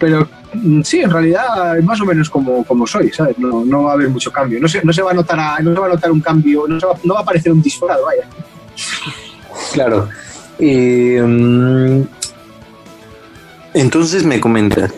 pero 0.01 0.29
mm, 0.55 0.83
sí, 0.83 1.03
en 1.03 1.11
realidad 1.13 1.79
es 1.79 1.85
más 1.85 2.01
o 2.01 2.05
menos 2.05 2.29
como, 2.29 2.65
como 2.65 2.89
soy, 2.89 3.13
¿sabes? 3.13 3.39
No, 3.39 3.65
no, 3.65 3.85
va 3.85 3.93
a 3.93 3.95
haber 3.95 4.09
mucho 4.09 4.33
cambio, 4.33 4.59
no 4.59 4.67
se, 4.67 4.85
no 4.85 4.93
se, 4.93 5.01
va, 5.01 5.13
a 5.13 5.15
notar 5.15 5.63
no 5.63 5.73
se 5.73 5.79
va 5.79 5.87
a 5.87 5.91
notar 5.91 6.11
un 6.11 6.21
cambio, 6.21 6.67
no, 6.67 6.77
va, 6.77 6.99
no 7.05 7.15
va 7.15 7.21
a 7.21 7.23
aparecer 7.23 7.53
un 7.53 7.63
disfraz, 7.63 7.99
vaya. 8.05 8.29
Claro. 9.73 10.09
Mm, 10.59 12.03
entonces 13.77 14.25
me 14.25 14.41
comentas, 14.41 14.93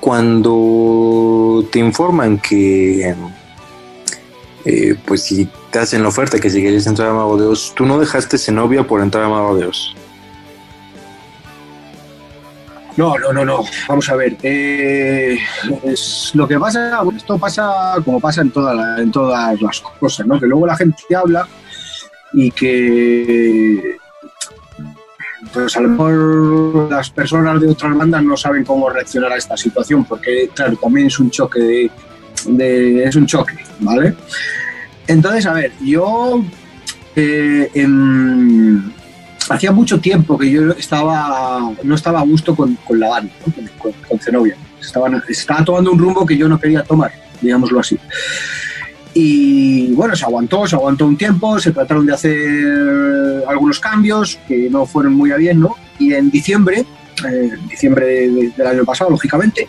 cuando 0.00 1.64
te 1.70 1.78
informan 1.78 2.38
que, 2.38 3.14
eh, 4.64 4.96
pues 5.04 5.24
si 5.24 5.48
te 5.70 5.78
hacen 5.78 6.02
la 6.02 6.08
oferta 6.08 6.40
que 6.40 6.50
si 6.50 6.62
querías 6.62 6.86
entrar 6.86 7.08
a 7.08 7.14
Mago 7.14 7.36
de 7.36 7.46
Oz, 7.46 7.74
tú 7.74 7.84
no 7.84 7.98
dejaste 7.98 8.50
novia 8.50 8.82
por 8.84 9.02
entrar 9.02 9.24
a 9.24 9.28
Mago 9.28 9.56
de 9.56 9.66
Oz. 9.66 9.94
No, 12.96 13.16
no, 13.16 13.32
no, 13.32 13.44
no. 13.44 13.64
Vamos 13.86 14.08
a 14.08 14.16
ver. 14.16 14.36
Eh, 14.42 15.38
es 15.84 16.32
lo 16.34 16.48
que 16.48 16.58
pasa, 16.58 17.00
esto 17.16 17.38
pasa 17.38 17.94
como 18.04 18.18
pasa 18.18 18.40
en, 18.40 18.50
toda 18.50 19.00
en 19.00 19.12
todas 19.12 19.60
las 19.62 19.80
cosas, 19.80 20.26
¿no? 20.26 20.40
Que 20.40 20.46
luego 20.46 20.66
la 20.66 20.76
gente 20.76 21.14
habla 21.14 21.46
y 22.32 22.50
que 22.50 23.98
pues 25.52 25.76
a 25.76 25.80
lo 25.80 25.88
mejor 25.88 26.90
las 26.90 27.10
personas 27.10 27.60
de 27.60 27.68
otras 27.68 27.96
bandas 27.96 28.22
no 28.22 28.36
saben 28.36 28.64
cómo 28.64 28.90
reaccionar 28.90 29.32
a 29.32 29.36
esta 29.36 29.56
situación, 29.56 30.04
porque 30.04 30.50
claro, 30.54 30.76
también 30.76 31.06
es 31.06 31.18
un 31.18 31.30
choque 31.30 31.90
de, 32.46 33.04
es 33.04 33.16
un 33.16 33.26
choque, 33.26 33.54
¿vale? 33.80 34.14
Entonces, 35.06 35.46
a 35.46 35.52
ver, 35.52 35.72
yo 35.80 36.44
eh, 37.16 37.70
hacía 39.48 39.72
mucho 39.72 40.00
tiempo 40.00 40.36
que 40.36 40.50
yo 40.50 40.72
estaba, 40.72 41.72
no 41.82 41.94
estaba 41.94 42.20
a 42.20 42.24
gusto 42.24 42.54
con, 42.54 42.74
con 42.76 43.00
la 43.00 43.08
banda, 43.08 43.32
con, 43.78 43.92
con, 44.08 44.18
Zenobia. 44.18 44.56
Estaba, 44.80 45.10
estaba 45.28 45.64
tomando 45.64 45.92
un 45.92 45.98
rumbo 45.98 46.26
que 46.26 46.36
yo 46.36 46.48
no 46.48 46.58
quería 46.58 46.82
tomar, 46.82 47.12
digámoslo 47.40 47.80
así. 47.80 47.98
Y 49.14 49.92
bueno, 49.94 50.14
se 50.14 50.24
aguantó, 50.24 50.66
se 50.66 50.76
aguantó 50.76 51.06
un 51.06 51.16
tiempo, 51.16 51.58
se 51.58 51.72
trataron 51.72 52.06
de 52.06 52.14
hacer 52.14 53.44
algunos 53.48 53.80
cambios 53.80 54.38
que 54.46 54.68
no 54.70 54.86
fueron 54.86 55.14
muy 55.14 55.32
a 55.32 55.36
bien, 55.36 55.60
¿no? 55.60 55.74
y 55.98 56.14
en 56.14 56.30
diciembre, 56.30 56.84
eh, 57.28 57.50
diciembre 57.68 58.30
del 58.56 58.66
año 58.66 58.84
pasado, 58.84 59.10
lógicamente, 59.10 59.68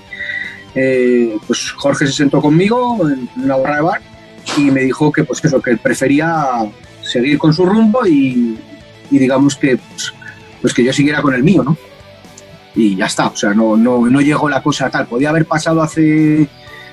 eh, 0.75 1.35
pues 1.47 1.71
Jorge 1.71 2.07
se 2.07 2.13
sentó 2.13 2.41
conmigo 2.41 2.99
en 3.09 3.29
una 3.43 3.57
barra 3.57 3.75
de 3.75 3.81
bar 3.81 4.01
y 4.57 4.71
me 4.71 4.81
dijo 4.81 5.11
que 5.11 5.23
pues 5.23 5.43
eso, 5.43 5.61
que 5.61 5.77
prefería 5.77 6.45
seguir 7.01 7.37
con 7.37 7.53
su 7.53 7.65
rumbo 7.65 8.05
y, 8.05 8.57
digamos 9.09 9.55
que 9.55 9.77
pues, 9.77 10.13
pues, 10.61 10.73
que 10.73 10.83
yo 10.83 10.93
siguiera 10.93 11.21
con 11.21 11.33
el 11.33 11.43
mío, 11.43 11.63
¿no? 11.63 11.77
Y 12.75 12.95
ya 12.95 13.07
está, 13.07 13.27
o 13.27 13.35
sea, 13.35 13.53
no, 13.53 13.75
no, 13.75 14.05
no 14.05 14.21
llegó 14.21 14.47
la 14.47 14.61
cosa 14.61 14.89
tal. 14.89 15.07
Podía 15.07 15.31
haber 15.31 15.45
pasado 15.45 15.81
hace 15.81 16.47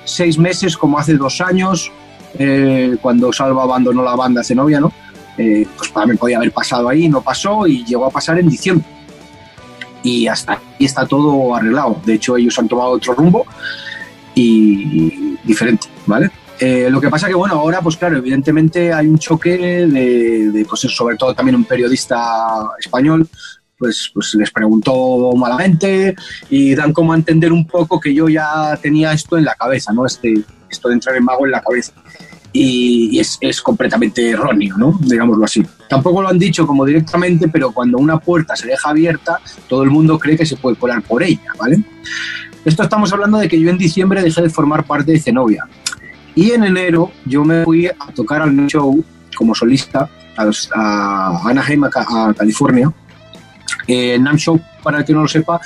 seis 0.05 0.39
meses 0.39 0.77
como 0.77 0.99
hace 0.99 1.15
dos 1.15 1.41
años, 1.43 1.93
eh, 2.39 2.97
cuando 3.01 3.33
Salva 3.33 3.63
abandonó 3.63 4.03
la 4.03 4.15
banda 4.15 4.43
Zenobia, 4.43 4.81
¿no? 4.81 4.93
Eh, 5.39 5.67
pues 5.77 5.91
para 5.91 6.07
mí 6.07 6.17
podía 6.17 6.39
haber 6.39 6.53
pasado 6.53 6.89
ahí, 6.89 7.09
no 7.09 7.21
pasó 7.21 7.67
y 7.67 7.85
llegó 7.85 8.07
a 8.07 8.11
pasar 8.11 8.39
en 8.39 8.49
diciembre. 8.49 8.87
Y 10.03 10.27
hasta 10.27 10.53
ahí 10.53 10.85
está 10.85 11.07
todo 11.07 11.55
arreglado. 11.55 12.01
De 12.05 12.15
hecho, 12.15 12.37
ellos 12.37 12.59
han 12.59 12.69
tomado 12.69 12.91
otro 12.91 13.15
rumbo 13.15 13.45
y 14.35 15.37
diferente, 15.45 15.89
¿vale? 16.07 16.31
Eh, 16.59 16.89
lo 16.91 17.01
que 17.01 17.11
pasa 17.11 17.29
que, 17.29 17.35
bueno, 17.35 17.55
ahora, 17.55 17.83
pues 17.83 17.97
claro, 17.97 18.17
evidentemente 18.17 18.93
hay 18.93 19.07
un 19.07 19.19
choque 19.19 19.59
de, 19.59 20.51
de 20.51 20.65
pues, 20.65 20.81
sobre 20.81 21.17
todo 21.17 21.35
también 21.35 21.57
un 21.57 21.65
periodista 21.65 22.71
español, 22.79 23.29
pues, 23.79 24.11
pues 24.13 24.35
les 24.35 24.51
preguntó 24.51 25.33
malamente 25.37 26.15
y 26.51 26.75
dan 26.75 26.93
como 26.93 27.13
a 27.13 27.17
entender 27.17 27.53
un 27.53 27.67
poco 27.67 28.01
que 28.01 28.15
yo 28.15 28.29
ya 28.29 28.79
tenía 28.81 29.13
esto 29.13 29.37
en 29.37 29.45
la 29.45 29.55
cabeza, 29.55 29.93
¿no? 29.93 30.07
Este, 30.07 30.35
esto 30.71 30.89
de 30.89 30.95
entrar 30.95 31.17
en 31.17 31.25
mago 31.25 31.47
en 31.47 31.53
la 31.53 31.63
cabeza. 31.63 31.93
Y, 32.53 33.19
es, 33.19 33.37
es, 33.43 33.61
completamente 33.61 34.31
erróneo, 34.31 34.79
¿no? 34.79 34.99
Digámoslo 35.03 35.45
así. 35.45 35.67
Tampoco 35.91 36.23
lo 36.23 36.29
han 36.29 36.39
dicho 36.39 36.67
como 36.67 36.87
directamente, 36.87 37.49
pero 37.49 37.73
cuando 37.73 37.99
una 37.99 38.19
puerta 38.19 38.57
se 38.57 38.67
deja 38.67 38.91
abierta, 38.91 39.41
todo 39.69 39.83
el 39.83 39.91
mundo 39.91 40.19
cree 40.19 40.39
que 40.39 40.47
se 40.47 40.57
puede 40.57 40.77
colar 40.77 41.03
por 41.03 41.23
ella, 41.23 41.53
¿vale? 41.59 41.85
Esto 42.65 42.83
estamos 42.83 43.13
hablando 43.13 43.39
de 43.39 43.49
que 43.49 43.61
yo 43.61 43.69
en 43.69 43.77
diciembre 43.77 44.23
dejé 44.23 44.43
de 44.43 44.51
formar 44.51 44.85
parte 44.85 45.13
de 45.13 45.21
Zenobia. 45.21 45.69
Y 46.35 46.51
en 46.53 46.65
enero 46.65 47.13
yo 47.25 47.45
me 47.45 47.65
fui 47.65 47.87
a 47.87 48.13
tocar 48.15 48.43
al 48.43 48.67
show 48.67 49.05
como 49.37 49.55
solista 49.55 50.09
a, 50.37 51.41
Anaheim, 51.45 51.85
a, 51.85 52.35
California. 52.37 52.93
Eh, 53.87 54.19
NAM 54.19 54.37
Show, 54.37 54.61
para 54.83 54.99
el 54.99 55.05
que 55.05 55.13
no 55.13 55.23
lo 55.23 55.29
sepa, 55.29 55.61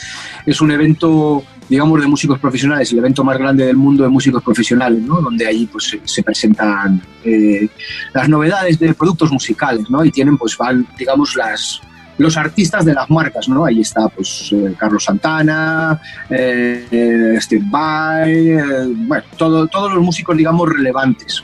es 0.46 0.60
un 0.60 0.70
evento, 0.70 1.42
digamos, 1.68 2.00
de 2.00 2.06
músicos 2.06 2.38
profesionales, 2.38 2.92
el 2.92 2.98
evento 2.98 3.24
más 3.24 3.38
grande 3.38 3.66
del 3.66 3.76
mundo 3.76 4.02
de 4.02 4.08
músicos 4.08 4.42
profesionales, 4.42 5.02
¿no? 5.02 5.20
donde 5.20 5.46
allí 5.46 5.66
pues, 5.66 5.98
se 6.04 6.22
presentan 6.22 7.02
eh, 7.24 7.68
las 8.12 8.28
novedades 8.28 8.78
de 8.78 8.94
productos 8.94 9.30
musicales 9.30 9.88
¿no? 9.90 10.04
y 10.04 10.10
tienen, 10.10 10.36
pues, 10.36 10.56
van, 10.56 10.86
digamos, 10.98 11.34
las, 11.36 11.80
los 12.20 12.36
artistas 12.36 12.84
de 12.84 12.92
las 12.92 13.08
marcas, 13.08 13.48
¿no? 13.48 13.64
Ahí 13.64 13.80
está, 13.80 14.08
pues, 14.08 14.50
eh, 14.52 14.74
Carlos 14.76 15.04
Santana, 15.04 16.00
eh, 16.28 17.38
Steve 17.40 17.64
Vai, 17.66 18.50
eh, 18.50 18.62
bueno, 19.06 19.24
todo, 19.38 19.66
todos 19.66 19.92
los 19.94 20.02
músicos, 20.04 20.36
digamos, 20.36 20.68
relevantes. 20.68 21.42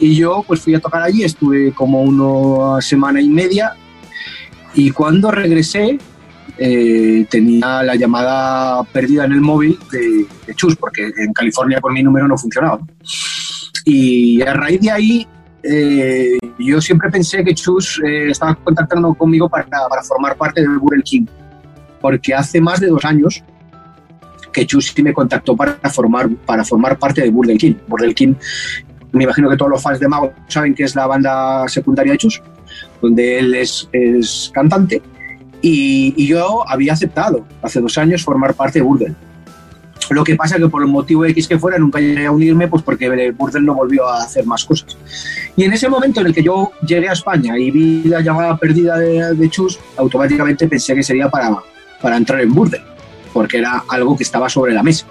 Y 0.00 0.16
yo, 0.16 0.44
pues, 0.44 0.60
fui 0.60 0.74
a 0.74 0.80
tocar 0.80 1.02
allí, 1.02 1.22
estuve 1.22 1.72
como 1.72 2.02
una 2.02 2.80
semana 2.80 3.20
y 3.20 3.28
media, 3.28 3.74
y 4.74 4.90
cuando 4.90 5.30
regresé, 5.30 5.98
tenía 7.28 7.82
la 7.82 7.94
llamada 7.96 8.84
perdida 8.84 9.24
en 9.24 9.32
el 9.32 9.40
móvil 9.40 9.78
de, 9.90 10.26
de 10.46 10.54
Chus, 10.54 10.76
porque 10.76 11.10
en 11.16 11.32
California 11.32 11.80
por 11.80 11.92
mi 11.92 12.02
número 12.02 12.28
no 12.28 12.38
funcionaba. 12.38 12.80
Y 13.84 14.40
a 14.42 14.52
raíz 14.54 14.80
de 14.80 14.90
ahí 14.90 15.26
eh, 15.62 16.38
yo 16.58 16.80
siempre 16.80 17.08
pensé 17.10 17.44
que 17.44 17.54
Chus 17.54 18.00
eh, 18.04 18.30
estaba 18.30 18.54
contactando 18.56 19.14
conmigo 19.14 19.48
para, 19.48 19.64
para, 19.64 20.02
formar 20.02 20.36
parte 20.36 20.60
del 20.60 20.78
Burger 20.78 21.02
King, 21.04 21.26
porque 22.00 22.34
hace 22.34 22.60
más 22.60 22.80
de 22.80 22.88
dos 22.88 23.04
años 23.04 23.42
que 24.52 24.66
Chus 24.66 24.92
sí 24.94 25.02
me 25.02 25.12
contactó 25.12 25.56
para 25.56 25.78
formar, 25.90 26.28
para 26.28 26.64
formar 26.64 26.98
parte 26.98 27.22
de 27.22 27.30
Burger 27.30 27.56
King. 27.56 27.74
Burger 27.86 28.14
King, 28.14 28.34
me 29.12 29.24
imagino 29.24 29.48
que 29.48 29.56
todos 29.56 29.70
los 29.70 29.82
fans 29.82 30.00
de 30.00 30.08
Mago 30.08 30.32
saben 30.48 30.74
que 30.74 30.82
es 30.82 30.96
la 30.96 31.06
banda 31.06 31.68
secundaria 31.68 32.12
de 32.12 32.18
Chus, 32.18 32.42
donde 33.02 33.38
él 33.38 33.54
es, 33.54 33.88
es 33.92 34.50
cantante, 34.54 35.02
y, 35.60 36.14
y, 36.16 36.26
yo 36.26 36.68
había 36.68 36.94
aceptado 36.94 37.44
hace 37.60 37.80
dos 37.80 37.96
años 37.98 38.24
formar 38.24 38.54
parte 38.54 38.80
de 38.80 38.84
Burger 38.84 39.14
lo 40.12 40.24
que 40.24 40.36
pasa 40.36 40.56
que 40.56 40.68
por 40.68 40.82
el 40.82 40.88
motivo 40.88 41.24
X 41.24 41.48
que 41.48 41.58
fuera 41.58 41.78
nunca 41.78 42.00
llegué 42.00 42.26
a 42.26 42.30
unirme, 42.30 42.68
pues 42.68 42.82
porque 42.82 43.30
Burdel 43.32 43.64
no 43.64 43.74
volvió 43.74 44.08
a 44.08 44.22
hacer 44.22 44.44
más 44.46 44.64
cosas. 44.64 44.96
Y 45.56 45.64
en 45.64 45.72
ese 45.72 45.88
momento 45.88 46.20
en 46.20 46.28
el 46.28 46.34
que 46.34 46.42
yo 46.42 46.72
llegué 46.86 47.08
a 47.08 47.12
España 47.12 47.58
y 47.58 47.70
vi 47.70 48.02
la 48.04 48.20
llamada 48.20 48.56
perdida 48.56 48.98
de, 48.98 49.50
Chus, 49.50 49.78
automáticamente 49.96 50.68
pensé 50.68 50.94
que 50.94 51.02
sería 51.02 51.28
para, 51.28 51.56
para 52.00 52.16
entrar 52.16 52.40
en 52.40 52.52
Burdel, 52.52 52.82
porque 53.32 53.58
era 53.58 53.84
algo 53.88 54.16
que 54.16 54.22
estaba 54.22 54.48
sobre 54.48 54.72
la 54.72 54.82
mesa. 54.82 55.06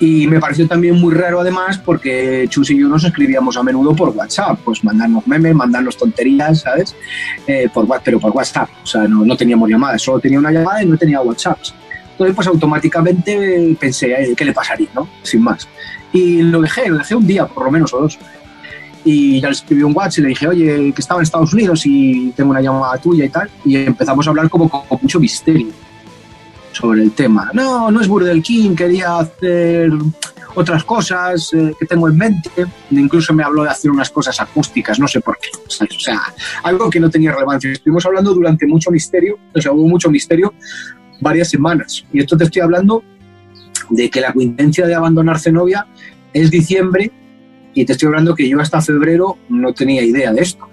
Y 0.00 0.26
me 0.26 0.40
pareció 0.40 0.66
también 0.66 0.96
muy 1.00 1.14
raro 1.14 1.40
además 1.40 1.78
porque 1.78 2.46
Chus 2.48 2.70
y 2.70 2.78
yo 2.78 2.88
nos 2.88 3.04
escribíamos 3.04 3.56
a 3.56 3.62
menudo 3.62 3.94
por 3.94 4.10
WhatsApp, 4.10 4.58
pues 4.64 4.82
mandarnos 4.82 5.26
memes, 5.26 5.54
mandarnos 5.54 5.96
tonterías, 5.96 6.60
¿sabes? 6.60 6.96
Eh, 7.46 7.68
por, 7.72 7.86
pero 8.02 8.18
por 8.18 8.32
WhatsApp, 8.32 8.68
o 8.82 8.86
sea, 8.86 9.06
no, 9.06 9.24
no 9.24 9.36
teníamos 9.36 9.70
llamadas, 9.70 10.02
solo 10.02 10.18
tenía 10.18 10.38
una 10.38 10.50
llamada 10.50 10.82
y 10.82 10.86
no 10.86 10.96
tenía 10.96 11.20
WhatsApp. 11.20 11.58
Entonces, 12.12 12.36
pues 12.36 12.46
automáticamente 12.46 13.76
pensé, 13.78 14.34
¿qué 14.36 14.44
le 14.44 14.52
pasaría? 14.52 14.88
¿no? 14.94 15.08
Sin 15.22 15.42
más. 15.42 15.68
Y 16.12 16.42
lo 16.42 16.60
dejé, 16.60 16.88
lo 16.88 16.98
dejé 16.98 17.14
un 17.14 17.26
día, 17.26 17.46
por 17.46 17.64
lo 17.64 17.70
menos, 17.70 17.92
o 17.92 18.00
dos. 18.00 18.18
Y 19.04 19.40
ya 19.40 19.48
le 19.48 19.54
escribí 19.54 19.82
un 19.82 19.92
WhatsApp 19.94 20.18
y 20.18 20.22
le 20.22 20.28
dije, 20.28 20.48
oye, 20.48 20.92
que 20.92 21.00
estaba 21.00 21.20
en 21.20 21.24
Estados 21.24 21.52
Unidos 21.52 21.82
y 21.84 22.30
tengo 22.36 22.50
una 22.50 22.60
llamada 22.60 22.96
tuya 22.98 23.24
y 23.24 23.28
tal. 23.28 23.50
Y 23.64 23.76
empezamos 23.76 24.26
a 24.26 24.30
hablar 24.30 24.48
como 24.48 24.68
con, 24.68 24.82
mucho 25.02 25.18
misterio 25.20 25.68
sobre 26.74 27.02
el 27.02 27.12
tema. 27.12 27.50
No, 27.54 27.90
no 27.90 28.00
es 28.00 28.08
Burdel 28.08 28.42
King, 28.42 28.74
quería 28.74 29.18
hacer 29.18 29.90
otras 30.54 30.84
cosas 30.84 31.52
eh, 31.54 31.72
que 31.78 31.86
tengo 31.86 32.08
en 32.08 32.16
mente. 32.16 32.50
Incluso 32.90 33.32
me 33.32 33.42
habló 33.42 33.62
de 33.62 33.70
hacer 33.70 33.90
unas 33.90 34.10
cosas 34.10 34.40
acústicas, 34.40 34.98
no 34.98 35.08
sé 35.08 35.20
por 35.20 35.38
qué. 35.38 35.48
O 35.66 36.00
sea, 36.00 36.20
algo 36.62 36.90
que 36.90 37.00
no 37.00 37.10
tenía 37.10 37.32
relevancia. 37.32 37.70
Estuvimos 37.70 38.04
hablando 38.06 38.34
durante 38.34 38.66
mucho 38.66 38.90
misterio, 38.90 39.38
o 39.54 39.60
sea, 39.60 39.72
hubo 39.72 39.88
mucho 39.88 40.10
misterio 40.10 40.54
varias 41.20 41.48
semanas. 41.48 42.04
Y 42.12 42.20
esto 42.20 42.36
te 42.36 42.44
estoy 42.44 42.62
hablando 42.62 43.02
de 43.90 44.10
que 44.10 44.20
la 44.20 44.32
coincidencia 44.32 44.86
de 44.86 44.94
abandonar 44.94 45.38
Zenobia 45.38 45.86
es 46.32 46.50
diciembre 46.50 47.12
y 47.74 47.84
te 47.84 47.92
estoy 47.92 48.06
hablando 48.06 48.34
que 48.34 48.48
yo 48.48 48.60
hasta 48.60 48.80
febrero 48.80 49.38
no 49.48 49.72
tenía 49.72 50.02
idea 50.02 50.32
de 50.32 50.42
esto. 50.42 50.68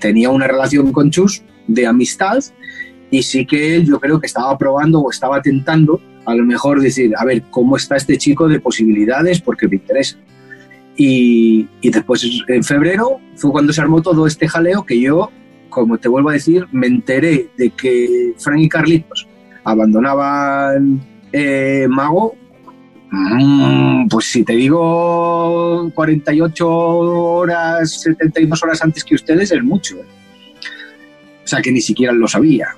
Tenía 0.00 0.30
una 0.30 0.46
relación 0.46 0.92
con 0.92 1.10
Chus 1.10 1.42
de 1.66 1.86
amistad 1.86 2.38
y 3.10 3.22
sí 3.22 3.46
que 3.46 3.76
él 3.76 3.86
yo 3.86 4.00
creo 4.00 4.20
que 4.20 4.26
estaba 4.26 4.56
probando 4.58 5.00
o 5.00 5.10
estaba 5.10 5.40
tentando 5.40 6.00
a 6.24 6.34
lo 6.34 6.44
mejor 6.44 6.80
decir, 6.80 7.12
a 7.16 7.24
ver, 7.24 7.42
¿cómo 7.50 7.76
está 7.76 7.96
este 7.96 8.18
chico 8.18 8.48
de 8.48 8.58
posibilidades? 8.58 9.40
Porque 9.40 9.68
me 9.68 9.76
interesa. 9.76 10.16
Y, 10.96 11.68
y 11.80 11.90
después 11.90 12.26
en 12.48 12.64
febrero 12.64 13.20
fue 13.36 13.52
cuando 13.52 13.72
se 13.72 13.80
armó 13.80 14.02
todo 14.02 14.26
este 14.26 14.48
jaleo 14.48 14.84
que 14.84 15.00
yo, 15.00 15.30
como 15.68 15.98
te 15.98 16.08
vuelvo 16.08 16.30
a 16.30 16.32
decir, 16.32 16.66
me 16.72 16.88
enteré 16.88 17.50
de 17.56 17.70
que 17.70 18.34
Frank 18.38 18.58
y 18.58 18.68
Carlitos 18.68 19.28
abandonaban 19.62 21.00
eh, 21.32 21.86
Mago, 21.88 22.34
mm, 23.10 24.08
pues 24.08 24.26
si 24.26 24.42
te 24.42 24.54
digo 24.54 25.90
48 25.94 26.68
horas, 26.68 28.00
72 28.00 28.62
horas 28.62 28.82
antes 28.82 29.04
que 29.04 29.14
ustedes, 29.14 29.52
es 29.52 29.62
mucho. 29.62 29.96
¿eh? 29.96 30.04
O 31.46 31.48
sea, 31.48 31.62
que 31.62 31.70
ni 31.70 31.80
siquiera 31.80 32.12
lo 32.12 32.26
sabía. 32.26 32.76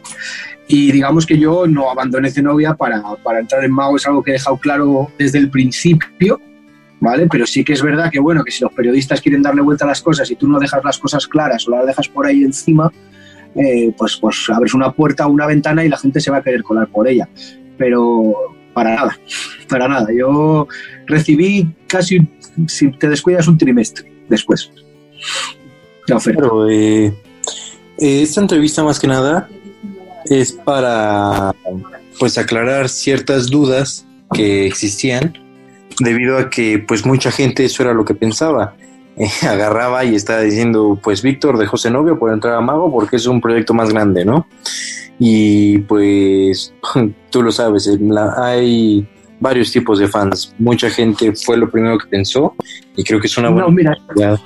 Y 0.66 0.92
digamos 0.92 1.24
que 1.24 1.38
yo 1.38 1.66
no 1.66 1.90
abandoné 1.90 2.30
Zenobia 2.30 2.74
para, 2.74 3.02
para 3.22 3.40
entrar 3.40 3.64
en 3.64 3.72
Mago, 3.72 3.96
es 3.96 4.06
algo 4.06 4.22
que 4.22 4.32
he 4.32 4.34
dejado 4.34 4.58
claro 4.58 5.10
desde 5.18 5.38
el 5.38 5.48
principio, 5.48 6.38
¿vale? 7.00 7.26
Pero 7.30 7.46
sí 7.46 7.64
que 7.64 7.72
es 7.72 7.82
verdad 7.82 8.10
que, 8.12 8.20
bueno, 8.20 8.44
que 8.44 8.50
si 8.50 8.62
los 8.62 8.72
periodistas 8.74 9.22
quieren 9.22 9.40
darle 9.40 9.62
vuelta 9.62 9.86
a 9.86 9.88
las 9.88 10.02
cosas 10.02 10.30
y 10.30 10.36
tú 10.36 10.46
no 10.46 10.58
dejas 10.58 10.84
las 10.84 10.98
cosas 10.98 11.26
claras 11.26 11.66
o 11.66 11.70
las 11.70 11.86
dejas 11.86 12.08
por 12.08 12.26
ahí 12.26 12.44
encima, 12.44 12.92
eh, 13.54 13.94
pues, 13.96 14.18
pues 14.20 14.44
abres 14.50 14.74
una 14.74 14.92
puerta 14.92 15.26
o 15.26 15.30
una 15.30 15.46
ventana 15.46 15.82
y 15.82 15.88
la 15.88 15.96
gente 15.96 16.20
se 16.20 16.30
va 16.30 16.36
a 16.36 16.42
querer 16.42 16.62
colar 16.62 16.88
por 16.88 17.08
ella. 17.08 17.26
Pero 17.78 18.34
para 18.74 18.94
nada, 18.94 19.18
para 19.70 19.88
nada. 19.88 20.08
Yo 20.14 20.68
recibí 21.06 21.66
casi, 21.86 22.28
si 22.66 22.90
te 22.90 23.08
descuidas, 23.08 23.48
un 23.48 23.56
trimestre 23.56 24.12
después. 24.28 24.70
Pero, 26.24 26.68
eh, 26.68 27.06
eh, 27.06 27.14
esta 27.98 28.40
entrevista 28.40 28.82
más 28.82 28.98
que 28.98 29.06
nada 29.06 29.48
es 30.26 30.52
para 30.52 31.54
pues 32.18 32.38
aclarar 32.38 32.88
ciertas 32.88 33.48
dudas 33.48 34.06
que 34.32 34.66
existían 34.66 35.32
debido 36.00 36.38
a 36.38 36.50
que 36.50 36.78
pues 36.78 37.06
mucha 37.06 37.30
gente 37.30 37.64
eso 37.64 37.82
era 37.82 37.94
lo 37.94 38.04
que 38.04 38.14
pensaba 38.14 38.74
agarraba 39.42 40.04
y 40.04 40.14
estaba 40.14 40.40
diciendo, 40.40 40.98
pues 41.02 41.22
Víctor 41.22 41.58
dejó 41.58 41.76
novio 41.90 42.18
por 42.18 42.32
entrar 42.32 42.54
a 42.54 42.60
Mago 42.60 42.90
porque 42.92 43.16
es 43.16 43.26
un 43.26 43.40
proyecto 43.40 43.74
más 43.74 43.90
grande, 43.90 44.24
¿no? 44.24 44.46
Y 45.18 45.78
pues 45.78 46.72
tú 47.30 47.42
lo 47.42 47.50
sabes, 47.50 47.90
hay 48.36 49.06
varios 49.40 49.72
tipos 49.72 49.98
de 49.98 50.08
fans. 50.08 50.54
Mucha 50.58 50.90
gente 50.90 51.32
fue 51.34 51.56
lo 51.56 51.70
primero 51.70 51.98
que 51.98 52.06
pensó 52.06 52.54
y 52.96 53.04
creo 53.04 53.20
que 53.20 53.26
es 53.26 53.38
una 53.38 53.50
buena... 53.50 53.66
No, 53.66 53.72
mira, 53.72 54.40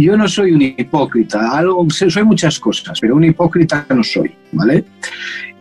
yo 0.00 0.16
no 0.16 0.28
soy 0.28 0.52
un 0.52 0.62
hipócrita, 0.62 1.56
algo, 1.56 1.86
soy 1.90 2.24
muchas 2.24 2.58
cosas, 2.58 2.98
pero 3.00 3.16
un 3.16 3.24
hipócrita 3.24 3.86
no 3.94 4.02
soy, 4.02 4.34
¿vale? 4.52 4.84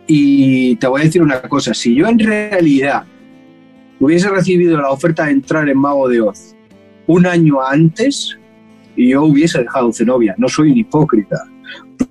Y 0.07 0.75
te 0.77 0.87
voy 0.87 1.01
a 1.01 1.03
decir 1.05 1.21
una 1.21 1.41
cosa, 1.41 1.73
si 1.73 1.95
yo 1.95 2.07
en 2.07 2.19
realidad 2.19 3.03
hubiese 3.99 4.29
recibido 4.29 4.79
la 4.81 4.89
oferta 4.89 5.25
de 5.25 5.31
entrar 5.31 5.69
en 5.69 5.77
Mago 5.77 6.09
de 6.09 6.21
Oz 6.21 6.55
un 7.07 7.25
año 7.25 7.61
antes, 7.61 8.37
yo 8.95 9.23
hubiese 9.23 9.59
dejado 9.59 9.91
Zenobia, 9.91 10.35
no 10.37 10.47
soy 10.47 10.71
un 10.71 10.77
hipócrita. 10.77 11.37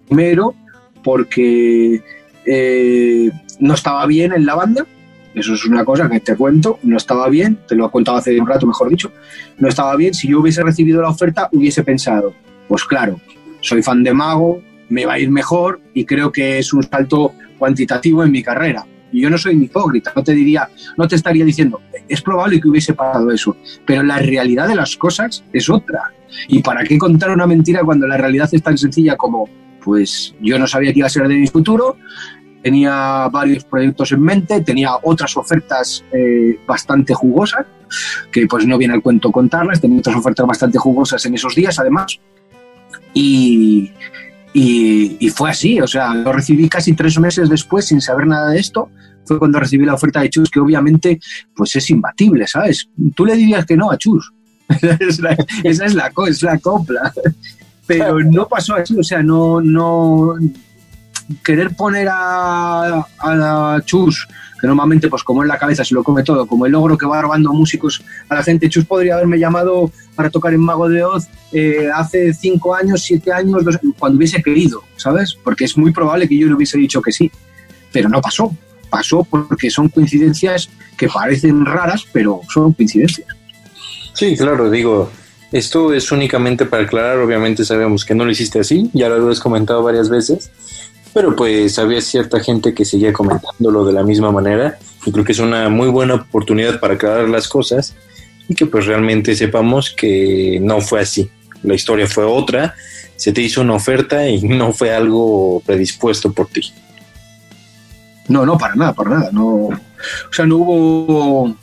Primero, 0.09 0.55
porque 1.03 2.03
eh, 2.47 3.31
no 3.61 3.75
estaba 3.75 4.07
bien 4.07 4.33
en 4.33 4.47
la 4.47 4.55
banda, 4.55 4.87
eso 5.35 5.55
es 5.55 5.64
una 5.64 5.85
cosa 5.85 6.09
que 6.09 6.20
te 6.20 6.37
cuento, 6.37 6.78
no 6.83 6.97
estaba 6.97 7.28
bien, 7.28 7.59
te 7.66 7.74
lo 7.74 7.87
he 7.87 7.91
contado 7.91 8.18
hace 8.18 8.39
un 8.41 8.47
rato, 8.47 8.66
mejor 8.66 8.91
dicho, 8.91 9.12
no 9.59 9.68
estaba 9.68 9.97
bien, 9.97 10.14
si 10.14 10.28
yo 10.28 10.41
hubiese 10.41 10.62
recibido 10.62 11.01
la 11.03 11.09
oferta 11.09 11.49
hubiese 11.53 11.83
pensado, 11.83 12.35
pues 12.68 12.85
claro, 12.85 13.20
soy 13.61 13.83
fan 13.83 14.03
de 14.03 14.12
Mago, 14.12 14.62
me 14.89 15.07
va 15.07 15.14
a 15.14 15.18
ir 15.18 15.30
mejor 15.30 15.80
y 15.95 16.05
creo 16.05 16.30
que 16.30 16.59
es 16.59 16.72
un 16.72 16.83
salto 16.83 17.33
cuantitativo 17.59 18.24
en 18.24 18.30
mi 18.30 18.43
carrera. 18.43 18.85
Y 19.11 19.20
yo 19.20 19.30
no 19.30 19.39
soy 19.39 19.62
hipócrita, 19.62 20.12
no 20.16 20.24
te 20.24 20.33
diría, 20.33 20.68
no 20.97 21.07
te 21.07 21.16
estaría 21.16 21.45
diciendo, 21.45 21.80
es 22.09 22.22
probable 22.22 22.61
que 22.61 22.68
hubiese 22.68 22.95
pasado 22.95 23.30
eso, 23.30 23.57
pero 23.87 24.03
la 24.03 24.18
realidad 24.18 24.68
de 24.68 24.74
las 24.74 24.97
cosas 24.97 25.45
es 25.53 25.68
otra. 25.68 26.12
¿Y 26.49 26.62
para 26.62 26.83
qué 26.85 26.99
contar 26.99 27.30
una 27.30 27.47
mentira 27.47 27.83
cuando 27.85 28.07
la 28.07 28.16
realidad 28.16 28.49
es 28.53 28.62
tan 28.62 28.78
sencilla 28.78 29.16
como, 29.16 29.49
pues 29.85 30.35
yo 30.41 30.59
no 30.59 30.66
sabía 30.66 30.93
que 30.93 31.01
iba 31.01 31.07
a 31.07 31.11
ser 31.11 31.28
de 31.28 31.37
mi 31.37 31.47
futuro, 31.47 31.97
tenía 32.62 33.28
varios 33.28 33.64
proyectos 33.64 34.12
en 34.12 34.22
mente, 34.22 34.60
tenía 34.60 34.90
otras 35.02 35.36
ofertas 35.36 36.04
eh, 36.12 36.58
bastante 36.66 37.12
jugosas, 37.14 37.66
que 38.30 38.46
pues 38.46 38.66
no 38.66 38.78
viene 38.78 38.94
al 38.94 39.02
cuento 39.02 39.30
contarlas, 39.30 39.80
tenía 39.80 39.98
otras 39.98 40.16
ofertas 40.16 40.46
bastante 40.46 40.78
jugosas 40.78 41.24
en 41.26 41.34
esos 41.34 41.54
días 41.54 41.78
además, 41.78 42.18
y, 43.14 43.92
y, 44.54 45.28
fue 45.30 45.50
así, 45.50 45.80
o 45.80 45.86
sea, 45.86 46.14
lo 46.14 46.32
recibí 46.32 46.68
casi 46.68 46.94
tres 46.94 47.18
meses 47.18 47.48
después 47.48 47.86
sin 47.86 48.00
saber 48.00 48.26
nada 48.26 48.50
de 48.50 48.60
esto, 48.60 48.90
fue 49.24 49.38
cuando 49.38 49.60
recibí 49.60 49.84
la 49.84 49.94
oferta 49.94 50.20
de 50.20 50.30
Chus, 50.30 50.50
que 50.50 50.60
obviamente 50.60 51.20
pues 51.54 51.76
es 51.76 51.90
imbatible, 51.90 52.46
¿sabes? 52.46 52.88
Tú 53.14 53.26
le 53.26 53.36
dirías 53.36 53.66
que 53.66 53.76
no 53.76 53.90
a 53.90 53.98
Chus, 53.98 54.32
esa 54.68 54.96
es 55.00 55.20
la, 55.20 55.36
es 56.26 56.42
la 56.42 56.58
copla, 56.58 57.12
pero 57.86 58.20
no 58.20 58.48
pasó 58.48 58.74
así, 58.74 58.96
o 58.98 59.02
sea, 59.02 59.22
no, 59.22 59.60
no, 59.60 60.36
querer 61.45 61.74
poner 61.74 62.09
a, 62.11 63.07
a 63.18 63.80
Chus, 63.85 64.28
que 64.61 64.66
normalmente, 64.66 65.09
pues 65.09 65.22
como 65.24 65.43
en 65.43 65.49
la 65.49 65.59
cabeza 65.59 65.85
se 65.85 65.95
lo 65.95 66.05
come 66.05 66.22
todo, 66.22 66.47
como 66.47 66.66
el 66.66 66.72
logro 66.72 66.97
que 66.97 67.07
va 67.07 67.20
robando 67.20 67.53
músicos 67.53 68.03
a 68.28 68.37
la 68.37 68.43
gente, 68.43 68.68
Chus 68.68 68.85
podría 68.85 69.14
haberme 69.14 69.39
llamado 69.39 69.91
para 70.14 70.30
tocar 70.30 70.55
en 70.55 70.61
Mago 70.61 70.89
de 70.89 71.03
Oz 71.03 71.26
eh, 71.53 71.89
hace 71.95 72.33
cinco 72.33 72.74
años, 72.74 73.03
siete 73.03 73.33
años, 73.33 73.64
cuando 73.99 74.18
hubiese 74.18 74.43
querido, 74.43 74.83
¿sabes? 74.97 75.35
Porque 75.35 75.64
es 75.64 75.76
muy 75.76 75.93
probable 75.93 76.28
que 76.28 76.39
yo 76.39 76.47
le 76.47 76.55
hubiese 76.55 76.78
dicho 76.78 77.03
que 77.03 77.12
sí, 77.12 77.30
pero 77.93 78.09
no 78.09 78.20
pasó. 78.20 78.55
Pasó 78.89 79.24
porque 79.24 79.70
son 79.70 79.89
coincidencias 79.89 80.68
que 80.99 81.09
parecen 81.09 81.64
raras, 81.64 82.05
pero 82.12 82.43
son 82.53 82.74
coincidencias. 82.74 83.26
Sí, 84.12 84.37
claro, 84.37 84.70
digo, 84.70 85.11
esto 85.51 85.93
es 85.93 86.12
únicamente 86.12 86.66
para 86.66 86.85
aclarar, 86.85 87.18
obviamente 87.18 87.64
sabemos 87.64 88.05
que 88.05 88.14
no 88.14 88.24
lo 88.24 88.30
hiciste 88.30 88.61
así, 88.61 88.91
ya 88.93 89.09
lo 89.09 89.30
has 89.30 89.41
comentado 89.41 89.83
varias 89.83 90.09
veces, 90.09 90.51
pero 91.14 91.36
pues 91.36 91.78
había 91.78 92.00
cierta 92.00 92.40
gente 92.40 92.74
que 92.74 92.84
seguía 92.84 93.12
comentándolo 93.12 93.84
de 93.84 93.92
la 93.92 94.02
misma 94.02 94.32
manera 94.32 94.78
y 95.04 95.12
creo 95.12 95.24
que 95.24 95.32
es 95.32 95.38
una 95.38 95.68
muy 95.68 95.88
buena 95.88 96.14
oportunidad 96.14 96.80
para 96.80 96.94
aclarar 96.94 97.28
las 97.28 97.48
cosas 97.48 97.94
y 98.48 98.54
que 98.54 98.66
pues 98.66 98.86
realmente 98.86 99.34
sepamos 99.34 99.90
que 99.90 100.58
no 100.60 100.80
fue 100.80 101.00
así. 101.00 101.30
La 101.62 101.74
historia 101.74 102.06
fue 102.06 102.24
otra, 102.24 102.74
se 103.16 103.32
te 103.32 103.40
hizo 103.40 103.60
una 103.60 103.74
oferta 103.74 104.28
y 104.28 104.42
no 104.48 104.72
fue 104.72 104.94
algo 104.94 105.62
predispuesto 105.64 106.32
por 106.32 106.48
ti. 106.48 106.72
No, 108.28 108.46
no, 108.46 108.56
para 108.56 108.74
nada, 108.74 108.92
para 108.94 109.10
nada. 109.10 109.30
No, 109.32 109.46
o 109.46 110.32
sea, 110.32 110.46
no 110.46 110.56
hubo. 110.56 111.56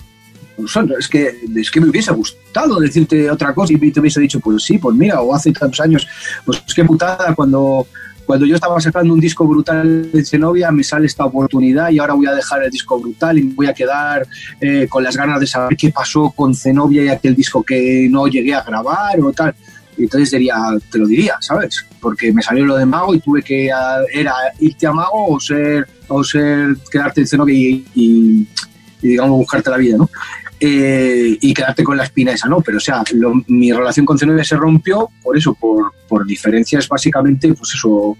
es 0.97 1.07
que, 1.07 1.39
es 1.55 1.71
que 1.71 1.81
me 1.81 1.89
hubiese 1.89 2.11
gustado 2.11 2.79
decirte 2.79 3.31
otra 3.31 3.53
cosa 3.53 3.73
y 3.73 3.91
te 3.91 3.99
hubiese 3.99 4.19
dicho, 4.19 4.39
pues 4.39 4.63
sí, 4.63 4.77
pues 4.77 4.95
mira, 4.95 5.21
o 5.21 5.33
hace 5.33 5.51
tantos 5.51 5.79
años, 5.79 6.07
pues 6.45 6.61
qué 6.75 6.83
putada 6.83 7.33
cuando 7.33 7.87
cuando 8.29 8.45
yo 8.45 8.53
estaba 8.53 8.79
sacando 8.79 9.11
un 9.11 9.19
disco 9.19 9.43
brutal 9.47 10.11
de 10.11 10.23
Zenobia, 10.23 10.69
me 10.69 10.83
sale 10.83 11.07
esta 11.07 11.25
oportunidad 11.25 11.89
y 11.89 11.97
ahora 11.97 12.13
voy 12.13 12.27
a 12.27 12.35
dejar 12.35 12.63
el 12.63 12.69
disco 12.69 12.99
brutal 12.99 13.39
y 13.39 13.41
me 13.41 13.55
voy 13.55 13.65
a 13.65 13.73
quedar 13.73 14.27
eh, 14.61 14.85
con 14.87 15.03
las 15.03 15.17
ganas 15.17 15.39
de 15.39 15.47
saber 15.47 15.75
qué 15.75 15.89
pasó 15.89 16.29
con 16.29 16.53
Zenobia 16.53 17.03
y 17.03 17.07
aquel 17.07 17.35
disco 17.35 17.63
que 17.63 18.07
no 18.07 18.27
llegué 18.27 18.53
a 18.53 18.61
grabar 18.61 19.19
o 19.19 19.33
tal. 19.33 19.55
Y 19.97 20.03
entonces 20.03 20.29
diría, 20.29 20.57
te 20.91 20.99
lo 20.99 21.07
diría, 21.07 21.37
¿sabes? 21.39 21.87
Porque 21.99 22.31
me 22.31 22.43
salió 22.43 22.67
lo 22.67 22.77
de 22.77 22.85
Mago 22.85 23.15
y 23.15 23.19
tuve 23.19 23.41
que 23.41 23.71
era 24.13 24.35
irte 24.59 24.85
a 24.85 24.91
Mago 24.91 25.33
o 25.33 25.39
ser, 25.39 25.87
o 26.07 26.23
ser 26.23 26.77
quedarte 26.91 27.21
en 27.21 27.27
Zenobia 27.27 27.55
y, 27.57 27.83
y, 27.95 28.47
y 29.01 29.07
digamos 29.07 29.39
buscarte 29.39 29.71
la 29.71 29.77
vida, 29.77 29.97
¿no? 29.97 30.07
Eh, 30.61 31.37
y 31.39 31.53
quedarte 31.53 31.85
con 31.85 31.95
la 31.95 32.03
espina 32.03 32.33
esa, 32.33 32.49
¿no? 32.49 32.59
Pero, 32.59 32.77
o 32.77 32.81
sea, 32.81 33.01
mi 33.47 33.71
relación 33.71 34.05
con 34.05 34.19
Zenobia 34.19 34.43
se 34.43 34.57
rompió 34.57 35.09
por 35.23 35.37
eso, 35.37 35.53
por, 35.53 35.93
por 36.09 36.25
diferencias 36.25 36.89
básicamente, 36.89 37.53
pues 37.53 37.75
eso, 37.75 38.17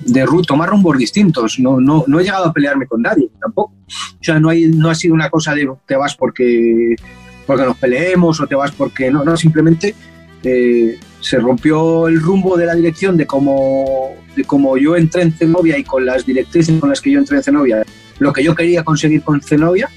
de 0.00 0.26
tomar 0.46 0.70
rumbos 0.70 0.96
distintos. 0.96 1.58
No, 1.58 1.80
no, 1.80 2.04
no 2.06 2.18
he 2.18 2.24
llegado 2.24 2.46
a 2.46 2.52
pelearme 2.52 2.86
con 2.86 3.02
nadie 3.02 3.28
tampoco. 3.38 3.74
O 3.86 4.24
sea, 4.24 4.40
no, 4.40 4.48
hay, 4.48 4.68
no 4.68 4.88
ha 4.88 4.94
sido 4.94 5.12
una 5.12 5.28
cosa 5.28 5.54
de 5.54 5.68
te 5.86 5.94
vas 5.94 6.16
porque, 6.16 6.96
porque 7.46 7.64
nos 7.64 7.76
peleemos 7.76 8.40
o 8.40 8.46
te 8.46 8.54
vas 8.54 8.70
porque 8.72 9.10
no, 9.10 9.22
no, 9.22 9.36
simplemente 9.36 9.94
eh, 10.44 10.98
se 11.20 11.38
rompió 11.38 12.08
el 12.08 12.20
rumbo 12.22 12.56
de 12.56 12.66
la 12.66 12.74
dirección 12.74 13.18
de 13.18 13.26
cómo, 13.26 14.14
de 14.34 14.44
cómo 14.44 14.78
yo 14.78 14.96
entré 14.96 15.22
en 15.22 15.32
Zenobia 15.32 15.76
y 15.76 15.84
con 15.84 16.06
las 16.06 16.24
directrices 16.24 16.80
con 16.80 16.88
las 16.88 17.02
que 17.02 17.10
yo 17.10 17.18
entré 17.18 17.36
en 17.36 17.42
Zenobia, 17.42 17.82
lo 18.18 18.32
que 18.32 18.42
yo 18.42 18.54
quería 18.54 18.82
conseguir 18.82 19.22
con 19.22 19.42
Zenobia 19.42 19.90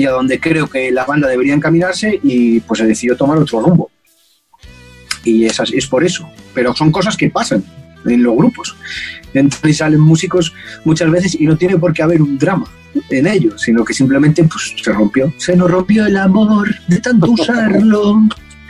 y 0.00 0.06
a 0.06 0.10
donde 0.10 0.40
creo 0.40 0.66
que 0.66 0.90
la 0.90 1.04
banda 1.04 1.28
debería 1.28 1.54
encaminarse 1.54 2.18
y 2.22 2.60
pues 2.60 2.78
se 2.78 2.86
decidió 2.86 3.16
tomar 3.16 3.38
otro 3.38 3.60
rumbo. 3.60 3.90
Y 5.24 5.44
es, 5.44 5.60
es 5.60 5.86
por 5.86 6.04
eso. 6.04 6.28
Pero 6.54 6.74
son 6.74 6.90
cosas 6.90 7.16
que 7.16 7.30
pasan 7.30 7.62
en 8.06 8.22
los 8.22 8.34
grupos. 8.36 8.76
Entran 9.34 9.70
y 9.70 9.74
salen 9.74 10.00
músicos 10.00 10.52
muchas 10.84 11.10
veces 11.10 11.36
y 11.38 11.44
no 11.44 11.56
tiene 11.56 11.76
por 11.76 11.92
qué 11.92 12.02
haber 12.02 12.22
un 12.22 12.38
drama 12.38 12.66
en 13.10 13.26
ello, 13.26 13.56
sino 13.58 13.84
que 13.84 13.94
simplemente 13.94 14.42
pues, 14.44 14.74
se 14.82 14.92
rompió. 14.92 15.32
Se 15.36 15.54
nos 15.54 15.70
rompió 15.70 16.06
el 16.06 16.16
amor 16.16 16.74
de 16.88 16.98
tanto 16.98 17.30
usarlo. 17.30 18.22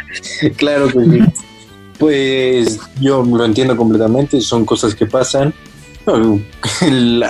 claro 0.56 0.88
que 0.88 1.04
sí. 1.04 1.20
Pues 1.98 2.80
yo 2.98 3.22
lo 3.22 3.44
entiendo 3.44 3.76
completamente, 3.76 4.40
son 4.40 4.64
cosas 4.64 4.94
que 4.94 5.06
pasan. 5.06 5.52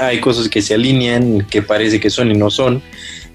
Hay 0.00 0.20
cosas 0.20 0.48
que 0.48 0.62
se 0.62 0.74
alinean, 0.74 1.44
que 1.46 1.60
parece 1.60 1.98
que 2.00 2.08
son 2.08 2.30
y 2.30 2.34
no 2.34 2.50
son. 2.50 2.80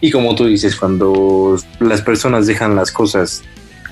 Y 0.02 0.12
como 0.12 0.36
tú 0.36 0.46
dices, 0.46 0.76
cuando 0.76 1.58
las 1.80 2.02
personas 2.02 2.48
dejan 2.48 2.76
las 2.76 2.91
cosas 2.91 3.43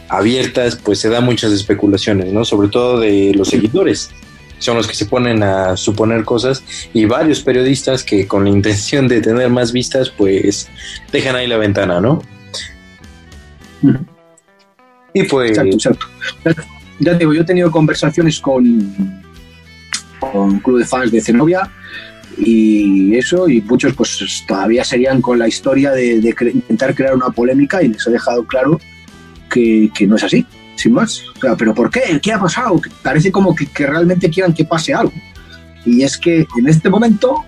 abiertas, 0.10 0.76
pues 0.76 1.00
se 1.00 1.10
da 1.10 1.22
muchas 1.22 1.52
especulaciones, 1.52 2.32
¿no? 2.32 2.46
Sobre 2.46 2.68
todo 2.68 3.00
de 3.00 3.34
los 3.36 3.50
seguidores. 3.50 4.12
Son 4.60 4.78
los 4.78 4.88
que 4.88 4.96
se 4.96 5.06
ponen 5.06 5.44
a 5.44 5.76
suponer 5.76 6.24
cosas 6.24 6.64
y 6.94 7.06
varios 7.06 7.42
periodistas 7.42 8.04
que 8.04 8.28
con 8.28 8.44
la 8.46 8.50
intención 8.50 9.08
de 9.08 9.22
tener 9.22 9.50
más 9.50 9.74
vistas, 9.74 10.10
pues 10.10 10.70
dejan 11.12 11.36
ahí 11.36 11.48
la 11.48 11.58
ventana, 11.58 12.00
¿no? 12.00 12.22
Y 15.14 15.24
pues... 15.24 15.50
Exacto, 15.50 15.76
exacto. 15.76 16.64
Ya 17.00 17.16
digo, 17.16 17.34
yo 17.34 17.42
he 17.42 17.46
tenido 17.46 17.72
conversaciones 17.72 18.40
con, 18.40 19.22
con 20.20 20.42
un 20.42 20.60
club 20.60 20.80
de 20.80 20.86
fans 20.86 21.12
de 21.12 21.20
Zenobia 21.20 21.70
y 22.38 23.16
eso, 23.16 23.48
y 23.48 23.62
muchos 23.62 23.94
pues 23.94 24.44
todavía 24.48 24.84
serían 24.84 25.22
con 25.22 25.40
la 25.40 25.48
historia 25.48 25.92
de, 25.92 26.16
intentar 26.54 26.96
crear 26.96 27.16
una 27.16 27.30
polémica 27.30 27.82
y 27.84 27.90
les 27.90 28.06
he 28.08 28.12
dejado 28.12 28.46
claro 28.46 28.80
que, 29.50 29.92
no 30.08 30.16
es 30.16 30.24
así, 30.24 30.46
sin 30.76 30.94
más. 30.94 31.24
O 31.36 31.40
sea, 31.40 31.56
¿pero 31.56 31.74
por 31.74 31.92
qué? 31.92 32.20
¿Qué 32.22 32.34
ha 32.34 32.40
pasado? 32.40 32.82
Parece 33.02 33.32
como 33.32 33.56
que, 33.56 33.68
realmente 33.86 34.30
quieran 34.30 34.54
que 34.54 34.66
pase 34.66 34.94
algo. 34.94 35.14
Y 35.86 36.04
es 36.04 36.18
que 36.18 36.46
en 36.58 36.68
este 36.68 36.90
momento 36.90 37.44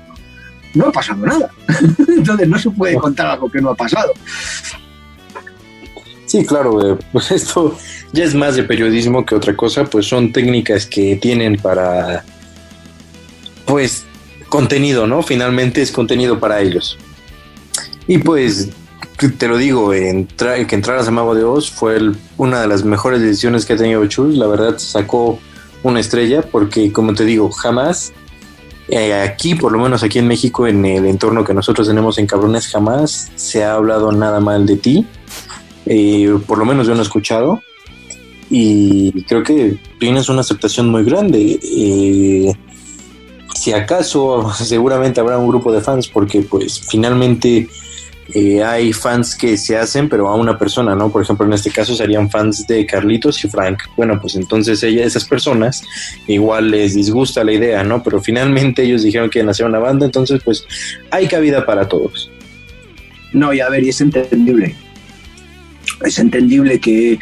no 0.74 0.88
ha 0.88 0.92
pasado 0.92 1.26
nada. 1.26 1.50
Entonces 2.08 2.48
no 2.48 2.60
se 2.60 2.70
puede 2.70 2.96
contar 2.96 3.28
algo 3.28 3.50
que 3.50 3.62
no 3.62 3.72
ha 3.72 3.76
pasado. 3.76 4.14
Sí, 6.26 6.46
claro, 6.46 6.94
eh, 6.94 6.98
pues 7.12 7.32
esto 7.32 7.78
ya 8.12 8.24
es 8.24 8.36
más 8.36 8.56
de 8.56 8.64
periodismo 8.64 9.26
que 9.26 9.36
otra 9.36 9.56
cosa, 9.56 9.86
pues 9.86 10.08
son 10.08 10.32
técnicas 10.32 10.86
que 10.86 11.16
tienen 11.16 11.56
para, 11.58 12.24
pues, 13.66 14.06
contenido, 14.50 15.08
¿no? 15.08 15.24
Finalmente 15.24 15.82
es 15.82 15.92
contenido 15.92 16.40
para 16.40 16.62
ellos. 16.62 16.98
Y 18.08 18.20
pues, 18.20 18.70
te 19.38 19.48
lo 19.48 19.58
digo, 19.58 19.94
entrar, 19.94 20.66
que 20.68 20.76
entraras 20.76 21.08
a 21.08 21.12
Mago 21.12 21.36
de 21.36 21.44
Oz 21.44 21.72
fue 21.72 22.00
una 22.38 22.62
de 22.62 22.68
las 22.68 22.84
mejores 22.84 23.22
decisiones 23.22 23.66
que 23.66 23.74
ha 23.74 23.78
tenido 23.78 24.06
Chus. 24.08 24.36
La 24.36 24.48
verdad, 24.48 24.78
sacó 24.78 25.40
una 25.84 26.00
estrella 26.00 26.42
porque, 26.42 26.92
como 26.92 27.14
te 27.14 27.26
digo, 27.26 27.52
jamás, 27.52 28.14
eh, 28.88 29.14
aquí, 29.14 29.56
por 29.56 29.72
lo 29.72 29.80
menos 29.80 30.04
aquí 30.04 30.20
en 30.20 30.28
México, 30.28 30.68
en 30.68 30.86
el 30.86 31.06
entorno 31.06 31.44
que 31.44 31.54
nosotros 31.54 31.88
tenemos 31.88 32.18
en 32.18 32.28
Cabrones, 32.28 32.68
jamás 32.68 33.32
se 33.36 33.64
ha 33.64 33.74
hablado 33.74 34.12
nada 34.12 34.40
mal 34.40 34.66
de 34.66 34.78
ti. 34.78 35.06
Eh, 35.86 36.38
por 36.48 36.58
lo 36.58 36.66
menos 36.66 36.88
yo 36.88 36.94
no 36.94 37.00
he 37.00 37.04
escuchado. 37.04 37.62
y 38.48 39.24
creo 39.24 39.42
que 39.42 39.80
tienes 40.00 40.30
una 40.30 40.42
aceptación 40.42 40.90
muy 40.90 41.04
grande. 41.04 41.60
Eh, 41.64 42.54
si 43.66 43.74
acaso, 43.74 44.54
seguramente 44.54 45.20
habrá 45.20 45.40
un 45.40 45.48
grupo 45.48 45.74
de 45.74 45.82
fans 45.82 46.08
porque 46.08 46.44
pues 46.44 46.80
finalmente 46.88 47.68
eh, 48.36 48.64
hay 48.64 48.94
fans 48.94 49.36
que 49.36 49.58
se 49.58 49.76
hacen, 49.76 50.08
pero 50.08 50.30
a 50.30 50.36
una 50.36 50.56
persona, 50.56 50.94
¿no? 50.94 51.12
Por 51.12 51.24
ejemplo, 51.24 51.48
en 51.48 51.54
este 51.54 51.72
caso 51.72 51.96
serían 51.96 52.30
fans 52.30 52.68
de 52.68 52.86
Carlitos 52.86 53.44
y 53.44 53.50
Frank. 53.50 53.80
Bueno, 53.98 54.22
pues 54.22 54.36
entonces 54.36 54.84
ella, 54.84 55.04
esas 55.04 55.26
personas 55.26 55.84
igual 56.28 56.70
les 56.70 56.94
disgusta 56.94 57.44
la 57.44 57.54
idea, 57.54 57.84
¿no? 57.84 58.04
Pero 58.04 58.22
finalmente 58.22 58.84
ellos 58.84 59.02
dijeron 59.02 59.32
que 59.32 59.42
nació 59.42 59.66
una 59.66 59.80
banda, 59.80 60.06
entonces 60.06 60.42
pues 60.46 60.64
hay 61.10 61.26
cabida 61.26 61.66
para 61.66 61.88
todos. 61.88 62.30
No, 63.34 63.52
y 63.52 63.62
a 63.62 63.70
ver, 63.70 63.84
y 63.84 63.90
es 63.90 64.00
entendible. 64.00 64.76
Es 66.06 66.20
entendible 66.20 66.80
que 66.80 67.18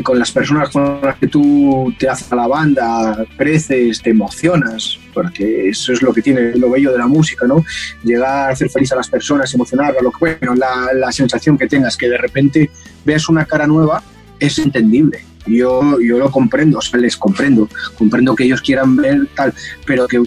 con 0.00 0.18
las 0.18 0.30
personas 0.30 0.70
con 0.70 1.00
las 1.02 1.18
que 1.18 1.26
tú 1.26 1.92
te 1.98 2.08
haces 2.08 2.32
a 2.32 2.36
la 2.36 2.46
banda, 2.46 3.26
creces, 3.36 4.00
te 4.00 4.10
emocionas, 4.10 4.98
porque 5.12 5.68
eso 5.68 5.92
es 5.92 6.02
lo 6.02 6.12
que 6.12 6.22
tiene 6.22 6.56
lo 6.56 6.70
bello 6.70 6.92
de 6.92 6.98
la 6.98 7.06
música, 7.06 7.46
¿no? 7.46 7.64
Llegar 8.02 8.48
a 8.48 8.52
hacer 8.52 8.70
feliz 8.70 8.92
a 8.92 8.96
las 8.96 9.08
personas, 9.08 9.52
emocionarlas, 9.52 10.02
lo 10.02 10.10
que 10.10 10.38
bueno, 10.40 10.54
la, 10.54 10.92
la 10.94 11.12
sensación 11.12 11.58
que 11.58 11.66
tengas, 11.66 11.96
que 11.96 12.08
de 12.08 12.16
repente 12.16 12.70
veas 13.04 13.28
una 13.28 13.44
cara 13.44 13.66
nueva, 13.66 14.02
es 14.38 14.58
entendible. 14.58 15.24
Yo, 15.46 16.00
yo 16.00 16.18
lo 16.18 16.30
comprendo, 16.30 16.78
o 16.78 16.82
sea, 16.82 17.00
les 17.00 17.16
comprendo, 17.16 17.68
comprendo 17.98 18.34
que 18.34 18.44
ellos 18.44 18.62
quieran 18.62 18.96
ver 18.96 19.28
tal, 19.34 19.52
pero 19.84 20.06
que, 20.06 20.22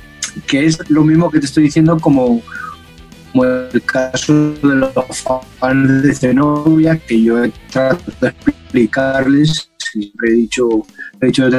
que 0.45 0.65
es 0.65 0.77
lo 0.89 1.03
mismo 1.03 1.31
que 1.31 1.39
te 1.39 1.45
estoy 1.45 1.63
diciendo 1.63 1.97
como 1.99 2.41
como 3.35 3.47
el 3.49 3.83
caso 3.83 4.51
de 4.51 4.75
los 4.75 4.91
fans 5.59 6.03
de 6.03 6.15
Zenobia, 6.15 6.97
que 6.97 7.21
yo 7.21 7.43
he 7.43 7.51
tratado 7.69 7.99
de 8.21 8.29
explicarles, 8.29 9.69
siempre 9.77 10.29
he 10.29 10.33
dicho, 10.35 10.69
he 11.19 11.25
dicho 11.27 11.49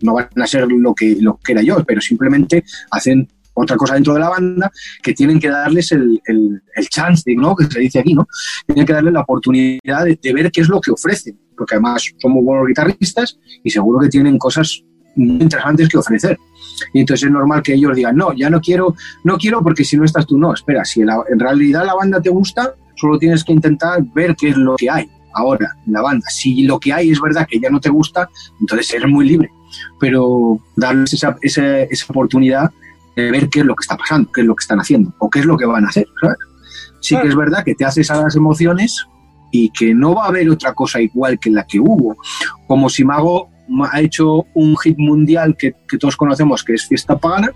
no 0.00 0.14
van 0.14 0.28
a 0.36 0.46
ser 0.46 0.66
lo 0.66 0.94
que, 0.94 1.18
lo 1.20 1.38
que 1.44 1.52
era 1.52 1.60
yo, 1.60 1.84
pero 1.84 2.00
simplemente 2.00 2.64
hacen 2.92 3.28
otra 3.52 3.76
cosa 3.76 3.92
dentro 3.94 4.14
de 4.14 4.20
la 4.20 4.30
banda 4.30 4.72
que 5.02 5.12
tienen 5.12 5.38
que 5.38 5.50
darles 5.50 5.92
el, 5.92 6.18
el, 6.24 6.62
el 6.74 6.88
chance, 6.88 7.30
¿no? 7.34 7.54
que 7.54 7.66
se 7.66 7.80
dice 7.80 7.98
aquí, 7.98 8.14
¿no? 8.14 8.26
Tienen 8.64 8.86
que 8.86 8.94
darles 8.94 9.12
la 9.12 9.20
oportunidad 9.20 10.06
de, 10.06 10.18
de, 10.22 10.32
ver 10.32 10.50
qué 10.50 10.62
es 10.62 10.68
lo 10.70 10.80
que 10.80 10.92
ofrecen, 10.92 11.38
porque 11.54 11.74
además 11.74 12.10
son 12.16 12.32
muy 12.32 12.42
buenos 12.42 12.66
guitarristas 12.66 13.38
y 13.62 13.68
seguro 13.68 14.00
que 14.00 14.08
tienen 14.08 14.38
cosas 14.38 14.82
muy 15.20 15.42
interesantes 15.42 15.88
que 15.88 15.98
ofrecer. 15.98 16.38
Y 16.92 17.00
entonces 17.00 17.26
es 17.26 17.32
normal 17.32 17.62
que 17.62 17.74
ellos 17.74 17.94
digan, 17.94 18.16
no, 18.16 18.32
ya 18.32 18.50
no 18.50 18.60
quiero, 18.60 18.94
no 19.24 19.36
quiero 19.36 19.62
porque 19.62 19.84
si 19.84 19.96
no 19.96 20.04
estás 20.04 20.26
tú, 20.26 20.38
no, 20.38 20.54
espera, 20.54 20.84
si 20.84 21.02
en 21.02 21.38
realidad 21.38 21.84
la 21.84 21.94
banda 21.94 22.20
te 22.20 22.30
gusta, 22.30 22.74
solo 22.96 23.18
tienes 23.18 23.44
que 23.44 23.52
intentar 23.52 24.02
ver 24.14 24.34
qué 24.36 24.50
es 24.50 24.56
lo 24.56 24.76
que 24.76 24.90
hay 24.90 25.08
ahora 25.34 25.76
en 25.86 25.92
la 25.92 26.02
banda. 26.02 26.26
Si 26.30 26.62
lo 26.62 26.78
que 26.80 26.92
hay 26.92 27.10
es 27.10 27.20
verdad 27.20 27.46
que 27.48 27.60
ya 27.60 27.70
no 27.70 27.80
te 27.80 27.90
gusta, 27.90 28.28
entonces 28.60 28.92
eres 28.94 29.08
muy 29.08 29.28
libre, 29.28 29.50
pero 29.98 30.58
darles 30.76 31.12
esa, 31.12 31.36
esa, 31.42 31.82
esa 31.82 32.06
oportunidad 32.08 32.70
de 33.16 33.30
ver 33.30 33.48
qué 33.48 33.60
es 33.60 33.66
lo 33.66 33.74
que 33.74 33.82
está 33.82 33.96
pasando, 33.96 34.30
qué 34.32 34.40
es 34.40 34.46
lo 34.46 34.54
que 34.54 34.62
están 34.62 34.80
haciendo 34.80 35.14
o 35.18 35.28
qué 35.28 35.40
es 35.40 35.44
lo 35.44 35.56
que 35.56 35.66
van 35.66 35.84
a 35.84 35.88
hacer. 35.88 36.06
¿sabes? 36.20 36.36
Sí 37.00 37.16
que 37.20 37.28
es 37.28 37.36
verdad 37.36 37.64
que 37.64 37.74
te 37.74 37.84
haces 37.84 38.10
a 38.10 38.22
las 38.22 38.36
emociones 38.36 39.06
y 39.50 39.70
que 39.70 39.94
no 39.94 40.14
va 40.14 40.24
a 40.24 40.28
haber 40.28 40.48
otra 40.48 40.74
cosa 40.74 41.00
igual 41.00 41.38
que 41.38 41.50
la 41.50 41.64
que 41.64 41.80
hubo. 41.80 42.16
Como 42.66 42.88
si 42.88 43.04
Mago 43.04 43.48
ha 43.90 44.00
hecho 44.00 44.46
un 44.54 44.76
hit 44.76 44.98
mundial 44.98 45.56
que, 45.56 45.74
que, 45.88 45.98
todos 45.98 46.16
conocemos, 46.16 46.62
que 46.64 46.74
es 46.74 46.86
Fiesta 46.86 47.16
Pagana, 47.18 47.50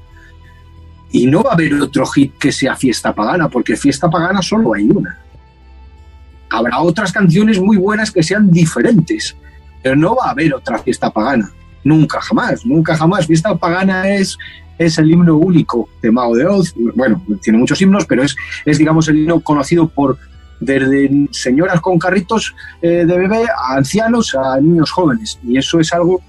y 1.11 1.27
no 1.27 1.43
va 1.43 1.51
a 1.51 1.55
haber 1.55 1.75
otro 1.75 2.07
hit 2.07 2.37
que 2.39 2.51
sea 2.51 2.75
Fiesta 2.75 3.15
Pagana, 3.15 3.49
porque 3.49 3.77
Fiesta 3.77 4.11
Pagana 4.11 4.43
solo 4.43 4.75
hay 4.75 4.91
una. 4.91 5.19
Habrá 6.51 6.81
otras 6.81 7.13
canciones 7.13 7.61
muy 7.61 7.77
buenas 7.77 8.11
que 8.11 8.23
sean 8.23 8.51
diferentes, 8.51 9.37
pero 9.83 9.97
no 9.97 10.17
va 10.17 10.27
a 10.27 10.31
haber 10.31 10.55
otra 10.55 10.79
Fiesta 10.79 11.11
Pagana. 11.11 11.51
Nunca, 11.85 12.21
jamás, 12.21 12.65
nunca, 12.65 12.97
jamás. 12.97 13.27
Fiesta 13.27 13.55
Pagana 13.55 14.09
es, 14.09 14.39
es 14.79 14.99
el 14.99 15.11
himno 15.11 15.37
único 15.37 15.89
de 16.03 16.11
Mago 16.11 16.35
de 16.37 16.47
Oz. 16.47 16.75
Bueno, 16.95 17.23
tiene 17.43 17.59
muchos 17.59 17.81
himnos, 17.81 18.07
pero 18.07 18.23
es, 18.23 18.35
es 18.65 18.79
digamos, 18.79 19.07
el 19.09 19.19
himno 19.19 19.41
conocido 19.41 19.89
por, 19.89 20.19
desde 20.61 21.29
señoras 21.31 21.81
con 21.81 21.99
carritos 21.99 22.55
eh, 22.83 23.05
de 23.07 23.19
bebé 23.19 23.45
a 23.45 23.77
ancianos, 23.77 24.35
a 24.35 24.61
niños 24.61 24.91
jóvenes. 24.91 25.39
Y 25.43 25.59
eso 25.59 25.81
es 25.81 25.93
algo 25.93 26.23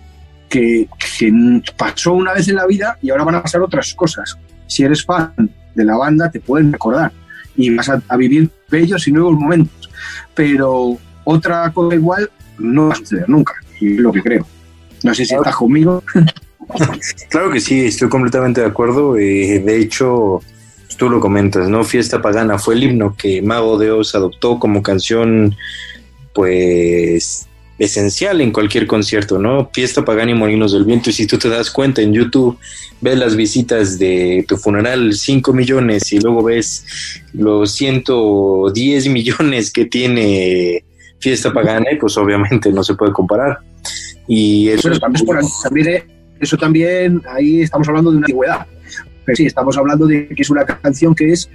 que, 0.50 0.88
que, 1.20 1.62
pasó 1.78 2.14
una 2.14 2.34
vez 2.34 2.48
en 2.48 2.56
la 2.56 2.66
vida 2.66 2.98
y 3.02 3.10
ahora 3.10 3.24
van 3.24 3.36
a 3.36 3.42
pasar 3.44 3.62
otras 3.62 3.94
cosas. 3.94 4.38
Si 4.68 4.84
eres 4.84 5.04
fan 5.04 5.34
de 5.76 5.84
la 5.84 5.98
banda, 5.98 6.30
te 6.30 6.40
pueden 6.40 6.72
recordar 6.72 7.12
y 7.56 7.74
vas 7.76 7.90
a, 7.90 8.02
a 8.08 8.18
vivir 8.18 8.50
bellos 8.70 9.08
y 9.08 9.12
nuevos 9.12 9.34
momentos. 9.34 9.90
Pero 10.34 10.98
otra 11.24 11.72
cosa 11.72 11.96
igual 11.96 12.30
no 12.58 12.88
va 12.88 12.94
a 12.94 12.96
suceder 12.96 13.30
nunca, 13.30 13.54
y 13.80 13.96
es 13.96 14.00
lo 14.00 14.12
que 14.12 14.22
creo. 14.22 14.48
No 15.04 15.14
sé 15.14 15.26
si 15.26 15.36
estás 15.36 15.56
conmigo. 15.56 16.04
Claro 17.30 17.52
que 17.52 17.60
sí, 17.60 17.86
estoy 17.86 18.10
completamente 18.10 18.60
de 18.62 18.66
acuerdo. 18.66 19.18
Eh, 19.18 19.62
de 19.64 19.78
hecho, 19.78 20.42
tú 20.98 21.10
lo 21.10 21.20
comentas, 21.20 21.70
¿no? 21.70 21.84
Fiesta 21.84 22.22
Pagana 22.22 22.58
fue 22.58 22.76
el 22.76 22.84
himno 22.84 23.16
que 23.16 23.42
Mago 23.42 23.78
de 23.78 23.92
Oz 23.92 24.16
adoptó 24.16 24.60
como 24.60 24.82
canción, 24.82 25.56
pues, 26.34 27.48
esencial 27.78 28.40
en 28.42 28.52
cualquier 28.52 28.88
concierto, 28.88 29.38
¿no? 29.38 29.70
Fiesta 29.74 30.06
Pagana 30.06 30.32
y 30.32 30.36
Molinos 30.36 30.72
del 30.72 30.86
Viento. 30.86 31.10
Y 31.10 31.14
si 31.14 31.28
tú 31.28 31.38
te 31.38 31.50
das 31.50 31.70
cuenta 31.70 32.02
en 32.02 32.14
YouTube, 32.14 32.58
ves 33.02 33.18
las 33.18 33.36
visitas 33.36 34.00
de 34.00 34.46
tu 34.48 34.58
funeral, 34.58 35.14
5 35.14 35.54
millones, 35.54 36.12
y 36.14 36.20
luego 36.20 36.44
ves 36.44 36.86
los 37.34 37.74
110 37.74 39.08
millones 39.10 39.72
que 39.72 39.86
tiene 39.86 40.84
Fiesta 41.20 41.52
Pagana, 41.52 41.92
y 41.92 41.98
pues 41.98 42.18
obviamente 42.18 42.72
no 42.72 42.84
se 42.84 42.96
puede 42.96 43.12
comparar. 43.12 43.60
Y 44.28 44.70
eso, 44.70 44.90
Pero 44.90 45.00
por, 45.26 45.40
también, 45.64 46.04
eso 46.40 46.58
también, 46.58 47.22
ahí 47.30 47.62
estamos 47.62 47.88
hablando 47.88 48.12
de 48.12 48.18
una 48.18 48.26
antigüedad 48.26 48.66
pero 49.26 49.36
sí, 49.36 49.46
estamos 49.46 49.78
hablando 49.78 50.06
de 50.08 50.28
que 50.28 50.42
es 50.42 50.50
una 50.50 50.66
canción 50.66 51.16
que 51.16 51.32
es, 51.32 51.50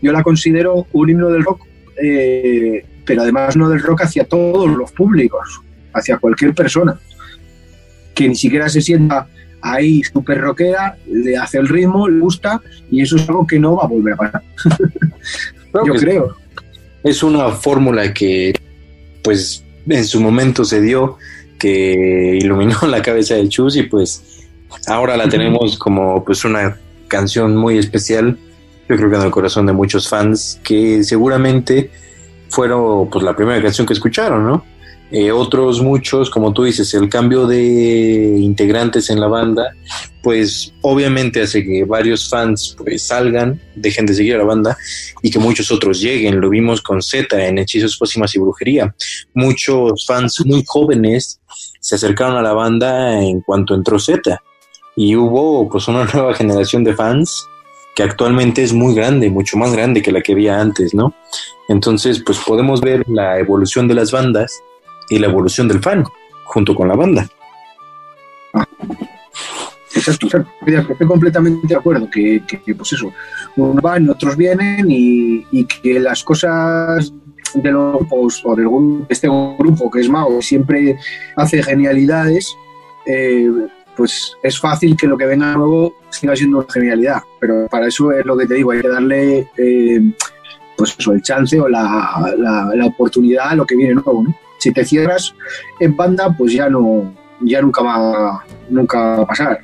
yo 0.00 0.12
la 0.12 0.22
considero 0.22 0.86
un 0.92 1.10
himno 1.10 1.28
del 1.28 1.44
rock, 1.44 1.66
eh, 2.00 2.84
pero 3.04 3.22
además 3.22 3.56
no 3.56 3.68
del 3.68 3.82
rock 3.82 4.02
hacia 4.02 4.24
todos 4.24 4.68
los 4.70 4.92
públicos, 4.92 5.60
hacia 5.92 6.18
cualquier 6.18 6.54
persona, 6.54 6.98
que 8.14 8.28
ni 8.28 8.36
siquiera 8.36 8.68
se 8.68 8.80
sienta 8.80 9.26
ahí 9.60 10.02
súper 10.04 10.40
rockera, 10.40 10.96
le 11.06 11.36
hace 11.36 11.58
el 11.58 11.68
ritmo, 11.68 12.08
le 12.08 12.20
gusta, 12.20 12.60
y 12.90 13.02
eso 13.02 13.16
es 13.16 13.28
algo 13.28 13.46
que 13.46 13.58
no 13.58 13.76
va 13.76 13.84
a 13.84 13.88
volver 13.88 14.14
a 14.14 14.16
pasar. 14.16 14.42
Yo 15.86 15.94
creo. 15.94 16.36
Es 17.02 17.22
una 17.22 17.50
fórmula 17.50 18.12
que, 18.14 18.54
pues, 19.22 19.64
en 19.88 20.04
su 20.04 20.20
momento 20.20 20.64
se 20.64 20.80
dio, 20.80 21.18
que 21.58 22.38
iluminó 22.40 22.76
la 22.86 23.02
cabeza 23.02 23.34
del 23.34 23.48
Chus 23.48 23.76
y 23.76 23.82
pues 23.82 24.46
ahora 24.86 25.16
la 25.16 25.28
tenemos 25.28 25.78
como 25.78 26.24
pues 26.24 26.44
una 26.44 26.78
canción 27.08 27.56
muy 27.56 27.78
especial, 27.78 28.38
yo 28.88 28.96
creo 28.96 29.10
que 29.10 29.16
en 29.16 29.22
el 29.22 29.30
corazón 29.30 29.66
de 29.66 29.72
muchos 29.72 30.08
fans, 30.08 30.60
que 30.64 31.04
seguramente 31.04 31.90
fueron 32.48 33.10
pues 33.10 33.22
la 33.24 33.36
primera 33.36 33.60
canción 33.60 33.86
que 33.86 33.92
escucharon, 33.92 34.46
¿no? 34.46 34.64
Eh, 35.10 35.32
otros 35.32 35.80
muchos, 35.80 36.28
como 36.28 36.52
tú 36.52 36.64
dices, 36.64 36.92
el 36.92 37.08
cambio 37.08 37.46
de 37.46 38.36
integrantes 38.38 39.08
en 39.08 39.20
la 39.20 39.26
banda, 39.26 39.74
pues 40.22 40.74
obviamente 40.82 41.40
hace 41.40 41.64
que 41.64 41.84
varios 41.84 42.28
fans 42.28 42.74
pues 42.76 43.04
salgan, 43.04 43.58
dejen 43.74 44.04
de 44.04 44.12
seguir 44.12 44.34
a 44.34 44.38
la 44.38 44.44
banda 44.44 44.76
y 45.22 45.30
que 45.30 45.38
muchos 45.38 45.72
otros 45.72 46.00
lleguen. 46.00 46.40
Lo 46.40 46.50
vimos 46.50 46.82
con 46.82 47.00
Z 47.00 47.46
en 47.46 47.56
Hechizos, 47.56 47.96
Pósimas 47.96 48.34
y 48.34 48.38
Brujería. 48.38 48.94
Muchos 49.32 50.04
fans 50.06 50.44
muy 50.44 50.62
jóvenes 50.66 51.40
se 51.80 51.94
acercaron 51.94 52.36
a 52.36 52.42
la 52.42 52.52
banda 52.52 53.22
en 53.22 53.40
cuanto 53.40 53.74
entró 53.74 53.98
Z 53.98 54.42
y 54.98 55.14
hubo 55.14 55.68
pues 55.68 55.86
una 55.86 56.04
nueva 56.12 56.34
generación 56.34 56.82
de 56.82 56.92
fans 56.92 57.48
que 57.94 58.02
actualmente 58.02 58.62
es 58.64 58.72
muy 58.72 58.94
grande, 58.94 59.30
mucho 59.30 59.56
más 59.56 59.72
grande 59.72 60.02
que 60.02 60.12
la 60.12 60.20
que 60.20 60.32
había 60.32 60.60
antes, 60.60 60.92
¿no? 60.92 61.14
Entonces, 61.68 62.22
pues 62.24 62.38
podemos 62.38 62.80
ver 62.80 63.04
la 63.08 63.38
evolución 63.38 63.86
de 63.88 63.94
las 63.94 64.10
bandas 64.10 64.60
y 65.08 65.18
la 65.18 65.28
evolución 65.28 65.68
del 65.68 65.80
fan 65.80 66.04
junto 66.44 66.74
con 66.74 66.88
la 66.88 66.96
banda. 66.96 67.28
Exacto, 69.94 70.26
estoy 70.66 71.06
completamente 71.06 71.66
de 71.66 71.76
acuerdo 71.76 72.08
que, 72.10 72.42
pues 72.76 72.92
eso, 72.92 73.12
unos 73.56 73.82
van, 73.82 74.08
otros 74.10 74.36
vienen 74.36 74.90
y, 74.90 75.44
y 75.50 75.64
que 75.64 75.98
las 75.98 76.22
cosas 76.22 77.12
de 77.54 77.70
los 77.70 77.96
grupos 77.96 78.42
o 78.44 78.54
del 78.54 78.66
grupo, 78.66 79.06
este 79.08 79.28
grupo 79.28 79.90
que 79.90 80.00
es 80.00 80.08
Mao 80.08 80.40
siempre 80.42 80.96
hace 81.36 81.62
genialidades, 81.62 82.54
eh, 83.06 83.50
pues 83.98 84.36
es 84.44 84.60
fácil 84.60 84.96
que 84.96 85.08
lo 85.08 85.18
que 85.18 85.26
venga 85.26 85.54
nuevo 85.54 85.96
siga 86.08 86.36
siendo 86.36 86.58
una 86.58 86.66
genialidad. 86.72 87.20
Pero 87.40 87.66
para 87.68 87.88
eso 87.88 88.12
es 88.12 88.24
lo 88.24 88.38
que 88.38 88.46
te 88.46 88.54
digo, 88.54 88.70
hay 88.70 88.80
que 88.80 88.88
darle 88.88 89.50
eh, 89.58 90.00
pues 90.76 90.94
eso, 90.96 91.12
el 91.12 91.20
chance 91.20 91.58
o 91.60 91.68
la, 91.68 92.32
la, 92.38 92.70
la, 92.72 92.86
oportunidad 92.86 93.48
a 93.48 93.56
lo 93.56 93.66
que 93.66 93.74
viene 93.74 93.94
nuevo. 93.94 94.24
Si 94.58 94.72
te 94.72 94.84
cierras 94.84 95.34
en 95.80 95.96
banda, 95.96 96.32
pues 96.38 96.52
ya 96.52 96.68
no, 96.68 97.12
ya 97.40 97.60
nunca 97.60 97.82
va, 97.82 98.44
nunca 98.70 98.98
va 98.98 99.22
a 99.22 99.26
pasar. 99.26 99.58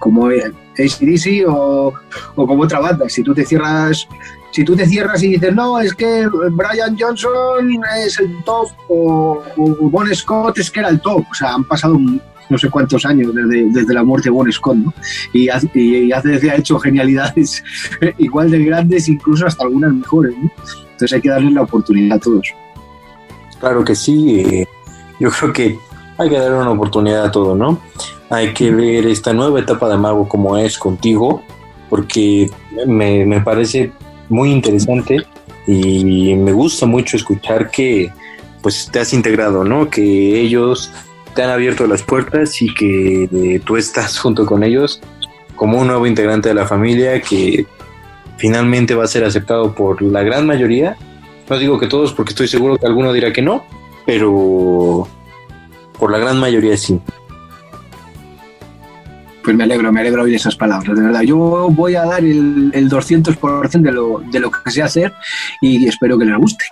Como 0.00 0.28
ACDC 0.28 1.46
o, 1.46 1.92
o 2.36 2.46
como 2.46 2.62
otra 2.62 2.80
banda. 2.80 3.06
Si 3.10 3.22
tú 3.22 3.34
te 3.34 3.44
cierras, 3.44 4.08
si 4.50 4.64
tú 4.64 4.74
te 4.74 4.86
cierras 4.86 5.22
y 5.22 5.32
dices, 5.32 5.54
no, 5.54 5.78
es 5.78 5.94
que 5.94 6.26
Brian 6.52 6.96
Johnson 6.98 7.84
es 7.98 8.18
el 8.18 8.42
top 8.44 8.68
o, 8.88 9.42
Bon 9.56 10.14
Scott 10.14 10.58
es 10.58 10.70
que 10.70 10.80
era 10.80 10.88
el 10.88 11.00
top, 11.00 11.24
o 11.30 11.34
sea, 11.34 11.54
han 11.54 11.64
pasado 11.64 11.98
no 12.48 12.58
sé 12.58 12.70
cuántos 12.70 13.04
años 13.04 13.32
desde, 13.34 13.94
la 13.94 14.04
muerte 14.04 14.28
de 14.28 14.30
Bon 14.30 14.50
Scott, 14.50 14.76
¿no? 14.76 14.94
Y, 15.32 15.48
y, 15.74 16.12
ha 16.12 16.56
hecho 16.56 16.78
genialidades 16.78 17.62
igual 18.18 18.50
de 18.50 18.64
grandes, 18.64 19.08
incluso 19.08 19.46
hasta 19.46 19.64
algunas 19.64 19.92
mejores, 19.92 20.34
¿no? 20.36 20.50
Entonces 20.92 21.12
hay 21.12 21.20
que 21.20 21.28
darle 21.28 21.50
la 21.50 21.62
oportunidad 21.62 22.16
a 22.16 22.20
todos. 22.20 22.48
Claro 23.60 23.84
que 23.84 23.94
sí, 23.94 24.40
eh, 24.40 24.66
yo 25.20 25.30
creo 25.30 25.52
que 25.52 25.78
hay 26.16 26.28
que 26.28 26.38
darle 26.38 26.58
una 26.58 26.70
oportunidad 26.70 27.24
a 27.24 27.30
todo, 27.30 27.54
¿no? 27.54 27.80
Hay 28.30 28.52
que 28.52 28.70
ver 28.70 29.06
esta 29.06 29.32
nueva 29.32 29.60
etapa 29.60 29.88
de 29.88 29.96
Mago 29.96 30.28
como 30.28 30.56
es 30.56 30.78
contigo, 30.78 31.42
porque 31.88 32.50
me, 32.86 33.24
me 33.24 33.40
parece 33.40 33.92
muy 34.28 34.50
interesante 34.50 35.24
y 35.66 36.34
me 36.34 36.52
gusta 36.52 36.86
mucho 36.86 37.16
escuchar 37.16 37.70
que 37.70 38.10
pues 38.62 38.88
te 38.90 39.00
has 39.00 39.12
integrado, 39.12 39.64
¿no? 39.64 39.88
Que 39.88 40.40
ellos 40.40 40.90
te 41.38 41.44
han 41.44 41.50
abierto 41.50 41.86
las 41.86 42.02
puertas 42.02 42.60
y 42.62 42.74
que 42.74 43.28
eh, 43.32 43.60
tú 43.64 43.76
estás 43.76 44.18
junto 44.18 44.44
con 44.44 44.64
ellos 44.64 45.00
como 45.54 45.78
un 45.78 45.86
nuevo 45.86 46.04
integrante 46.04 46.48
de 46.48 46.54
la 46.56 46.66
familia 46.66 47.20
que 47.22 47.64
finalmente 48.38 48.96
va 48.96 49.04
a 49.04 49.06
ser 49.06 49.22
aceptado 49.22 49.72
por 49.72 50.02
la 50.02 50.24
gran 50.24 50.48
mayoría. 50.48 50.96
No 51.48 51.56
digo 51.56 51.78
que 51.78 51.86
todos 51.86 52.12
porque 52.12 52.30
estoy 52.30 52.48
seguro 52.48 52.76
que 52.76 52.86
alguno 52.86 53.12
dirá 53.12 53.32
que 53.32 53.40
no, 53.40 53.64
pero 54.04 55.06
por 55.96 56.10
la 56.10 56.18
gran 56.18 56.40
mayoría 56.40 56.76
sí. 56.76 57.00
Pues 59.44 59.56
me 59.56 59.62
alegro, 59.62 59.92
me 59.92 60.00
alegro 60.00 60.24
oír 60.24 60.34
esas 60.34 60.56
palabras, 60.56 60.98
de 60.98 61.04
verdad. 61.04 61.20
Yo 61.20 61.68
voy 61.70 61.94
a 61.94 62.04
dar 62.04 62.24
el, 62.24 62.72
el 62.74 62.90
200% 62.90 63.80
de 63.80 63.92
lo, 63.92 64.22
de 64.28 64.40
lo 64.40 64.50
que 64.50 64.72
sé 64.72 64.82
hacer 64.82 65.12
y 65.60 65.86
espero 65.86 66.18
que 66.18 66.24
les 66.24 66.36
guste. 66.36 66.64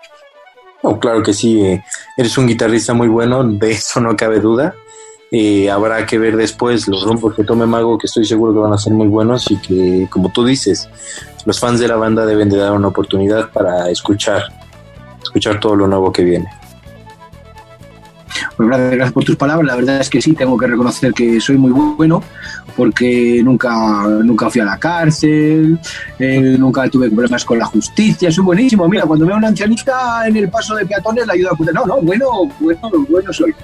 Oh, 0.83 0.99
claro 0.99 1.23
que 1.23 1.33
sí, 1.33 1.61
eh, 1.63 1.83
eres 2.17 2.37
un 2.39 2.47
guitarrista 2.47 2.93
muy 2.95 3.09
bueno, 3.09 3.43
de 3.45 3.73
eso 3.73 4.01
no 4.01 4.17
cabe 4.17 4.41
duda. 4.41 4.75
Eh, 5.33 5.69
habrá 5.71 6.07
que 6.07 6.19
ver 6.19 6.37
después 6.37 6.87
los 6.87 7.05
rumbos 7.05 7.35
que 7.35 7.43
tome 7.43 7.67
Mago, 7.67 7.99
que 7.99 8.07
estoy 8.07 8.25
seguro 8.25 8.53
que 8.53 8.61
van 8.61 8.73
a 8.73 8.79
ser 8.79 8.93
muy 8.93 9.09
buenos 9.09 9.51
y 9.51 9.57
que, 9.57 10.07
como 10.11 10.31
tú 10.31 10.45
dices, 10.45 10.89
los 11.45 11.59
fans 11.59 11.81
de 11.81 11.89
la 11.89 11.97
banda 11.97 12.25
deben 12.25 12.49
de 12.49 12.59
dar 12.59 12.73
una 12.73 12.89
oportunidad 12.89 13.51
para 13.51 13.91
escuchar, 13.91 14.45
escuchar 15.23 15.59
todo 15.59 15.75
lo 15.75 15.89
nuevo 15.89 16.13
que 16.13 16.23
viene. 16.23 16.49
Pues 18.57 18.69
gracias 18.69 19.13
por 19.13 19.25
tus 19.25 19.37
palabras. 19.37 19.67
La 19.67 19.77
verdad 19.77 20.01
es 20.01 20.11
que 20.11 20.21
sí, 20.21 20.33
tengo 20.35 20.57
que 20.57 20.67
reconocer 20.67 21.13
que 21.13 21.41
soy 21.41 21.57
muy 21.57 21.73
bueno 21.73 22.23
porque 22.77 23.41
nunca, 23.43 24.07
nunca 24.23 24.51
fui 24.51 24.61
a 24.61 24.65
la 24.65 24.79
cárcel, 24.79 25.79
eh, 26.19 26.57
nunca 26.59 26.89
tuve 26.89 27.11
problemas 27.11 27.45
con 27.45 27.59
la 27.59 27.67
justicia. 27.67 28.31
Soy 28.31 28.45
buenísimo. 28.45 28.89
Mira, 28.89 29.05
cuando 29.05 29.27
veo 29.27 29.35
a 29.35 29.39
una 29.39 29.49
ancianita 29.49 30.27
en 30.27 30.37
el 30.37 30.49
paso 30.49 30.75
de 30.75 30.85
peatones, 30.87 31.27
la 31.27 31.33
ayudo 31.33 31.51
a 31.51 31.73
No, 31.73 31.87
no, 31.87 32.01
bueno, 32.03 32.27
bueno, 32.61 32.91
bueno 33.09 33.33
soy. 33.33 33.55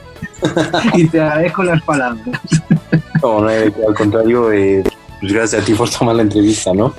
y 0.95 1.07
te 1.07 1.21
agradezco 1.21 1.63
las 1.63 1.83
palabras. 1.83 2.27
no, 3.23 3.41
no, 3.41 3.49
al 3.49 3.95
contrario, 3.97 4.53
eh, 4.53 4.83
pues 5.21 5.33
gracias 5.33 5.63
a 5.63 5.65
ti 5.65 5.75
por 5.75 5.89
tomar 5.89 6.17
la 6.17 6.23
entrevista, 6.23 6.73
¿no? 6.75 6.95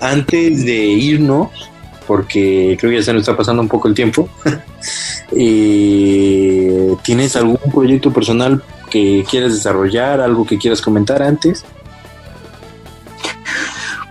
Antes 0.00 0.64
de 0.64 0.76
irnos, 0.76 1.50
porque 2.06 2.76
creo 2.78 2.90
que 2.90 2.98
ya 2.98 3.02
se 3.02 3.12
nos 3.12 3.20
está 3.20 3.36
pasando 3.36 3.62
un 3.62 3.68
poco 3.68 3.88
el 3.88 3.94
tiempo. 3.94 4.28
¿Tienes 5.30 7.36
algún 7.36 7.58
proyecto 7.72 8.12
personal 8.12 8.62
que 8.90 9.24
quieras 9.28 9.52
desarrollar, 9.52 10.20
algo 10.20 10.46
que 10.46 10.58
quieras 10.58 10.80
comentar 10.80 11.22
antes? 11.22 11.64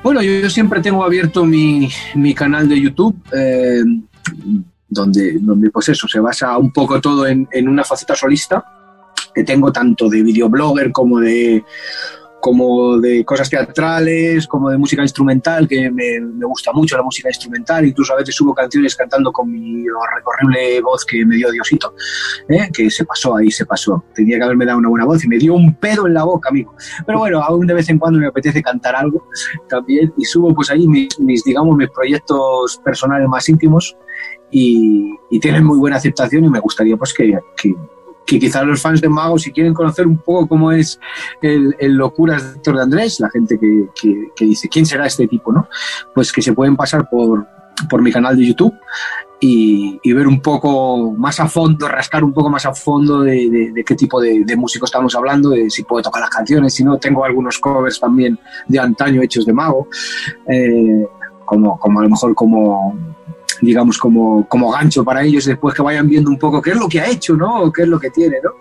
Bueno, 0.04 0.22
yo, 0.22 0.50
siempre 0.50 0.82
tengo 0.82 1.04
abierto 1.04 1.46
mi, 1.46 1.89
canal 2.36 2.70
de 2.70 2.80
YouTube, 2.80 3.16
eh, 3.34 3.82
donde, 4.88 5.39
donde 5.39 5.72
pues 5.72 5.89
eso, 5.89 6.08
se 6.08 6.20
basa 6.20 6.58
un 6.58 6.72
poco 6.72 7.02
todo 7.02 7.26
en, 7.26 7.48
en 7.52 7.68
una 7.68 7.84
faceta 7.84 8.16
solista, 8.16 8.64
que 9.34 9.43
tengo 9.43 9.72
tanto 9.72 10.08
de 10.08 10.22
videoblogger 10.22 10.91
como 10.91 11.20
de 11.20 11.64
como 12.46 13.00
de 13.00 13.26
cosas 13.26 13.50
teatrales, 13.50 14.46
como 14.46 14.70
de 14.70 14.78
música 14.78 15.02
instrumental, 15.02 15.68
que 15.68 15.89
me, 15.89 16.20
gusta 16.46 16.72
mucho 16.74 16.96
la 16.96 17.02
música 17.02 17.28
instrumental, 17.28 17.88
incluso 17.88 18.14
a 18.14 18.18
veces 18.18 18.36
subo 18.36 18.54
canciones 18.54 18.96
cantando 18.96 19.32
con 19.32 19.52
mi 19.52 19.84
horrible 19.89 20.80
voz 20.82 21.04
que 21.06 21.26
me 21.26 21.38
dio 21.38 21.50
Diosito, 21.50 21.96
¿eh? 22.48 22.70
que 22.72 22.91
se 22.91 23.04
pasó 23.04 23.36
ahí, 23.36 23.50
se 23.50 23.66
pasó. 23.66 24.04
Tenía 24.14 24.38
que 24.38 24.43
haberme 24.43 24.64
dado 24.68 24.78
una 24.78 24.89
buena 24.89 25.06
voz 25.06 25.26
y 25.26 25.28
me 25.28 25.39
dio 25.39 25.56
un 25.56 25.74
pedo 25.74 26.06
en 26.06 26.14
la 26.14 26.24
boca, 26.24 26.50
amigo. 26.50 26.76
Pero 27.08 27.18
bueno, 27.18 27.41
aún 27.41 27.66
de 27.66 27.74
vez 27.74 27.89
en 27.89 27.98
cuando 27.98 28.20
me 28.20 28.28
apetece 28.28 28.62
cantar 28.62 28.96
algo 28.96 29.28
también 29.68 30.14
y 30.16 30.26
subo 30.26 30.54
pues 30.54 30.70
ahí 30.70 30.88
mis, 30.88 31.43
digamos, 31.46 31.76
mis 31.76 31.89
proyectos 31.89 32.80
personales 32.86 33.28
más 33.28 33.50
íntimos 33.50 33.98
y, 34.52 35.10
tienen 35.41 35.64
muy 35.64 35.80
buena 35.80 35.98
aceptación 35.98 36.46
y 36.46 36.50
me 36.50 36.60
gustaría 36.60 36.96
pues 36.96 37.12
que 37.12 37.38
que 37.58 37.74
quizás 38.26 38.66
los 38.66 38.82
fans 38.82 39.02
de 39.02 39.10
Mago, 39.10 39.38
si 39.38 39.52
quieren 39.52 39.74
conocer 39.74 40.08
un 40.08 40.18
poco 40.18 40.48
cómo 40.48 40.72
es 40.72 41.00
el, 41.42 41.76
Locuras 41.80 42.44
de 42.44 42.58
Héctor 42.58 42.76
de 42.76 42.82
Andrés, 42.82 43.20
la 43.20 43.30
gente 43.30 43.60
que, 43.60 43.88
que, 44.36 44.46
dice, 44.46 44.68
¿quién 44.68 44.86
será 44.86 45.06
este 45.06 45.28
tipo? 45.28 45.52
¿no? 45.52 45.68
Pues 46.14 46.32
que 46.32 46.42
se 46.42 46.54
pueden 46.54 46.76
pasar 46.76 47.10
por, 47.10 47.48
por 47.90 48.02
mi 48.02 48.12
canal 48.12 48.36
de 48.36 48.46
YouTube 48.46 48.74
y, 49.40 50.14
ver 50.14 50.28
un 50.28 50.42
poco 50.42 51.12
más 51.12 51.40
a 51.40 51.48
fondo, 51.48 51.88
rascar 51.88 52.24
un 52.24 52.34
poco 52.34 52.50
más 52.50 52.66
a 52.66 52.74
fondo 52.74 53.22
de, 53.22 53.84
qué 53.86 53.96
tipo 53.96 54.20
de, 54.20 54.44
de, 54.46 54.56
músico 54.56 54.86
estamos 54.86 55.14
hablando, 55.16 55.50
de 55.50 55.70
si 55.70 55.84
puedo 55.84 56.04
tocar 56.04 56.22
las 56.22 56.30
canciones, 56.30 56.74
si 56.74 56.84
no, 56.84 56.98
tengo 56.98 57.24
algunos 57.26 57.60
covers 57.60 58.00
también 58.00 58.40
de 58.68 58.80
antaño 58.80 59.22
hechos 59.22 59.46
de 59.46 59.54
Mago, 59.54 59.88
eh, 60.48 61.06
como, 61.44 61.78
como 61.78 62.00
a 62.00 62.04
lo 62.04 62.10
mejor 62.10 62.34
como 62.34 63.14
digamos, 63.62 63.97
como, 63.97 64.47
como 64.47 64.72
gancho 64.72 65.03
para 65.03 65.24
ellos 65.24 65.45
después 65.45 65.74
que 65.74 65.82
vayan 65.82 66.08
viendo 66.08 66.30
un 66.30 66.38
poco 66.38 66.62
qué 66.62 66.72
es 66.72 66.78
lo 66.78 66.88
que 66.88 66.99
ha 66.99 67.10
hecho, 67.10 67.36
¿no? 67.36 67.64
O 67.64 67.72
qué 67.72 67.84
es 67.84 67.88
lo 67.88 67.99
que 67.99 68.10
tiene, 68.10 68.38
¿no? 68.43 68.51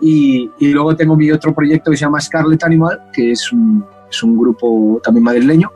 Y, 0.00 0.50
y 0.58 0.68
luego 0.68 0.94
tengo 0.96 1.16
mi 1.16 1.30
otro 1.30 1.54
proyecto 1.54 1.90
que 1.90 1.96
se 1.96 2.04
llama 2.04 2.20
Scarlet 2.20 2.62
Animal, 2.64 3.00
que 3.12 3.32
es 3.32 3.52
un, 3.52 3.84
es 4.10 4.22
un 4.22 4.38
grupo 4.38 5.00
también 5.02 5.24
madrileño. 5.24 5.70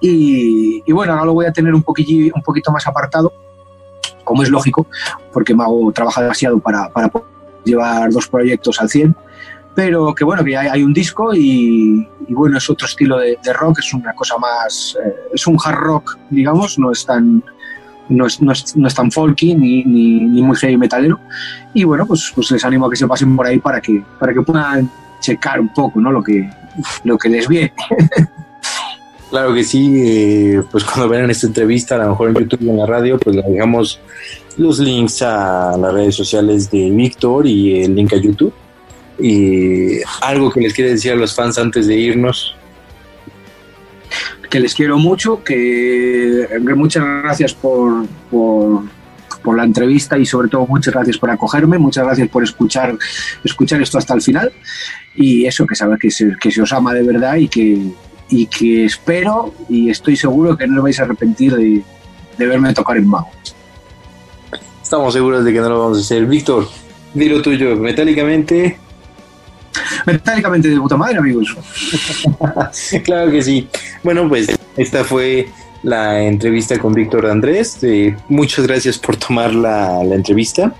Y, 0.00 0.82
y, 0.84 0.92
bueno, 0.92 1.12
ahora 1.12 1.24
lo 1.24 1.34
voy 1.34 1.46
a 1.46 1.52
tener 1.52 1.74
un, 1.74 1.82
poquillo, 1.82 2.32
un 2.34 2.42
poquito 2.42 2.70
más 2.70 2.86
apartado, 2.86 3.32
como 4.24 4.42
es 4.42 4.50
lógico, 4.50 4.86
porque 5.32 5.54
me 5.54 5.62
hago 5.62 5.90
trabajar 5.92 6.24
demasiado 6.24 6.58
para, 6.58 6.88
para 6.90 7.10
llevar 7.64 8.10
dos 8.10 8.28
proyectos 8.28 8.80
al 8.80 8.88
100 8.88 9.16
pero 9.76 10.14
que 10.14 10.24
bueno, 10.24 10.42
que 10.42 10.56
hay 10.56 10.82
un 10.82 10.94
disco 10.94 11.34
y, 11.34 12.08
y, 12.26 12.32
bueno, 12.32 12.56
es 12.56 12.68
otro 12.70 12.86
estilo 12.86 13.18
de, 13.18 13.38
de, 13.44 13.52
rock, 13.52 13.80
es 13.80 13.92
una 13.92 14.14
cosa 14.14 14.38
más, 14.38 14.96
eh, 15.04 15.14
es 15.34 15.46
un 15.46 15.58
hard 15.62 15.76
rock, 15.76 16.16
digamos, 16.30 16.78
no 16.78 16.90
es 16.90 17.04
tan, 17.04 17.44
no 18.08 18.26
es, 18.26 18.40
no 18.40 18.52
es, 18.52 18.76
no 18.76 18.88
es 18.88 18.94
tan 18.94 19.10
folky 19.10 19.54
ni, 19.54 19.84
ni, 19.84 20.20
ni, 20.20 20.42
muy 20.42 20.56
heavy 20.56 20.76
metalero. 20.76 21.20
Y 21.74 21.84
bueno, 21.84 22.06
pues, 22.06 22.32
pues 22.34 22.50
les 22.50 22.64
animo 22.64 22.86
a 22.86 22.90
que 22.90 22.96
se 22.96 23.06
pasen 23.06 23.36
por 23.36 23.46
ahí 23.46 23.58
para 23.58 23.80
que, 23.80 24.02
para 24.18 24.32
que 24.32 24.42
puedan 24.42 24.90
checar 25.20 25.60
un 25.60 25.72
poco 25.72 26.00
¿no? 26.00 26.12
lo, 26.12 26.22
que, 26.22 26.48
lo 27.04 27.18
que 27.18 27.28
les 27.28 27.48
viene. 27.48 27.72
Claro 29.28 29.52
que 29.52 29.64
sí, 29.64 29.92
eh, 30.04 30.62
pues 30.70 30.84
cuando 30.84 31.08
vean 31.08 31.30
esta 31.30 31.48
entrevista, 31.48 31.96
a 31.96 31.98
lo 31.98 32.10
mejor 32.10 32.28
en 32.28 32.36
YouTube 32.36 32.62
y 32.62 32.70
en 32.70 32.78
la 32.78 32.86
radio, 32.86 33.18
pues 33.18 33.34
le 33.34 33.42
dejamos 33.42 34.00
los 34.56 34.78
links 34.78 35.20
a 35.20 35.76
las 35.76 35.92
redes 35.92 36.14
sociales 36.14 36.70
de 36.70 36.90
Víctor 36.90 37.46
y 37.46 37.82
el 37.82 37.94
link 37.94 38.12
a 38.12 38.16
YouTube. 38.16 38.54
Y 39.18 39.98
algo 40.22 40.50
que 40.50 40.60
les 40.60 40.72
quiere 40.72 40.92
decir 40.92 41.12
a 41.12 41.16
los 41.16 41.34
fans 41.34 41.58
antes 41.58 41.86
de 41.86 41.96
irnos 41.96 42.55
que 44.48 44.60
les 44.60 44.74
quiero 44.74 44.98
mucho, 44.98 45.42
que 45.42 46.48
muchas 46.76 47.04
gracias 47.22 47.54
por, 47.54 48.06
por, 48.30 48.84
la 49.56 49.62
entrevista 49.62 50.18
y 50.18 50.26
sobre 50.26 50.48
todo 50.48 50.66
muchas 50.66 50.92
gracias 50.92 51.18
por 51.18 51.30
acogerme, 51.30 51.78
muchas 51.78 52.04
gracias 52.04 52.28
por 52.28 52.42
escuchar, 52.42 52.98
escuchar 53.44 53.80
esto 53.80 53.98
hasta 53.98 54.12
el 54.14 54.20
final 54.20 54.52
y 55.14 55.46
eso, 55.46 55.64
que 55.66 55.76
saber 55.76 56.00
que 56.00 56.10
se, 56.10 56.34
que 56.40 56.50
se 56.50 56.62
os 56.62 56.72
ama 56.72 56.92
de 56.92 57.04
verdad 57.04 57.36
y 57.36 57.46
que, 57.46 57.80
y 58.28 58.46
que 58.46 58.86
espero 58.86 59.54
y 59.68 59.88
estoy 59.88 60.16
seguro 60.16 60.56
que 60.56 60.66
no 60.66 60.74
lo 60.74 60.82
vais 60.82 60.98
a 60.98 61.04
arrepentir 61.04 61.54
de, 61.54 61.82
de 62.36 62.46
verme 62.46 62.74
tocar 62.74 62.96
en 62.96 63.06
mago. 63.06 63.30
Estamos 64.82 65.14
seguros 65.14 65.44
de 65.44 65.52
que 65.52 65.60
no 65.60 65.68
lo 65.68 65.80
vamos 65.80 65.98
a 65.98 66.00
hacer. 66.00 66.26
Víctor, 66.26 66.68
dilo 67.14 67.40
tuyo, 67.40 67.76
metálicamente, 67.76 68.78
metálicamente 70.06 70.68
de 70.68 70.78
puta 70.78 70.96
madre, 70.96 71.18
amigos. 71.18 71.56
claro 73.04 73.30
que 73.30 73.42
sí. 73.42 73.68
Bueno, 74.02 74.28
pues 74.28 74.48
esta 74.76 75.04
fue 75.04 75.48
la 75.82 76.22
entrevista 76.22 76.78
con 76.78 76.94
Víctor 76.94 77.26
Andrés. 77.26 77.78
Eh, 77.82 78.16
muchas 78.28 78.66
gracias 78.66 78.98
por 78.98 79.16
tomar 79.16 79.54
la, 79.54 80.02
entrevista. 80.02 80.74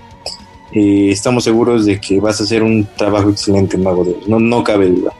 Eh, 0.71 1.09
estamos 1.11 1.43
seguros 1.43 1.85
de 1.85 1.99
que 1.99 2.19
vas 2.19 2.39
a 2.41 2.43
hacer 2.43 2.61
un 2.61 2.85
trabajo 2.97 3.29
excelente, 3.29 3.77
Mago 3.77 4.03
de 4.03 4.17
no, 4.27 4.39
no 4.39 4.63
cabe 4.63 4.89
duda. 4.89 5.13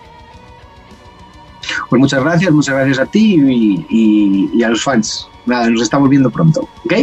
Pues 1.90 2.00
muchas 2.00 2.24
gracias, 2.24 2.52
muchas 2.52 2.76
gracias 2.76 3.00
a 3.00 3.06
ti 3.06 3.36
y, 3.90 4.50
y 4.54 4.64
a 4.64 4.70
los 4.70 4.84
fans. 4.84 5.28
Nada, 5.46 5.70
nos 5.70 5.82
estamos 5.82 6.10
viendo 6.10 6.30
pronto, 6.30 6.68
¿ok? 6.86 6.94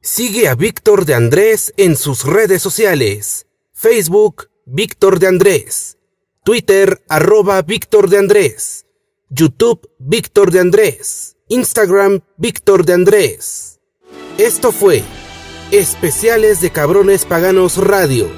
Sigue 0.00 0.48
a 0.48 0.54
Víctor 0.54 1.04
de 1.04 1.14
Andrés 1.14 1.74
en 1.76 1.96
sus 1.96 2.24
redes 2.24 2.62
sociales. 2.62 3.46
Facebook, 3.72 4.48
Víctor 4.70 5.18
de 5.18 5.28
Andrés. 5.28 5.96
Twitter, 6.44 7.02
arroba 7.08 7.62
Víctor 7.62 8.10
de 8.10 8.18
Andrés. 8.18 8.84
YouTube, 9.30 9.88
Víctor 9.98 10.50
de 10.50 10.60
Andrés. 10.60 11.38
Instagram 11.48 12.20
Víctor 12.36 12.84
de 12.84 12.92
Andrés. 12.92 13.80
Esto 14.36 14.70
fue 14.70 15.02
Especiales 15.70 16.60
de 16.60 16.68
Cabrones 16.68 17.24
Paganos 17.24 17.78
Radio. 17.78 18.28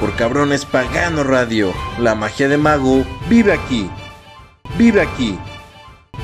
Por 0.00 0.16
Cabrones 0.16 0.64
Paganos 0.64 1.26
Radio, 1.26 1.74
la 1.98 2.14
magia 2.14 2.48
de 2.48 2.56
mago 2.56 3.04
vive 3.28 3.52
aquí. 3.52 3.90
Vive 4.80 5.02
aquí. 5.02 5.38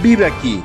Vive 0.03 0.25
aquí. 0.25 0.63